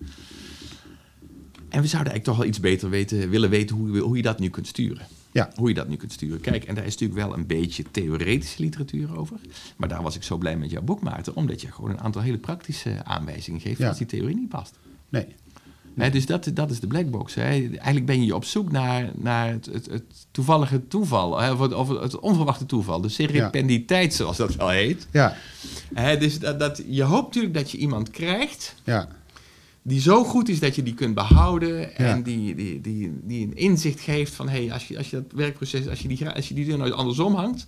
En 1.68 1.80
we 1.80 1.86
zouden 1.86 2.12
eigenlijk 2.12 2.24
toch 2.24 2.36
wel 2.36 2.46
iets 2.46 2.60
beter 2.60 2.90
weten, 2.90 3.30
willen 3.30 3.50
weten 3.50 3.76
hoe, 3.76 3.92
je- 3.92 4.00
hoe 4.00 4.16
je 4.16 4.22
dat 4.22 4.38
nu 4.38 4.48
kunt 4.48 4.66
sturen. 4.66 5.06
ja, 5.32 5.50
Hoe 5.54 5.68
je 5.68 5.74
dat 5.74 5.88
nu 5.88 5.96
kunt 5.96 6.12
sturen. 6.12 6.40
Kijk, 6.40 6.64
en 6.64 6.74
daar 6.74 6.84
is 6.86 6.92
natuurlijk 6.96 7.20
wel 7.28 7.36
een 7.38 7.46
beetje 7.46 7.84
theoretische 7.90 8.62
literatuur 8.62 9.16
over. 9.18 9.36
Maar 9.76 9.88
daar 9.88 10.02
was 10.02 10.16
ik 10.16 10.22
zo 10.22 10.36
blij 10.36 10.56
met 10.56 10.70
jouw 10.70 10.82
boek, 10.82 11.00
Maarten. 11.02 11.34
Omdat 11.36 11.60
je 11.60 11.72
gewoon 11.72 11.90
een 11.90 12.00
aantal 12.00 12.22
hele 12.22 12.38
praktische 12.38 13.04
aanwijzingen 13.04 13.60
geeft 13.60 13.78
Ja. 13.78 13.88
als 13.88 13.98
die 13.98 14.06
theorie 14.06 14.36
niet 14.36 14.48
past. 14.48 14.78
nee, 15.08 15.26
Dus 15.94 16.26
dat, 16.26 16.50
dat 16.54 16.70
is 16.70 16.80
de 16.80 16.86
blackbox. 16.86 17.34
Hè. 17.34 17.42
Eigenlijk 17.42 18.06
ben 18.06 18.24
je 18.24 18.34
op 18.34 18.44
zoek 18.44 18.70
naar, 18.72 19.10
naar 19.14 19.48
het, 19.50 19.66
het, 19.72 19.86
het 19.90 20.02
toevallige 20.30 20.86
toeval. 20.88 21.30
Of, 21.52 21.58
het, 21.58 21.74
of 21.74 21.88
het 21.88 22.18
onverwachte 22.18 22.66
toeval. 22.66 23.00
De 23.00 23.08
serendipiteit, 23.08 24.14
zoals 24.14 24.36
dat 24.36 24.54
wel 24.56 24.68
heet. 24.68 25.06
ja, 25.94 26.16
dus 26.16 26.38
dat, 26.38 26.58
dat, 26.58 26.82
je 26.88 27.02
hoopt 27.02 27.24
natuurlijk 27.26 27.54
dat 27.54 27.70
je 27.70 27.78
iemand 27.78 28.10
krijgt 28.10 28.74
ja, 28.84 29.08
die 29.82 30.00
zo 30.00 30.24
goed 30.24 30.48
is 30.48 30.60
dat 30.60 30.74
je 30.74 30.82
die 30.82 30.94
kunt 30.94 31.14
behouden 31.14 31.96
en 31.96 32.06
Ja. 32.16 32.22
die, 32.22 32.54
die, 32.54 32.80
die, 32.80 33.12
die 33.22 33.46
een 33.46 33.56
inzicht 33.56 34.00
geeft 34.00 34.32
van 34.34 34.48
hey, 34.48 34.72
als 34.72 34.88
je, 34.88 34.96
als 34.98 35.10
je 35.10 35.16
dat 35.16 35.32
werkproces, 35.34 35.88
als 35.88 36.00
je 36.00 36.08
die, 36.08 36.28
als 36.28 36.48
je 36.48 36.54
die 36.54 36.64
deur 36.66 36.78
nou 36.78 36.92
andersom 36.92 37.34
hangt, 37.34 37.64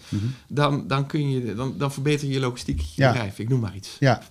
dan, 0.49 0.87
dan, 0.87 1.07
kun 1.07 1.31
je, 1.31 1.55
dan, 1.55 1.75
dan 1.79 1.93
verbeter 1.93 2.27
je 2.27 2.33
je 2.35 2.41
logistiek 2.41 2.81
je 2.81 3.07
bedrijf. 3.07 3.39
Ik 3.39 3.49
noem 3.49 3.61
maar 3.61 3.77
iets. 3.77 3.97
ja. 3.99 4.23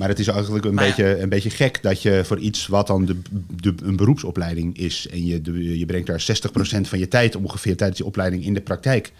Maar 0.00 0.08
het 0.08 0.18
is 0.18 0.26
eigenlijk 0.26 0.64
een, 0.64 0.74
Maar 0.74 0.84
ja. 0.84 0.94
beetje, 0.94 1.20
een 1.20 1.28
beetje 1.28 1.50
gek 1.50 1.82
dat 1.82 2.02
je 2.02 2.20
voor 2.24 2.38
iets 2.38 2.66
wat 2.66 2.86
dan 2.86 3.04
de, 3.04 3.16
de, 3.60 3.74
een 3.82 3.96
beroepsopleiding 3.96 4.78
is... 4.78 5.06
en 5.10 5.26
je, 5.26 5.40
de, 5.40 5.78
je 5.78 5.86
brengt 5.86 6.06
daar 6.06 6.20
60% 6.20 6.80
van 6.80 6.98
je 6.98 7.08
tijd 7.08 7.36
ongeveer 7.36 7.76
tijdens 7.76 7.98
die 7.98 8.08
opleiding 8.08 8.44
in 8.44 8.54
de 8.54 8.60
praktijk... 8.60 9.12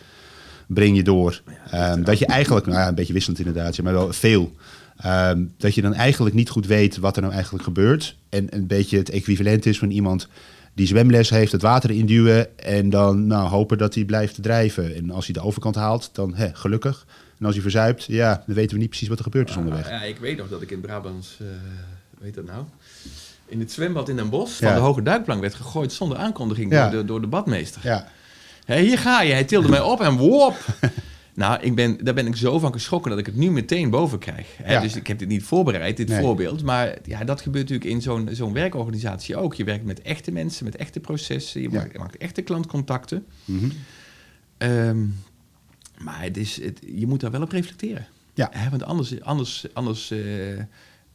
breng 0.66 0.96
je 0.96 1.02
door. 1.02 1.42
Ehm, 1.70 2.02
dat 2.02 2.18
je 2.18 2.26
eigenlijk, 2.26 2.66
nou 2.66 2.78
ja, 2.78 2.88
een 2.88 2.94
beetje 2.94 3.12
wisselend 3.12 3.38
inderdaad, 3.38 3.82
maar 3.82 3.92
wel 3.92 4.12
veel... 4.12 4.52
ehm, 4.96 5.44
dat 5.56 5.74
je 5.74 5.82
dan 5.82 5.94
eigenlijk 5.94 6.34
niet 6.34 6.50
goed 6.50 6.66
weet 6.66 6.96
wat 6.96 7.16
er 7.16 7.22
nou 7.22 7.34
eigenlijk 7.34 7.64
gebeurt. 7.64 8.16
En 8.28 8.46
een 8.50 8.66
beetje 8.66 8.98
het 8.98 9.10
equivalent 9.10 9.66
is 9.66 9.78
van 9.78 9.90
iemand 9.90 10.28
die 10.74 10.86
zwemles 10.86 11.30
heeft, 11.30 11.52
het 11.52 11.62
water 11.62 11.90
induwen... 11.90 12.58
en 12.58 12.90
dan 12.90 13.26
nou, 13.26 13.48
hopen 13.48 13.78
dat 13.78 13.94
hij 13.94 14.04
blijft 14.04 14.42
drijven. 14.42 14.94
En 14.94 15.10
als 15.10 15.24
hij 15.24 15.34
de 15.34 15.42
overkant 15.42 15.74
haalt, 15.74 16.10
dan 16.12 16.34
hè, 16.34 16.48
gelukkig. 16.52 17.06
En 17.40 17.46
als 17.46 17.54
hij 17.54 17.62
verzuipt, 17.62 18.04
ja, 18.04 18.42
dan 18.46 18.54
weten 18.54 18.72
we 18.74 18.80
niet 18.80 18.88
precies 18.88 19.08
wat 19.08 19.18
er 19.18 19.24
gebeurd 19.24 19.48
is 19.48 19.56
onderweg. 19.56 19.88
Ja, 19.88 20.02
ik 20.02 20.18
weet 20.18 20.36
nog 20.36 20.48
dat 20.48 20.62
ik 20.62 20.70
in 20.70 20.80
Brabants, 20.80 21.36
eh 21.40 21.46
weet 22.18 22.34
dat 22.34 22.44
nou, 22.44 22.64
in 23.46 23.60
het 23.60 23.72
zwembad 23.72 24.08
in 24.08 24.16
Den 24.16 24.30
Bosch 24.30 24.58
van 24.58 24.68
Ja. 24.68 24.74
de 24.74 24.80
hoge 24.80 25.02
duikplank 25.02 25.40
werd 25.40 25.54
gegooid 25.54 25.92
zonder 25.92 26.18
aankondiging 26.18 26.72
Ja. 26.72 26.88
door, 26.90 27.00
de, 27.00 27.06
door 27.06 27.20
de 27.20 27.26
badmeester. 27.26 27.80
Ja, 27.84 28.08
Hé, 28.64 28.80
hier 28.80 28.98
ga 28.98 29.22
je. 29.22 29.32
Hij 29.32 29.44
tilde 29.44 29.68
mij 29.68 29.80
op 29.80 30.00
en 30.00 30.16
wop. 30.16 30.54
nou, 31.34 31.60
ik 31.60 31.74
ben, 31.74 32.04
daar 32.04 32.14
ben 32.14 32.26
ik 32.26 32.36
zo 32.36 32.58
van 32.58 32.72
geschrokken 32.72 33.10
dat 33.10 33.20
ik 33.20 33.26
het 33.26 33.36
nu 33.36 33.50
meteen 33.50 33.90
boven 33.90 34.18
krijg. 34.18 34.46
Hè, 34.62 34.72
Ja. 34.72 34.80
Dus 34.80 34.96
ik 34.96 35.06
heb 35.06 35.18
dit 35.18 35.28
niet 35.28 35.42
voorbereid, 35.42 35.96
dit 35.96 36.08
Nee. 36.08 36.20
voorbeeld. 36.20 36.62
Maar 36.62 36.96
ja, 37.04 37.24
dat 37.24 37.40
gebeurt 37.40 37.68
natuurlijk 37.68 37.94
in 37.94 38.02
zo'n 38.02 38.28
zo'n 38.32 38.52
werkorganisatie 38.52 39.36
ook. 39.36 39.54
Je 39.54 39.64
werkt 39.64 39.84
met 39.84 40.02
echte 40.02 40.30
mensen, 40.32 40.64
met 40.64 40.76
echte 40.76 41.00
processen. 41.00 41.60
Je 41.62 41.70
Ja. 41.70 41.78
maakt, 41.78 41.92
je 41.92 41.98
maakt 41.98 42.16
echte 42.16 42.42
klantcontacten. 42.42 43.26
Ehm, 44.58 45.04
maar 46.02 46.22
het 46.22 46.36
is, 46.36 46.62
het, 46.62 46.80
je 46.94 47.06
moet 47.06 47.20
daar 47.20 47.30
wel 47.30 47.42
op 47.42 47.50
reflecteren. 47.52 48.06
Ja. 48.34 48.48
Hè, 48.52 48.70
want 48.70 48.82
anders, 48.82 49.20
anders, 49.22 49.66
anders 49.72 50.10
eh, 50.10 50.18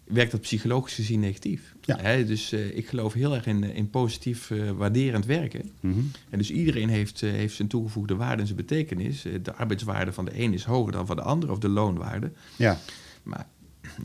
werkt 0.04 0.32
dat 0.32 0.42
psychologisch 0.42 0.94
gezien 0.94 1.20
negatief. 1.20 1.76
Ja. 1.82 1.98
Hè, 2.00 2.26
dus 2.26 2.52
eh, 2.52 2.78
ik 2.78 2.88
geloof 2.88 3.14
heel 3.14 3.36
erg 3.36 3.46
in, 3.46 3.64
in 3.64 3.90
positief 3.90 4.52
eh, 4.52 4.72
waarderend 4.72 5.26
werken. 5.26 5.72
Mhm. 5.80 6.00
En 6.30 6.38
dus 6.38 6.52
iedereen 6.52 6.90
heeft, 6.90 7.22
eh, 7.24 7.32
heeft 7.32 7.56
zijn 7.56 7.68
toegevoegde 7.68 8.16
waarde 8.16 8.42
en 8.42 8.48
zijn 8.48 8.60
betekenis. 8.60 9.26
Eh, 9.26 9.34
De 9.44 9.54
arbeidswaarde 9.54 10.14
van 10.14 10.26
de 10.26 10.40
een 10.42 10.54
is 10.54 10.64
hoger 10.64 10.92
dan 10.92 11.06
van 11.06 11.16
de 11.16 11.22
ander, 11.22 11.52
of 11.52 11.60
de 11.60 11.70
loonwaarde. 11.70 12.32
ja, 12.56 12.80
Maar 13.24 13.48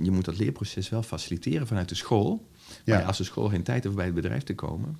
je 0.02 0.10
moet 0.10 0.24
dat 0.24 0.38
leerproces 0.38 0.88
wel 0.88 1.02
faciliteren 1.02 1.66
vanuit 1.66 1.88
de 1.88 1.94
school. 1.94 2.48
Maar 2.86 3.00
ja, 3.00 3.06
als 3.06 3.18
de 3.18 3.24
school 3.24 3.48
geen 3.48 3.62
tijd 3.62 3.84
heeft 3.84 3.96
bij 3.96 4.04
het 4.04 4.14
bedrijf 4.14 4.42
te 4.42 4.54
komen. 4.54 4.98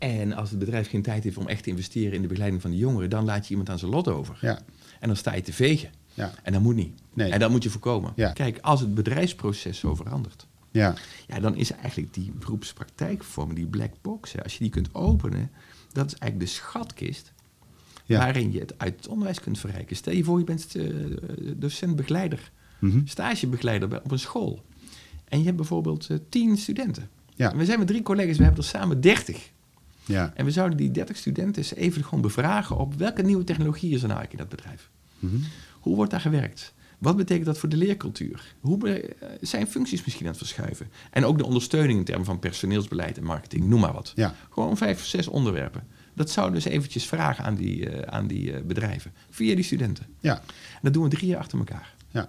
En 0.00 0.32
als 0.32 0.50
het 0.50 0.58
bedrijf 0.58 0.88
geen 0.88 1.02
tijd 1.02 1.24
heeft 1.24 1.36
om 1.36 1.48
echt 1.48 1.62
te 1.62 1.70
investeren 1.70 2.12
in 2.12 2.22
de 2.22 2.28
begeleiding 2.28 2.62
van 2.62 2.70
de 2.70 2.76
jongeren, 2.76 3.10
dan 3.10 3.24
laat 3.24 3.44
je 3.44 3.50
iemand 3.50 3.68
aan 3.70 3.78
zijn 3.78 3.90
lot 3.90 4.08
over. 4.08 4.38
ja, 4.40 4.58
En 5.00 5.06
dan 5.08 5.16
sta 5.16 5.34
je 5.34 5.42
te 5.42 5.52
vegen. 5.52 5.90
ja, 6.14 6.32
En 6.42 6.52
dat 6.52 6.62
moet 6.62 6.74
niet. 6.74 7.00
Nee. 7.12 7.30
En 7.32 7.38
dat 7.40 7.50
moet 7.50 7.62
je 7.62 7.70
voorkomen. 7.70 8.12
Ja. 8.16 8.32
Kijk, 8.32 8.58
als 8.60 8.80
het 8.80 8.94
bedrijfsproces 8.94 9.78
zo 9.78 9.94
verandert, 9.94 10.46
ja, 10.70 10.94
ja, 11.26 11.40
dan 11.40 11.54
is 11.56 11.70
eigenlijk 11.72 12.14
die 12.14 12.32
beroepspraktijkvorm, 12.38 13.54
die 13.54 13.66
black 13.66 13.92
box, 14.02 14.32
hè, 14.32 14.42
als 14.42 14.52
je 14.52 14.58
die 14.58 14.70
kunt 14.70 14.94
openen, 14.94 15.50
dat 15.92 16.06
is 16.06 16.14
eigenlijk 16.18 16.50
de 16.52 16.56
schatkist 16.56 17.32
ja. 18.04 18.18
waarin 18.18 18.52
je 18.52 18.58
het 18.60 18.78
uit 18.78 18.96
het 18.96 19.08
onderwijs 19.08 19.40
kunt 19.40 19.58
verrijken. 19.58 19.96
Stel 19.96 20.12
je 20.14 20.24
voor, 20.24 20.38
je 20.38 20.44
bent 20.44 20.74
eh, 20.74 20.84
docent-begeleider, 21.56 22.50
Mhm. 22.78 23.00
stagebegeleider 23.04 23.88
bij- 23.88 24.00
op 24.02 24.10
een 24.10 24.18
school. 24.18 24.64
En 25.28 25.38
je 25.38 25.44
hebt 25.44 25.56
bijvoorbeeld 25.56 26.06
eh, 26.10 26.16
tien 26.28 26.56
studenten. 26.56 27.08
Ja. 27.34 27.52
En 27.52 27.58
we 27.58 27.64
zijn 27.64 27.78
met 27.78 27.88
drie 27.88 28.02
collega's, 28.02 28.36
we 28.36 28.42
hebben 28.44 28.62
er 28.62 28.68
samen 28.68 29.00
dertig. 29.00 29.50
Ja. 30.10 30.32
En 30.34 30.44
we 30.44 30.50
zouden 30.50 30.76
die 30.78 30.90
30 30.90 31.16
studenten 31.16 31.62
eens 31.62 31.74
even 31.74 32.04
gewoon 32.04 32.20
bevragen 32.20 32.76
op 32.76 32.94
welke 32.94 33.22
nieuwe 33.22 33.44
technologie 33.44 33.94
is 33.94 34.02
er 34.02 34.08
nou 34.08 34.18
eigenlijk 34.20 34.32
in 34.32 34.56
dat 34.56 34.58
bedrijf. 34.60 34.90
Mhm. 35.18 35.36
Hoe 35.80 35.96
wordt 35.96 36.10
daar 36.10 36.20
gewerkt? 36.20 36.74
Wat 36.98 37.16
betekent 37.16 37.46
dat 37.46 37.58
voor 37.58 37.68
de 37.68 37.76
leercultuur? 37.76 38.54
Hoe 38.60 38.88
eh, 38.90 39.10
zijn 39.40 39.66
functies 39.66 40.04
misschien 40.04 40.24
aan 40.26 40.32
het 40.32 40.40
verschuiven? 40.40 40.90
En 41.10 41.24
ook 41.24 41.38
de 41.38 41.44
ondersteuning 41.46 41.98
in 41.98 42.04
termen 42.04 42.24
van 42.26 42.38
personeelsbeleid 42.38 43.16
en 43.18 43.24
marketing, 43.24 43.64
noem 43.68 43.80
maar 43.80 43.92
wat. 43.92 44.12
Ja. 44.14 44.34
Gewoon 44.50 44.76
vijf, 44.76 45.04
zes 45.04 45.28
onderwerpen. 45.28 45.82
Dat 46.14 46.30
zouden 46.30 46.56
we 46.58 46.62
dus 46.64 46.72
eventjes 46.72 47.06
vragen 47.06 47.44
aan 47.44 47.54
die, 47.54 47.88
eh, 47.90 48.02
aan 48.18 48.26
die 48.26 48.52
eh, 48.52 48.62
bedrijven, 48.62 49.12
via 49.30 49.54
die 49.54 49.64
studenten. 49.64 50.06
Ja, 50.20 50.36
En 50.72 50.80
dat 50.82 50.92
doen 50.92 51.02
we 51.02 51.08
drie 51.08 51.26
jaar 51.28 51.38
achter 51.40 51.58
elkaar. 51.58 51.94
ja, 52.10 52.26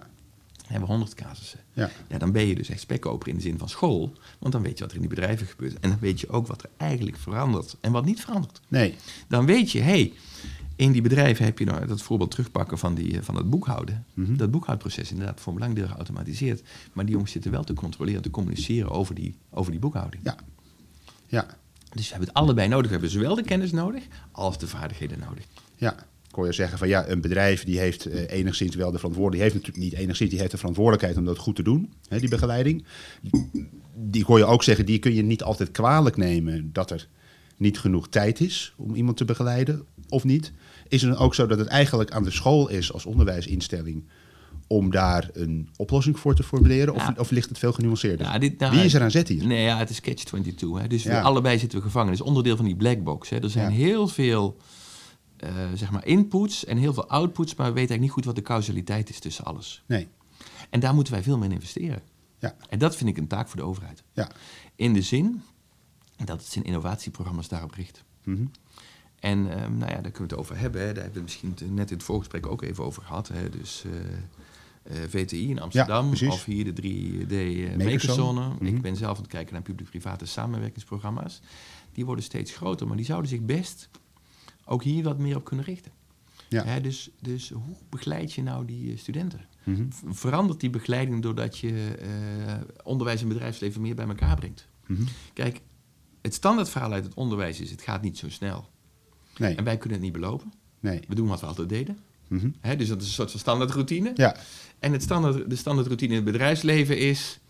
hebben 0.72 0.88
we 0.88 0.94
honderd 0.94 1.14
casussen. 1.14 1.58
ja, 1.72 1.90
Ja, 2.08 2.18
dan 2.18 2.32
ben 2.32 2.46
je 2.46 2.54
dus 2.54 2.68
echt 2.68 2.80
spekkoper 2.80 3.28
in 3.28 3.34
de 3.34 3.40
zin 3.42 3.58
van 3.58 3.68
school. 3.68 4.12
Want 4.38 4.52
dan 4.52 4.62
weet 4.62 4.78
je 4.78 4.80
wat 4.84 4.90
er 4.90 4.94
in 5.00 5.08
die 5.08 5.14
bedrijven 5.14 5.46
gebeurt. 5.46 5.78
En 5.80 5.88
dan 5.90 5.98
weet 6.00 6.20
je 6.20 6.28
ook 6.28 6.46
wat 6.46 6.62
er 6.62 6.70
eigenlijk 6.76 7.16
verandert 7.16 7.76
en 7.80 7.92
wat 7.92 8.04
niet 8.04 8.20
verandert. 8.20 8.60
nee, 8.68 8.94
Dan 9.28 9.46
weet 9.46 9.70
je, 9.70 9.78
hé, 9.78 9.84
hey, 9.84 10.12
in 10.76 10.92
die 10.92 11.02
bedrijven 11.02 11.44
heb 11.44 11.58
je 11.58 11.64
nou 11.64 11.86
dat 11.86 12.02
voorbeeld 12.02 12.30
terugpakken 12.30 12.78
van, 12.78 12.94
die, 12.94 13.22
van 13.22 13.36
het 13.36 13.50
boekhouden. 13.50 14.04
Mhm. 14.14 14.36
Dat 14.36 14.50
boekhoudproces 14.50 15.10
inderdaad 15.10 15.40
voor 15.40 15.52
een 15.52 15.58
belangrijk 15.58 15.86
deel 15.86 15.96
geautomatiseerd. 15.96 16.62
Maar 16.92 17.04
die 17.04 17.14
jongens 17.14 17.32
zitten 17.32 17.50
wel 17.50 17.64
te 17.64 17.74
controleren, 17.74 18.22
te 18.22 18.30
communiceren 18.30 18.90
over 18.90 19.14
die, 19.14 19.36
over 19.50 19.70
die 19.70 19.80
boekhouding. 19.80 20.22
ja, 20.24 20.36
ja, 21.26 21.46
Dus 21.92 22.04
we 22.04 22.10
hebben 22.10 22.28
het 22.28 22.36
allebei 22.36 22.68
nodig. 22.68 22.86
We 22.86 22.92
hebben 22.92 23.10
zowel 23.10 23.34
de 23.34 23.42
kennis 23.42 23.72
nodig 23.72 24.04
als 24.30 24.58
de 24.58 24.66
vaardigheden 24.68 25.18
nodig. 25.18 25.44
ja. 25.76 25.94
Hoor 26.32 26.46
je 26.46 26.52
zeggen 26.52 26.78
van 26.78 26.88
ja, 26.88 27.08
een 27.08 27.20
bedrijf 27.20 27.64
die 27.64 27.78
heeft 27.78 28.06
eh, 28.06 28.38
enigszins 28.38 28.74
wel 28.76 28.90
de 28.90 28.98
verantwoordelijkheid, 28.98 29.52
die 29.52 29.60
heeft 29.60 29.66
natuurlijk 29.66 29.92
niet 29.92 30.02
enigszins, 30.04 30.30
die 30.30 30.38
heeft 30.38 30.50
de 30.50 30.58
verantwoordelijkheid 30.58 31.16
om 31.16 31.24
dat 31.24 31.38
goed 31.38 31.56
te 31.56 31.62
doen, 31.62 31.92
hè, 32.08 32.18
die 32.18 32.28
begeleiding. 32.28 32.84
Die 33.94 34.24
hoor 34.24 34.38
je 34.38 34.44
ook 34.44 34.62
zeggen, 34.62 34.86
die 34.86 34.98
kun 34.98 35.14
je 35.14 35.22
niet 35.22 35.42
altijd 35.42 35.70
kwalijk 35.70 36.16
nemen 36.16 36.70
dat 36.72 36.90
er 36.90 37.08
niet 37.56 37.78
genoeg 37.78 38.08
tijd 38.08 38.40
is 38.40 38.74
om 38.76 38.94
iemand 38.94 39.16
te 39.16 39.24
begeleiden 39.24 39.82
of 40.08 40.24
niet. 40.24 40.52
Is 40.88 41.02
het 41.02 41.10
dan 41.12 41.20
ook 41.20 41.34
zo 41.34 41.46
dat 41.46 41.58
het 41.58 41.68
eigenlijk 41.68 42.10
aan 42.10 42.24
de 42.24 42.30
school 42.30 42.68
is 42.68 42.92
als 42.92 43.06
onderwijsinstelling 43.06 44.04
om 44.66 44.90
daar 44.90 45.30
een 45.32 45.68
oplossing 45.76 46.18
voor 46.18 46.34
te 46.34 46.42
formuleren? 46.42 46.94
Of, 46.94 47.00
Ja. 47.06 47.14
of 47.18 47.30
ligt 47.30 47.48
het 47.48 47.58
veel 47.58 47.72
genuanceerder? 47.72 48.26
Ja, 48.26 48.38
dit, 48.38 48.58
nou, 48.58 48.74
Wie 48.74 48.84
is 48.84 48.94
er 48.94 49.02
aan 49.02 49.10
zet 49.10 49.28
hier? 49.28 49.46
Nee, 49.46 49.62
ja, 49.62 49.78
het 49.78 49.90
is 49.90 50.00
catch-22. 50.00 50.80
Hè? 50.80 50.86
Dus 50.88 51.02
Ja. 51.02 51.20
allebei 51.20 51.58
zitten 51.58 51.78
we 51.78 51.84
gevangen. 51.84 52.10
Het 52.10 52.20
is 52.20 52.26
onderdeel 52.26 52.56
van 52.56 52.64
die 52.64 52.76
black 52.76 53.02
box. 53.02 53.28
Hè? 53.28 53.38
Er 53.42 53.50
zijn 53.50 53.70
heel 53.72 54.08
veel 54.08 54.56
eh, 55.42 55.54
zeg 55.74 55.90
maar 55.90 56.06
inputs 56.06 56.64
en 56.64 56.76
heel 56.76 56.94
veel 56.94 57.08
outputs, 57.08 57.54
maar 57.54 57.66
we 57.66 57.72
weten 57.72 57.90
eigenlijk 57.90 58.00
niet 58.00 58.10
goed 58.10 58.24
wat 58.24 58.34
de 58.34 58.42
causaliteit 58.42 59.08
is 59.08 59.18
tussen 59.18 59.44
alles. 59.44 59.82
Nee. 59.86 60.08
En 60.70 60.80
daar 60.80 60.94
moeten 60.94 61.12
wij 61.12 61.22
veel 61.22 61.36
meer 61.36 61.48
in 61.48 61.54
investeren. 61.54 62.02
Ja. 62.38 62.56
En 62.68 62.78
dat 62.78 62.96
vind 62.96 63.10
ik 63.10 63.16
een 63.16 63.26
taak 63.26 63.48
voor 63.48 63.60
de 63.60 63.66
overheid. 63.66 64.02
Ja. 64.12 64.30
In 64.76 64.92
de 64.92 65.02
zin 65.02 65.42
dat 66.24 66.40
het 66.40 66.52
zijn 66.52 66.64
innovatieprogramma's 66.64 67.48
daarop 67.48 67.74
richt. 67.74 68.04
Mhm. 68.24 68.44
En 69.20 69.50
ehm, 69.50 69.78
nou 69.78 69.90
ja, 69.90 70.00
daar 70.00 70.10
kunnen 70.10 70.16
we 70.16 70.22
het 70.22 70.34
over 70.34 70.58
hebben. 70.58 70.80
Hè. 70.80 70.92
Daar 70.92 71.02
hebben 71.02 71.24
we 71.24 71.30
het 71.30 71.42
misschien 71.42 71.74
net 71.74 71.90
in 71.90 71.96
het 71.96 72.06
voorgesprek 72.06 72.46
ook 72.46 72.62
even 72.62 72.84
over 72.84 73.02
gehad. 73.02 73.28
Hè. 73.28 73.48
Dus 73.48 73.84
eh, 73.84 75.02
eh, 75.02 75.08
VTI 75.08 75.50
in 75.50 75.60
Amsterdam 75.60 76.12
of 76.28 76.44
hier 76.44 76.74
de 76.74 76.82
3D 76.82 77.32
uh, 77.32 77.76
Makerzone. 77.76 77.90
Makerzone. 77.90 78.48
Mhm. 78.48 78.66
Ik 78.66 78.82
ben 78.82 78.96
zelf 78.96 79.16
aan 79.16 79.22
het 79.22 79.32
kijken 79.32 79.52
naar 79.52 79.62
publiek-private 79.62 80.26
samenwerkingsprogramma's. 80.26 81.40
Die 81.92 82.04
worden 82.04 82.24
steeds 82.24 82.52
groter, 82.52 82.86
maar 82.86 82.96
die 82.96 83.06
zouden 83.06 83.30
zich 83.30 83.40
best 83.40 83.88
ook 84.64 84.82
hier 84.82 85.02
wat 85.02 85.18
meer 85.18 85.36
op 85.36 85.44
kunnen 85.44 85.64
richten. 85.64 85.92
Ja. 86.48 86.64
Hè, 86.64 86.80
dus, 86.80 87.10
dus 87.20 87.48
hoe 87.48 87.76
begeleid 87.88 88.32
je 88.32 88.42
nou 88.42 88.64
die 88.64 88.92
eh, 88.92 88.98
studenten? 88.98 89.40
Mhm. 89.64 89.84
Verandert 90.08 90.60
die 90.60 90.70
begeleiding 90.70 91.22
doordat 91.22 91.58
je 91.58 91.94
eh, 92.00 92.54
onderwijs 92.82 93.22
en 93.22 93.28
bedrijfsleven 93.28 93.80
meer 93.80 93.94
bij 93.94 94.06
elkaar 94.06 94.36
brengt? 94.36 94.68
Mhm. 94.86 95.02
Kijk, 95.32 95.60
het 96.22 96.34
standaardverhaal 96.34 96.92
uit 96.92 97.04
het 97.04 97.14
onderwijs 97.14 97.60
is: 97.60 97.70
het 97.70 97.82
gaat 97.82 98.02
niet 98.02 98.18
zo 98.18 98.28
snel. 98.28 98.68
Nee. 99.36 99.54
En 99.54 99.64
wij 99.64 99.76
kunnen 99.76 99.98
het 99.98 100.06
niet 100.06 100.20
belopen. 100.20 100.52
Nee. 100.80 101.00
We 101.08 101.14
doen 101.14 101.28
wat 101.28 101.40
we 101.40 101.46
altijd 101.46 101.68
deden. 101.68 101.98
Mhm. 102.28 102.50
Hè, 102.60 102.76
dus 102.76 102.88
dat 102.88 103.00
is 103.00 103.06
een 103.06 103.12
soort 103.12 103.30
van 103.30 103.40
standaardroutine. 103.40 104.10
Ja. 104.14 104.36
En 104.78 104.92
het 104.92 105.02
standaard, 105.02 105.50
de 105.50 105.56
standaardroutine 105.56 106.10
in 106.10 106.16
het 106.16 106.32
bedrijfsleven 106.32 106.98
is... 106.98 107.40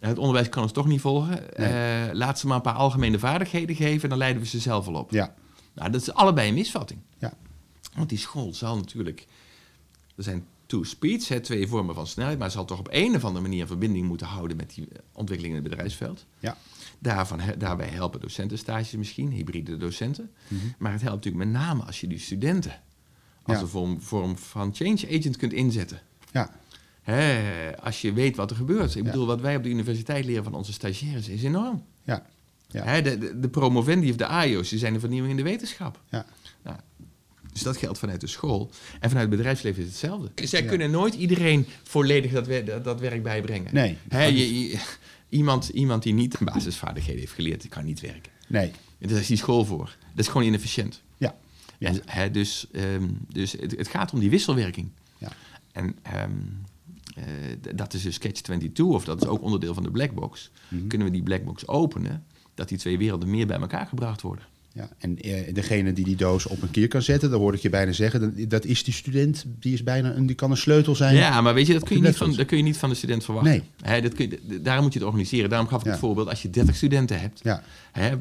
nou, 0.00 0.12
Het 0.12 0.18
onderwijs 0.18 0.48
kan 0.48 0.62
ons 0.62 0.72
toch 0.72 0.86
niet 0.86 1.00
volgen. 1.00 1.44
Nee. 1.56 1.68
Eh, 1.68 2.14
laat 2.14 2.38
ze 2.38 2.46
maar 2.46 2.56
een 2.56 2.62
paar 2.62 2.74
algemene 2.74 3.18
vaardigheden 3.18 3.76
geven... 3.76 4.02
en 4.02 4.08
dan 4.08 4.18
leiden 4.18 4.42
we 4.42 4.48
ze 4.48 4.58
zelf 4.58 4.84
wel 4.84 4.94
op. 4.94 5.10
Ja. 5.10 5.34
Nou, 5.74 5.90
dat 5.90 6.00
is 6.00 6.12
allebei 6.12 6.48
een 6.48 6.54
misvatting. 6.54 7.00
Ja. 7.18 7.32
Want 7.94 8.08
die 8.08 8.18
school 8.18 8.54
zal 8.54 8.76
natuurlijk... 8.76 9.26
Er 10.16 10.22
zijn 10.22 10.46
two 10.66 10.82
speeds, 10.84 11.28
hè, 11.28 11.40
twee 11.40 11.66
vormen 11.66 11.94
van 11.94 12.06
snelheid... 12.06 12.38
maar 12.38 12.50
zal 12.50 12.64
toch 12.64 12.78
op 12.78 12.88
een 12.90 13.14
of 13.14 13.24
andere 13.24 13.42
manier 13.42 13.66
verbinding 13.66 14.06
moeten 14.06 14.26
houden... 14.26 14.56
met 14.56 14.74
die 14.74 14.88
eh, 14.92 14.98
ontwikkeling 15.12 15.56
in 15.56 15.62
het 15.62 15.70
bedrijfsveld. 15.70 16.26
Ja. 16.38 16.56
Daarvan, 16.98 17.40
daarbij 17.58 17.88
helpen 17.88 18.20
docentenstages 18.20 18.92
misschien, 18.92 19.30
hybride 19.30 19.76
docenten. 19.76 20.30
Maar 20.78 20.92
het 20.92 21.02
helpt 21.02 21.24
natuurlijk 21.24 21.44
met 21.52 21.62
name 21.62 21.82
als 21.82 22.00
je 22.00 22.06
die 22.06 22.18
studenten... 22.18 22.80
als 23.42 23.56
Ja. 23.56 23.62
een 23.62 23.68
vorm, 23.68 24.00
vorm 24.00 24.36
van 24.38 24.74
change 24.74 25.06
agent 25.18 25.36
kunt 25.36 25.52
inzetten. 25.52 26.00
Ja. 26.32 26.50
Hè, 27.02 27.42
als 27.82 28.00
je 28.00 28.12
weet 28.12 28.36
wat 28.36 28.50
er 28.50 28.56
gebeurt. 28.56 28.94
Ik 28.94 29.04
Ja. 29.04 29.10
bedoel, 29.10 29.26
wat 29.26 29.40
wij 29.40 29.56
op 29.56 29.62
de 29.62 29.68
universiteit 29.68 30.24
leren 30.24 30.44
van 30.44 30.54
onze 30.54 30.72
stagiaires 30.72 31.28
is 31.28 31.42
enorm. 31.42 31.84
Ja. 32.02 32.26
Ja. 32.72 32.84
Hè, 32.84 33.02
de, 33.02 33.18
de, 33.18 33.40
de 33.40 33.48
promovendi 33.48 34.10
of 34.10 34.16
de 34.16 34.26
AIO's, 34.26 34.68
die 34.68 34.78
zijn 34.78 34.92
de 34.92 35.00
vernieuwing 35.00 35.30
in 35.38 35.44
de 35.44 35.50
wetenschap. 35.50 36.00
Ja. 36.10 36.26
Nou, 36.62 36.76
dus 37.52 37.62
dat 37.62 37.76
geldt 37.76 37.98
vanuit 37.98 38.20
de 38.20 38.26
school. 38.26 38.70
En 39.00 39.08
vanuit 39.10 39.28
het 39.28 39.36
bedrijfsleven 39.36 39.82
is 39.82 39.88
hetzelfde. 39.88 40.30
Zij 40.46 40.62
Ja. 40.62 40.68
kunnen 40.68 40.90
nooit 40.90 41.14
iedereen 41.14 41.66
volledig 41.82 42.32
dat, 42.32 42.66
dat, 42.66 42.84
dat 42.84 43.00
werk 43.00 43.22
bijbrengen. 43.22 43.74
Nee. 43.74 43.96
Hè, 44.08 44.24
je, 44.24 44.68
je- 44.68 44.78
iemand, 45.28 45.68
iemand 45.68 46.02
die 46.02 46.14
niet 46.14 46.38
basisvaardigheden 46.44 47.20
heeft 47.20 47.32
geleerd, 47.32 47.60
die 47.60 47.70
kan 47.70 47.84
niet 47.84 48.00
werken. 48.00 48.32
Nee. 48.48 48.70
Daar 48.98 49.18
is 49.20 49.26
die 49.26 49.36
school 49.36 49.64
voor. 49.64 49.96
Dat 50.14 50.24
is 50.24 50.28
gewoon 50.28 50.46
inefficiënt. 50.46 51.02
Ja. 51.16 51.36
Ja. 51.78 51.88
En, 51.88 52.00
hè, 52.06 52.30
dus 52.30 52.66
ehm, 52.72 53.08
dus 53.32 53.52
het, 53.52 53.76
het 53.76 53.88
gaat 53.88 54.12
om 54.12 54.20
die 54.20 54.30
wisselwerking. 54.30 54.88
Ja. 55.18 55.28
En 55.72 55.96
ehm, 56.02 56.30
eh, 57.14 57.24
dat 57.74 57.94
is 57.94 58.02
dus 58.02 58.14
Sketch 58.14 58.40
22, 58.40 58.84
of 58.94 59.04
dat 59.04 59.22
is 59.22 59.28
ook 59.28 59.42
onderdeel 59.42 59.74
van 59.74 59.82
de 59.82 59.90
blackbox. 59.90 60.50
Mhm. 60.68 60.86
Kunnen 60.86 61.06
we 61.06 61.12
die 61.12 61.22
blackbox 61.22 61.66
openen, 61.68 62.24
dat 62.54 62.68
die 62.68 62.78
twee 62.78 62.98
werelden 62.98 63.30
meer 63.30 63.46
bij 63.46 63.58
elkaar 63.60 63.86
gebracht 63.86 64.20
worden. 64.22 64.44
Ja, 64.74 64.88
en 64.98 65.18
eh, 65.18 65.54
degene 65.54 65.92
die 65.92 66.04
die 66.04 66.16
doos 66.16 66.46
op 66.46 66.62
een 66.62 66.70
kier 66.70 66.88
kan 66.88 67.02
zetten, 67.02 67.30
dat 67.30 67.38
hoor 67.40 67.54
ik 67.54 67.60
je 67.60 67.70
bijna 67.70 67.92
zeggen, 67.92 68.48
dat, 68.48 68.64
is 68.64 68.84
die 68.84 68.94
student, 68.94 69.44
die, 69.60 69.72
is 69.72 69.82
bijna 69.82 70.14
een, 70.14 70.26
die 70.26 70.36
kan 70.36 70.50
een 70.50 70.56
sleutel 70.56 70.94
zijn. 70.94 71.14
Ja, 71.16 71.40
maar 71.40 71.54
weet 71.54 71.66
je, 71.66 71.72
dat 71.72 71.82
kun 71.84 71.96
je, 71.96 72.02
niet 72.02 72.16
van, 72.16 72.34
dat 72.34 72.46
kun 72.46 72.56
je 72.56 72.62
niet 72.62 72.76
van 72.76 72.88
de 72.88 72.94
student 72.94 73.24
verwachten. 73.24 73.52
Nee. 73.52 73.62
Hè, 73.92 74.00
dat 74.00 74.14
kun 74.14 74.30
je, 74.30 74.60
daarom 74.62 74.84
moet 74.84 74.92
je 74.92 74.98
het 74.98 75.08
organiseren. 75.08 75.50
Daarom 75.50 75.68
gaf 75.68 75.78
ik 75.80 75.84
Ja. 75.86 75.90
het 75.90 76.00
voorbeeld, 76.00 76.28
als 76.28 76.42
je 76.42 76.50
30 76.50 76.76
studenten 76.76 77.20
hebt, 77.20 77.40
Ja, 77.42 77.62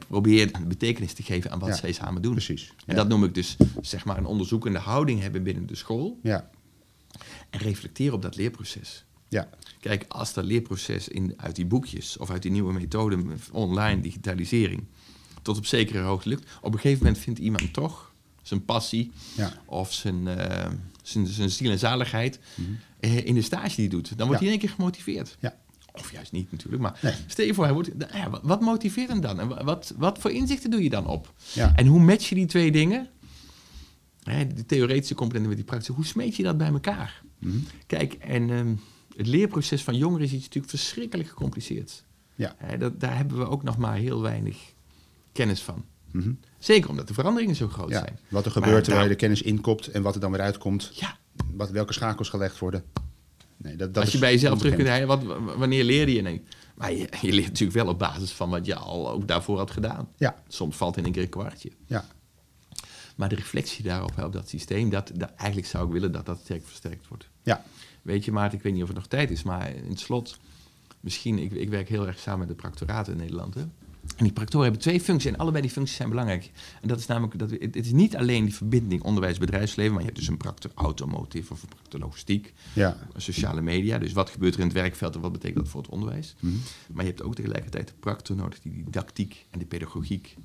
probeer 0.08 0.52
betekenis 0.68 1.14
te 1.14 1.24
geven 1.24 1.52
aan 1.52 1.60
wat 1.60 1.70
Ja. 1.70 1.76
zij 1.76 1.92
samen 1.92 2.22
doen. 2.22 2.32
precies. 2.32 2.74
En 2.86 2.96
dat 2.96 3.08
noem 3.08 3.24
ik 3.24 3.34
dus 3.36 3.56
zeg 3.82 4.06
maar 4.06 4.18
een 4.18 4.26
onderzoekende 4.26 4.80
houding 4.80 5.22
hebben 5.22 5.44
binnen 5.44 5.66
de 5.68 5.76
school 5.76 6.20
Ja, 6.24 6.50
en 7.50 7.60
reflecteren 7.60 8.14
op 8.14 8.22
dat 8.22 8.36
leerproces. 8.36 9.04
Ja, 9.32 9.50
Kijk, 9.80 10.06
als 10.08 10.34
dat 10.34 10.46
leerproces 10.46 11.08
in, 11.08 11.34
uit 11.38 11.56
die 11.56 11.66
boekjes 11.66 12.18
of 12.18 12.30
uit 12.30 12.42
die 12.42 12.52
nieuwe 12.52 12.74
methoden, 12.74 13.40
online 13.52 14.02
digitalisering, 14.02 14.84
tot 15.42 15.58
op 15.58 15.66
zekere 15.66 16.00
hoogte 16.00 16.30
lukt, 16.30 16.50
op 16.62 16.74
een 16.74 16.80
gegeven 16.80 17.04
moment 17.06 17.24
vindt 17.24 17.40
iemand 17.40 17.74
toch 17.74 18.14
zijn 18.42 18.66
passie 18.66 19.12
ja, 19.36 19.54
of 19.66 19.94
zijn, 19.94 20.28
eh, 20.28 20.72
zijn, 21.04 21.28
zijn 21.28 21.50
ziel 21.50 21.72
en 21.72 21.80
zaligheid 21.80 22.40
eh, 23.00 23.26
in 23.26 23.34
de 23.34 23.42
stage 23.42 23.76
die 23.76 23.88
hij 23.88 23.88
doet. 23.88 24.18
Dan 24.18 24.28
wordt 24.28 24.30
Mhm. 24.30 24.32
Ja. 24.32 24.38
hij 24.38 24.46
in 24.46 24.52
één 24.52 24.60
keer 24.60 24.70
gemotiveerd. 24.70 25.38
ja, 25.40 25.56
Of 25.94 26.12
juist 26.12 26.32
niet 26.32 26.52
natuurlijk, 26.52 26.82
maar 26.82 27.00
Nee. 27.02 27.14
stel 27.28 27.46
je 27.46 27.54
voor, 27.54 27.64
hij 27.64 27.74
wordt, 27.74 27.98
nou 27.98 28.18
ja, 28.18 28.40
wat, 28.44 28.62
motiveert 28.62 29.10
hem 29.10 29.22
dan? 29.22 29.40
En 29.40 29.48
wa- 29.48 29.64
wat, 29.64 29.94
wat 29.98 30.20
voor 30.20 30.32
inzichten 30.32 30.70
doe 30.72 30.84
je 30.84 30.90
dan 30.90 31.08
op? 31.08 31.34
ja, 31.54 31.76
En 31.76 31.86
hoe 31.88 32.00
match 32.00 32.30
je 32.30 32.36
die 32.36 32.46
twee 32.46 32.72
dingen? 32.72 33.10
Hè, 34.24 34.48
die 34.48 34.66
theoretische 34.66 35.16
componenten 35.16 35.48
met 35.50 35.58
die 35.58 35.68
praktische. 35.68 35.94
Hoe 35.94 36.06
smeet 36.06 36.36
je 36.36 36.44
dat 36.44 36.58
bij 36.58 36.68
elkaar? 36.68 37.22
Mhm. 37.40 37.58
Kijk, 37.88 38.14
en 38.14 38.50
ehm, 38.50 38.74
het 39.22 39.30
leerproces 39.30 39.84
van 39.84 39.98
jongeren 39.98 40.26
is 40.26 40.34
iets 40.34 40.44
natuurlijk 40.44 40.70
verschrikkelijk 40.70 41.30
gecompliceerd. 41.30 42.04
ja. 42.36 42.56
Dat, 42.80 43.00
daar 43.00 43.18
hebben 43.18 43.38
we 43.38 43.48
ook 43.48 43.64
nog 43.64 43.78
maar 43.78 43.96
heel 43.96 44.22
weinig 44.22 44.58
kennis 45.32 45.62
van. 45.62 45.86
Mhm. 46.12 46.32
Zeker 46.60 46.90
omdat 46.90 47.08
de 47.08 47.14
veranderingen 47.14 47.56
zo 47.56 47.68
groot 47.68 47.90
ja. 47.90 48.00
zijn. 48.00 48.20
Wat 48.30 48.46
er 48.46 48.52
gebeurt 48.52 48.84
terwijl 48.84 49.04
je 49.04 49.10
de 49.12 49.16
kennis 49.16 49.42
inkopt 49.42 49.88
en 49.88 50.02
wat 50.02 50.16
er 50.16 50.22
dan 50.22 50.32
weer 50.32 50.42
uitkomt, 50.42 50.92
Ja, 50.94 51.18
wat, 51.54 51.70
welke 51.70 51.94
schakels 51.94 52.30
gelegd 52.30 52.60
worden. 52.60 52.84
Nee, 53.58 53.76
dat, 53.76 53.94
dat 53.94 54.04
als 54.04 54.12
je 54.12 54.20
bij 54.20 54.32
jezelf 54.32 54.60
terug 54.60 54.76
kunt, 54.76 55.06
wat, 55.06 55.24
wanneer 55.58 55.84
leerde 55.84 56.14
je? 56.14 56.22
Nee. 56.22 56.44
Maar 56.76 56.92
je, 56.92 57.10
je 57.22 57.32
leert 57.32 57.48
natuurlijk 57.48 57.78
wel 57.78 57.88
op 57.88 58.00
basis 58.00 58.32
van 58.32 58.50
wat 58.50 58.66
je 58.66 58.76
al 58.76 59.10
ook 59.10 59.28
daarvoor 59.28 59.58
had 59.58 59.72
gedaan. 59.72 60.10
Ja, 60.18 60.44
Soms 60.48 60.76
valt 60.76 60.98
in 60.98 61.06
een 61.06 61.12
keer 61.12 61.24
een 61.24 61.30
kwartje. 61.30 61.72
ja, 61.86 62.06
Maar 63.16 63.30
de 63.30 63.36
reflectie 63.36 63.84
daarop, 63.84 64.18
op 64.24 64.34
dat 64.34 64.50
systeem, 64.50 64.90
dat, 64.90 65.12
dat, 65.16 65.32
eigenlijk 65.36 65.70
zou 65.70 65.86
ik 65.86 65.92
willen 65.92 66.12
dat 66.12 66.26
dat 66.26 66.40
sterk 66.44 66.66
versterkt 66.66 67.08
wordt. 67.08 67.30
ja, 67.44 67.64
Weet 68.02 68.26
je, 68.26 68.32
Maarten, 68.32 68.58
ik 68.58 68.64
weet 68.64 68.74
niet 68.74 68.84
of 68.84 68.90
er 68.90 68.96
nog 68.96 69.08
tijd 69.08 69.32
is, 69.32 69.44
maar 69.44 69.76
in 69.76 69.90
het 69.90 70.00
slot, 70.00 70.38
misschien, 71.00 71.40
ik, 71.40 71.52
ik 71.52 71.70
werk 71.70 71.90
heel 71.90 72.08
erg 72.08 72.20
samen 72.20 72.40
met 72.40 72.48
de 72.48 72.56
practoraten 72.56 73.14
in 73.14 73.20
Nederland. 73.20 73.54
Hè? 73.54 73.64
En 74.02 74.24
die 74.24 74.34
practoren 74.34 74.64
hebben 74.64 74.82
twee 74.82 75.02
functies 75.02 75.32
en 75.32 75.38
allebei 75.38 75.62
die 75.62 75.72
functies 75.72 75.98
zijn 75.98 76.10
belangrijk. 76.10 76.52
En 76.82 76.88
dat 76.88 77.00
is 77.00 77.06
namelijk, 77.06 77.40
dat 77.40 77.52
het, 77.52 77.76
is 77.76 77.92
niet 77.92 78.16
alleen 78.16 78.44
die 78.44 78.56
verbinding 78.56 79.04
onderwijs-bedrijfsleven, 79.04 79.92
maar 79.92 80.02
je 80.02 80.08
hebt 80.08 80.20
dus 80.20 80.28
een 80.28 80.38
practor 80.38 80.72
automotive 80.76 81.54
of 81.54 81.62
een 81.62 81.70
practor 81.70 82.00
logistiek, 82.00 82.54
ja, 82.74 82.98
sociale 83.16 83.62
media. 83.62 83.98
Dus 83.98 84.14
wat 84.14 84.30
gebeurt 84.30 84.54
er 84.54 84.60
in 84.60 84.66
het 84.66 84.76
werkveld 84.76 85.16
en 85.16 85.22
wat 85.22 85.32
betekent 85.32 85.60
dat 85.60 85.68
voor 85.68 85.82
het 85.82 85.92
onderwijs? 85.92 86.36
Mhm. 86.40 86.54
Maar 86.92 87.04
je 87.04 87.10
hebt 87.10 87.24
ook 87.24 87.36
tegelijkertijd 87.36 87.88
de 87.88 87.94
practor 88.00 88.36
nodig 88.36 88.60
die 88.60 88.84
didactiek 88.84 89.46
en 89.50 89.60
de 89.60 89.66
pedagogiek 89.66 90.36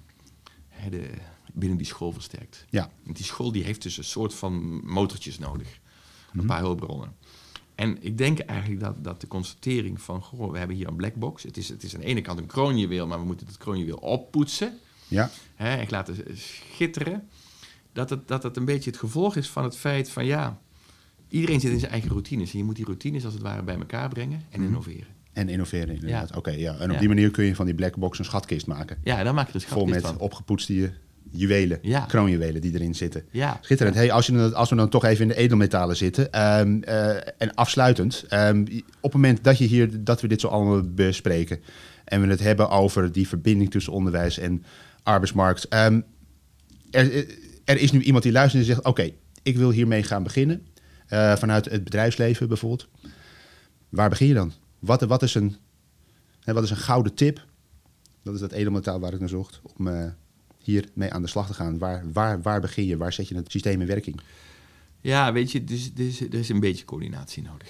hè, 0.68 0.90
de, 0.90 1.10
binnen 1.52 1.78
die 1.78 1.86
school 1.86 2.12
versterkt. 2.12 2.64
ja, 2.70 2.90
Want 3.04 3.16
die 3.16 3.26
school 3.26 3.52
die 3.52 3.64
heeft 3.64 3.82
dus 3.82 3.98
een 3.98 4.04
soort 4.04 4.34
van 4.34 4.80
motortjes 4.86 5.38
nodig. 5.38 5.80
Mhm. 6.30 6.38
Een 6.38 6.46
paar 6.46 6.60
hulpbronnen. 6.60 7.14
En 7.76 7.96
ik 8.00 8.18
denk 8.18 8.38
eigenlijk 8.38 8.80
dat, 8.80 9.04
dat 9.04 9.20
de 9.20 9.26
constatering 9.26 10.00
van... 10.00 10.22
Goh, 10.22 10.52
we 10.52 10.58
hebben 10.58 10.76
hier 10.76 10.88
een 10.88 10.96
black 10.96 11.14
box. 11.14 11.42
Het 11.42 11.56
is, 11.56 11.68
het 11.68 11.82
is 11.82 11.94
aan 11.94 12.00
de 12.00 12.06
ene 12.06 12.20
kant 12.20 12.38
een 12.38 12.46
kroonjuweel... 12.46 13.06
maar 13.06 13.18
we 13.20 13.24
moeten 13.26 13.46
het 13.46 13.56
kroonjuweel 13.56 13.96
oppoetsen. 13.96 14.78
ja, 15.08 15.30
Hè, 15.54 15.74
en 15.76 15.86
laten 15.90 16.16
schitteren. 16.34 17.28
Dat 17.92 18.10
het, 18.10 18.28
dat 18.28 18.42
het 18.42 18.56
een 18.56 18.64
beetje 18.64 18.90
het 18.90 18.98
gevolg 18.98 19.36
is 19.36 19.48
van 19.48 19.64
het 19.64 19.76
feit 19.76 20.10
van... 20.10 20.24
ja, 20.26 20.58
iedereen 21.28 21.60
zit 21.60 21.72
in 21.72 21.78
zijn 21.78 21.92
eigen 21.92 22.10
routines. 22.10 22.52
En 22.52 22.58
je 22.58 22.64
moet 22.64 22.76
die 22.76 22.84
routines 22.84 23.24
als 23.24 23.34
het 23.34 23.42
ware 23.42 23.62
bij 23.62 23.74
elkaar 23.78 24.08
brengen 24.08 24.42
en 24.50 24.58
Mhm. 24.60 24.68
innoveren. 24.68 25.06
en 25.32 25.48
innoveren 25.48 25.94
inderdaad. 25.94 26.36
Oké, 26.36 26.50
ja. 26.50 26.76
En 26.76 26.84
op 26.88 26.92
Ja. 26.94 26.98
die 26.98 27.08
manier 27.08 27.30
kun 27.30 27.44
je 27.44 27.54
van 27.54 27.66
die 27.66 27.74
black 27.74 27.96
box 27.96 28.18
een 28.18 28.24
schatkist 28.24 28.66
maken. 28.66 28.98
Ja, 29.04 29.22
daar 29.22 29.34
maak 29.34 29.46
je 29.46 29.52
dus 29.52 29.64
Vol 29.64 29.76
grapjes 29.82 30.02
met 30.02 30.10
van. 30.12 30.20
opgepoetste 30.20 30.92
juwelen, 31.36 31.78
Ja. 31.82 32.00
kroonjuwelen 32.00 32.60
die 32.60 32.74
erin 32.74 32.94
zitten. 32.94 33.24
Ja, 33.30 33.58
Schitterend. 33.60 33.96
Hey, 33.96 34.12
als, 34.12 34.26
je, 34.26 34.54
als 34.54 34.70
we 34.70 34.76
dan 34.76 34.88
toch 34.88 35.04
even 35.04 35.22
in 35.22 35.28
de 35.28 35.36
edelmetalen 35.36 35.96
zitten. 35.96 36.32
ehm, 36.32 36.82
eh, 36.82 37.14
en 37.38 37.54
afsluitend. 37.54 38.24
ehm, 38.28 38.60
op 39.00 39.02
het 39.02 39.12
moment 39.12 39.44
dat, 39.44 39.58
je 39.58 39.64
hier, 39.64 40.04
dat 40.04 40.20
we 40.20 40.28
dit 40.28 40.40
zo 40.40 40.48
allemaal 40.48 40.82
bespreken. 40.82 41.60
En 42.04 42.20
we 42.20 42.26
het 42.26 42.40
hebben 42.40 42.70
over 42.70 43.12
die 43.12 43.28
verbinding 43.28 43.70
tussen 43.70 43.92
onderwijs 43.92 44.38
en 44.38 44.64
arbeidsmarkt. 45.02 45.68
ehm, 45.68 46.00
er, 46.90 47.26
er 47.64 47.78
is 47.78 47.92
nu 47.92 48.00
iemand 48.02 48.22
die 48.22 48.32
luistert 48.32 48.62
en 48.62 48.68
zegt: 48.68 48.84
Oké, 48.84 49.10
ik 49.42 49.56
wil 49.56 49.70
hiermee 49.70 50.02
gaan 50.02 50.22
beginnen. 50.22 50.66
eh, 51.06 51.36
vanuit 51.36 51.64
het 51.70 51.84
bedrijfsleven 51.84 52.48
bijvoorbeeld. 52.48 52.88
Waar 53.88 54.08
begin 54.08 54.26
je 54.26 54.34
dan? 54.34 54.52
Wat, 54.78 55.00
wat, 55.02 55.22
is, 55.22 55.34
een, 55.34 55.56
hè, 56.40 56.52
wat 56.52 56.62
is 56.62 56.70
een 56.70 56.76
gouden 56.76 57.14
tip? 57.14 57.44
Dat 58.22 58.34
is 58.34 58.40
dat 58.40 58.52
edelmetaal 58.52 59.00
waar 59.00 59.12
ik 59.12 59.20
naar 59.20 59.28
zocht. 59.28 59.60
Om 59.76 59.86
eh, 59.88 60.04
hiermee 60.66 61.12
aan 61.12 61.22
de 61.22 61.28
slag 61.28 61.46
te 61.46 61.54
gaan. 61.54 61.78
Waar, 61.78 62.12
waar, 62.12 62.42
waar 62.42 62.60
begin 62.60 62.84
je? 62.86 62.96
Waar 62.96 63.12
zet 63.12 63.28
je 63.28 63.34
het 63.36 63.50
systeem 63.50 63.80
in 63.80 63.86
werking? 63.86 64.20
Ja, 65.00 65.32
weet 65.32 65.52
je, 65.52 65.64
dus, 65.64 65.92
dus, 65.94 66.20
er 66.20 66.34
is 66.34 66.48
een 66.48 66.60
beetje 66.60 66.84
coördinatie 66.84 67.42
nodig. 67.42 67.68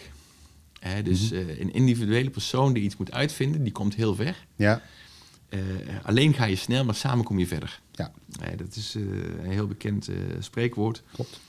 Hè, 0.81 1.03
dus 1.03 1.31
eh, 1.31 1.59
een 1.61 1.73
individuele 1.75 2.31
persoon 2.31 2.73
die 2.73 2.83
iets 2.83 2.97
moet 2.97 3.13
uitvinden, 3.13 3.63
die 3.63 3.73
komt 3.73 3.95
heel 3.95 4.15
ver. 4.15 4.47
Ja, 4.57 4.83
Eh, 5.49 5.61
alleen 6.03 6.35
ga 6.35 6.45
je 6.45 6.57
snel, 6.57 6.85
maar 6.85 6.95
samen 6.95 7.25
kom 7.25 7.39
je 7.39 7.47
verder. 7.47 7.81
ja, 7.93 8.13
Eh, 8.41 8.57
dat 8.57 8.77
is 8.77 8.95
een 8.95 9.51
heel 9.51 9.67
bekend 9.67 10.09
spreekwoord. 10.39 11.03
klopt. 11.13 11.41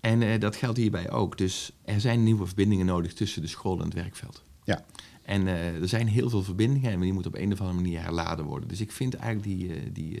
En 0.00 0.40
dat 0.40 0.56
geldt 0.56 0.78
hierbij 0.78 1.10
ook. 1.10 1.38
Dus 1.38 1.72
er 1.84 2.00
zijn 2.00 2.22
nieuwe 2.22 2.46
verbindingen 2.46 2.86
nodig 2.86 3.12
tussen 3.12 3.42
de 3.42 3.48
school 3.48 3.78
en 3.78 3.84
het 3.84 3.94
werkveld. 3.94 4.42
Ja, 4.64 4.84
En 5.22 5.46
er 5.46 5.88
zijn 5.88 6.08
heel 6.08 6.30
veel 6.30 6.42
verbindingen 6.42 6.90
en 6.92 7.00
die 7.00 7.12
moeten 7.12 7.32
op 7.34 7.38
een 7.38 7.52
of 7.52 7.60
andere 7.60 7.80
manier 7.80 8.00
herladen 8.02 8.44
worden. 8.44 8.68
Dus 8.68 8.80
ik 8.80 8.92
vind 8.92 9.14
eigenlijk 9.14 9.58
die, 9.58 9.92
die, 9.92 10.20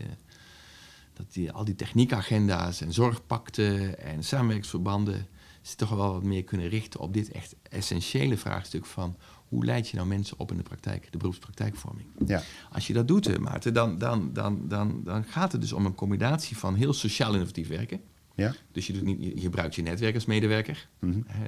dat 1.16 1.32
die, 1.32 1.52
al 1.52 1.64
die 1.64 1.74
techniekagenda's 1.74 2.80
en 2.80 2.92
zorgpakten 2.92 3.98
en 4.00 4.22
samenwerkingsverbanden 4.24 5.26
zich 5.62 5.74
toch 5.74 5.88
wel 5.90 6.12
wat 6.12 6.22
meer 6.22 6.44
kunnen 6.44 6.68
richten 6.68 7.00
op 7.00 7.12
dit 7.14 7.30
echt 7.30 7.54
essentiële 7.70 8.36
vraagstuk 8.36 8.86
van 8.86 9.16
hoe 9.48 9.64
leid 9.64 9.88
je 9.88 9.96
nou 9.96 10.08
mensen 10.08 10.38
op 10.38 10.50
in 10.50 10.56
de 10.56 10.62
praktijk, 10.62 11.08
de 11.12 11.18
beroepspraktijkvorming. 11.18 12.06
ja, 12.26 12.42
Als 12.72 12.86
je 12.86 12.92
dat 12.92 13.08
doet, 13.08 13.38
Maarten, 13.38 13.74
dan, 13.74 13.98
dan, 13.98 14.32
dan, 14.32 14.68
dan, 14.68 15.00
dan 15.04 15.24
gaat 15.24 15.52
het 15.52 15.60
dus 15.60 15.72
om 15.72 15.86
een 15.86 15.94
combinatie 15.94 16.56
van 16.56 16.74
heel 16.74 16.92
sociaal 16.92 17.32
innovatief 17.32 17.68
werken. 17.68 18.00
ja. 18.34 18.54
Dus 18.72 18.86
je, 18.86 18.92
doet 18.92 19.02
niet, 19.04 19.22
je 19.34 19.40
gebruikt 19.40 19.74
je 19.74 19.82
netwerk 19.82 20.14
als 20.14 20.24
medewerker. 20.26 20.88
Hè, 21.26 21.46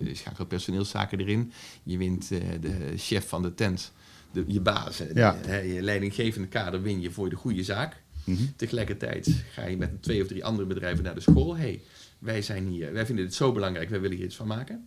Je 0.00 0.14
schakelt 0.14 0.48
personeelszaken 0.48 1.20
erin. 1.20 1.52
Je 1.82 1.98
wint 1.98 2.30
eh, 2.30 2.40
de 2.60 2.92
chef 2.96 3.28
van 3.28 3.42
de 3.42 3.54
tent, 3.54 3.92
de, 4.32 4.44
je 4.46 4.60
baas, 4.60 4.96
de- 4.96 5.72
je 5.74 5.82
leidinggevende 5.82 6.48
kader 6.48 6.82
win 6.82 7.00
je 7.00 7.10
voor 7.10 7.28
de 7.30 7.36
goede 7.36 7.62
zaak. 7.62 8.02
Mhm. 8.24 8.42
Tegelijkertijd 8.56 9.44
ga 9.50 9.64
je 9.66 9.76
met 9.76 10.02
twee 10.02 10.22
of 10.22 10.28
drie 10.28 10.44
andere 10.44 10.66
bedrijven 10.68 11.04
naar 11.04 11.14
de 11.14 11.20
school. 11.20 11.56
hey, 11.56 11.80
wij 12.18 12.42
zijn 12.42 12.66
hier, 12.66 12.92
wij 12.92 13.06
vinden 13.06 13.24
dit 13.24 13.34
zo 13.34 13.52
belangrijk, 13.52 13.88
wij 13.88 14.00
willen 14.00 14.16
hier 14.16 14.26
iets 14.26 14.36
van 14.36 14.46
maken. 14.46 14.86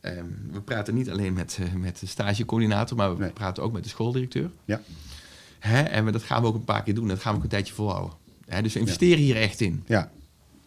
Ehm, 0.00 0.24
we 0.52 0.60
praten 0.60 0.94
niet 0.94 1.10
alleen 1.10 1.32
met, 1.32 1.58
eh, 1.60 1.72
met 1.72 2.00
de 2.00 2.06
stagecoördinator, 2.06 2.96
maar 2.96 3.16
we 3.16 3.22
Nee. 3.22 3.32
praten 3.32 3.62
ook 3.62 3.72
met 3.72 3.82
de 3.82 3.88
schooldirecteur. 3.88 4.50
Ja, 4.64 4.80
Hè, 5.58 5.82
en 5.82 6.04
we, 6.04 6.10
dat 6.10 6.22
gaan 6.22 6.42
we 6.42 6.48
ook 6.48 6.54
een 6.54 6.64
paar 6.64 6.82
keer 6.82 6.94
doen. 6.94 7.08
Dat 7.08 7.20
gaan 7.20 7.32
we 7.32 7.38
ook 7.38 7.44
een 7.44 7.50
tijdje 7.50 7.74
volhouden. 7.74 8.16
Hè, 8.46 8.62
dus 8.62 8.72
we 8.74 8.80
investeren 8.80 9.18
hier 9.18 9.36
echt 9.36 9.60
in. 9.60 9.82
ja. 9.86 10.10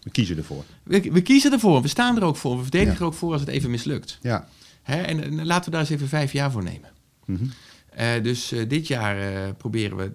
We 0.03 0.11
kiezen 0.11 0.37
ervoor. 0.37 0.63
We, 0.83 1.01
we 1.11 1.21
kiezen 1.21 1.51
ervoor. 1.51 1.81
We 1.81 1.87
staan 1.87 2.15
er 2.17 2.23
ook 2.23 2.35
voor. 2.37 2.55
We 2.55 2.61
verdedigen 2.61 2.93
Ja. 2.93 2.99
er 2.99 3.05
ook 3.05 3.13
voor 3.13 3.31
als 3.31 3.41
het 3.41 3.49
even 3.49 3.69
mislukt. 3.71 4.19
Ja. 4.21 4.47
Hè, 4.83 5.01
en, 5.01 5.23
en 5.23 5.45
laten 5.45 5.65
we 5.65 5.71
daar 5.71 5.79
eens 5.79 5.89
even 5.89 6.07
vijf 6.07 6.31
jaar 6.31 6.51
voor 6.51 6.63
nemen. 6.63 6.89
Mhm. 7.25 7.45
Eh, 7.89 8.23
dus 8.23 8.51
eh, 8.51 8.69
dit 8.69 8.87
jaar 8.87 9.53
proberen 9.53 9.97
we 9.97 10.11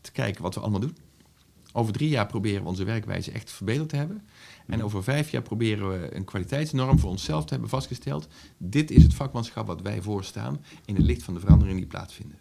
te, 0.00 0.12
kijken 0.12 0.42
wat 0.42 0.54
we 0.54 0.60
allemaal 0.60 0.80
doen. 0.80 0.96
Over 1.72 1.92
drie 1.92 2.08
jaar 2.08 2.26
proberen 2.26 2.62
we 2.62 2.68
onze 2.68 2.84
werkwijze 2.84 3.30
echt 3.30 3.50
verbeterd 3.50 3.88
te 3.88 3.96
hebben. 3.96 4.22
En 4.66 4.82
over 4.84 5.02
vijf 5.02 5.30
jaar 5.30 5.42
proberen 5.42 5.90
we 5.90 6.14
een 6.14 6.24
kwaliteitsnorm 6.24 6.98
voor 6.98 7.10
onszelf 7.10 7.44
te 7.44 7.52
hebben 7.52 7.70
vastgesteld. 7.70 8.28
Dit 8.56 8.90
is 8.90 9.02
het 9.02 9.14
vakmanschap 9.14 9.66
wat 9.66 9.82
wij 9.82 10.02
voorstaan 10.02 10.64
in 10.84 10.94
het 10.94 11.04
licht 11.04 11.22
van 11.22 11.34
de 11.34 11.40
veranderingen 11.40 11.80
die 11.80 11.86
plaatsvinden. 11.90 12.38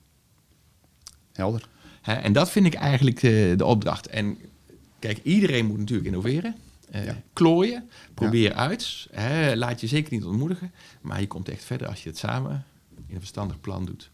Helder. 1.32 1.70
En 2.02 2.34
dat 2.34 2.50
vind 2.50 2.66
ik 2.66 2.74
eigenlijk 2.74 3.24
eh, 3.24 3.58
de 3.58 3.66
opdracht. 3.66 4.08
En 4.08 4.38
kijk, 5.00 5.20
iedereen 5.24 5.66
moet 5.66 5.78
natuurlijk 5.78 6.08
innoveren. 6.08 6.56
Eh, 6.92 7.06
Ja. 7.06 7.22
Klooien, 7.34 7.90
probeer 8.14 8.54
uit. 8.54 9.08
Laat 9.56 9.82
je 9.82 9.88
zeker 9.88 10.14
niet 10.14 10.24
ontmoedigen. 10.24 10.72
Maar 11.02 11.20
je 11.20 11.28
komt 11.28 11.50
echt 11.50 11.64
verder 11.64 11.88
als 11.88 12.04
je 12.04 12.10
het 12.10 12.18
samen 12.18 12.66
in 13.08 13.14
een 13.14 13.20
verstandig 13.20 13.60
plan 13.60 13.86
doet. 13.86 14.10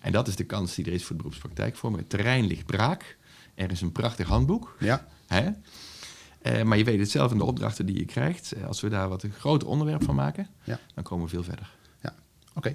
En 0.00 0.12
dat 0.12 0.28
is 0.28 0.36
de 0.36 0.44
kans 0.44 0.74
die 0.74 0.84
er 0.84 0.92
is 0.92 1.02
voor 1.04 1.16
de 1.16 1.22
beroepspraktijkvorming. 1.22 2.00
Het 2.02 2.10
terrein 2.10 2.46
ligt 2.46 2.66
braak. 2.66 3.16
Er 3.54 3.70
is 3.70 3.80
een 3.80 3.92
prachtig 3.92 4.26
handboek. 4.28 4.76
Ja, 4.80 5.06
Hè? 5.26 5.48
Eh, 6.42 6.62
maar 6.62 6.78
je 6.78 6.84
weet 6.84 6.98
het 6.98 7.10
zelf 7.10 7.32
in 7.32 7.38
de 7.38 7.44
opdrachten 7.44 7.86
die 7.86 7.98
je 7.98 8.04
krijgt. 8.04 8.52
Eh, 8.52 8.64
als 8.66 8.80
we 8.80 8.88
daar 8.88 9.08
wat 9.08 9.22
een 9.22 9.32
groot 9.32 9.64
onderwerp 9.64 10.04
van 10.04 10.14
maken, 10.14 10.46
Ja. 10.64 10.78
dan 10.94 11.04
komen 11.04 11.24
we 11.24 11.30
veel 11.30 11.42
verder. 11.42 11.70
ja. 12.02 12.14
Oké. 12.54 12.74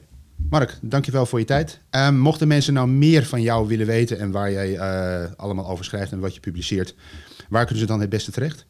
Mark, 0.49 0.77
dankjewel 0.81 1.25
voor 1.25 1.39
je 1.39 1.45
tijd. 1.45 1.79
Ehm, 1.89 2.17
mochten 2.17 2.47
mensen 2.47 2.73
nou 2.73 2.87
meer 2.87 3.25
van 3.25 3.41
jou 3.41 3.67
willen 3.67 3.85
weten 3.85 4.19
en 4.19 4.31
waar 4.31 4.51
jij 4.51 4.77
eh, 4.77 5.31
allemaal 5.37 5.67
over 5.69 5.85
schrijft 5.85 6.11
en 6.11 6.19
wat 6.19 6.33
je 6.33 6.39
publiceert, 6.39 6.95
waar 7.49 7.63
kunnen 7.65 7.81
ze 7.81 7.85
dan 7.89 7.99
het 7.99 8.09
beste 8.09 8.31
terecht? 8.31 8.65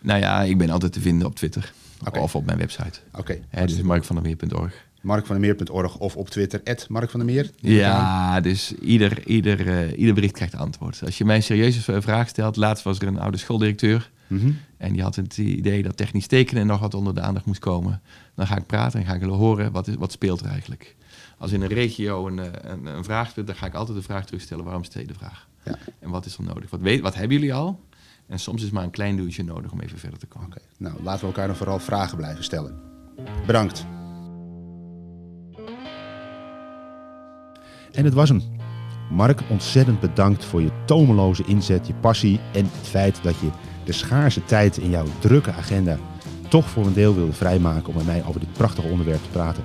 Nou 0.00 0.20
ja, 0.20 0.42
ik 0.42 0.58
ben 0.58 0.70
altijd 0.70 0.92
te 0.92 1.00
vinden 1.00 1.26
op 1.26 1.34
Twitter. 1.36 1.72
Of 2.20 2.34
op 2.34 2.44
mijn 2.46 2.58
website. 2.58 3.00
Oké. 3.12 3.38
Hè, 3.48 3.66
dus 3.66 3.82
markvandermeer.org. 3.82 4.74
Markvandermeer.org 5.04 5.98
of 5.98 6.16
op 6.16 6.28
Twitter, 6.28 6.60
Mark 6.88 7.10
van 7.10 7.20
der 7.20 7.28
Meer. 7.34 7.50
Ja, 7.56 8.40
dus 8.40 8.74
ieder, 8.74 9.26
ieder, 9.26 9.68
eh, 9.68 9.98
ieder 9.98 10.14
bericht 10.14 10.34
krijgt 10.34 10.54
antwoord. 10.56 11.02
Als 11.04 11.18
je 11.18 11.24
mij 11.24 11.36
een 11.36 11.42
serieuze 11.42 12.00
vraag 12.00 12.28
stelt, 12.28 12.56
laatst 12.56 12.84
was 12.84 12.98
er 12.98 13.06
een 13.06 13.18
oude 13.18 13.36
schooldirecteur 13.36 14.12
Mhm. 14.26 14.50
en 14.76 14.92
die 14.92 15.02
had 15.02 15.16
het 15.16 15.38
idee 15.38 15.82
dat 15.82 15.96
technisch 15.96 16.26
tekenen 16.26 16.66
nog 16.66 16.80
wat 16.80 16.94
onder 16.94 17.14
de 17.14 17.20
aandacht 17.20 17.46
moest 17.46 17.60
komen. 17.60 18.02
Dan 18.34 18.46
ga 18.46 18.56
ik 18.56 18.66
praten 18.66 19.00
en 19.00 19.06
ga 19.06 19.14
ik 19.14 19.20
willen 19.20 19.36
horen 19.36 19.72
wat, 19.72 19.88
is, 19.88 19.94
wat 19.94 20.12
speelt 20.12 20.40
er 20.40 20.46
eigenlijk. 20.46 20.96
Als 21.38 21.52
in 21.52 21.62
een 21.62 21.68
regio 21.68 22.26
een, 22.26 22.38
eh, 22.38 22.70
een, 22.70 22.86
een 22.86 23.04
vraag 23.04 23.30
speelt, 23.30 23.46
dan 23.46 23.56
ga 23.56 23.66
ik 23.66 23.74
altijd 23.74 23.96
de 23.96 24.02
vraag 24.02 24.24
terugstellen: 24.26 24.64
waarom 24.64 24.84
stel 24.84 25.00
je 25.00 25.06
de 25.06 25.14
vraag? 25.14 25.48
Ja. 25.64 25.78
En 25.98 26.10
wat 26.10 26.26
is 26.26 26.36
er 26.36 26.42
nodig? 26.42 26.70
Wat, 26.70 26.80
weet, 26.80 27.00
wat 27.00 27.14
hebben 27.14 27.36
jullie 27.36 27.54
al? 27.54 27.80
En 28.26 28.38
soms 28.38 28.62
is 28.62 28.70
maar 28.70 28.84
een 28.84 28.90
klein 28.90 29.16
duwtje 29.16 29.44
nodig 29.44 29.72
om 29.72 29.80
even 29.80 29.98
verder 29.98 30.18
te 30.18 30.26
komen. 30.26 30.58
Nou, 30.78 30.94
laten 31.02 31.20
we 31.20 31.26
elkaar 31.26 31.46
dan 31.46 31.56
vooral 31.56 31.78
vragen 31.78 32.16
blijven 32.16 32.44
stellen. 32.44 32.80
Bedankt. 33.46 33.86
En 37.94 38.04
het 38.04 38.14
was 38.14 38.28
hem. 38.28 38.42
Mark, 39.10 39.40
ontzettend 39.48 40.00
bedankt 40.00 40.44
voor 40.44 40.62
je 40.62 40.70
tomeloze 40.84 41.44
inzet, 41.46 41.86
je 41.86 41.94
passie 42.00 42.40
en 42.52 42.70
het 42.78 42.88
feit 42.88 43.18
dat 43.22 43.34
je 43.40 43.48
de 43.84 43.92
schaarse 43.92 44.44
tijd 44.44 44.76
in 44.76 44.90
jouw 44.90 45.06
drukke 45.18 45.52
agenda 45.52 45.98
toch 46.48 46.70
voor 46.70 46.86
een 46.86 46.94
deel 46.94 47.14
wilde 47.14 47.32
vrijmaken 47.32 47.88
om 47.88 47.94
met 47.94 48.06
mij 48.06 48.24
over 48.26 48.40
dit 48.40 48.52
prachtige 48.52 48.88
onderwerp 48.88 49.22
te 49.22 49.28
praten. 49.28 49.64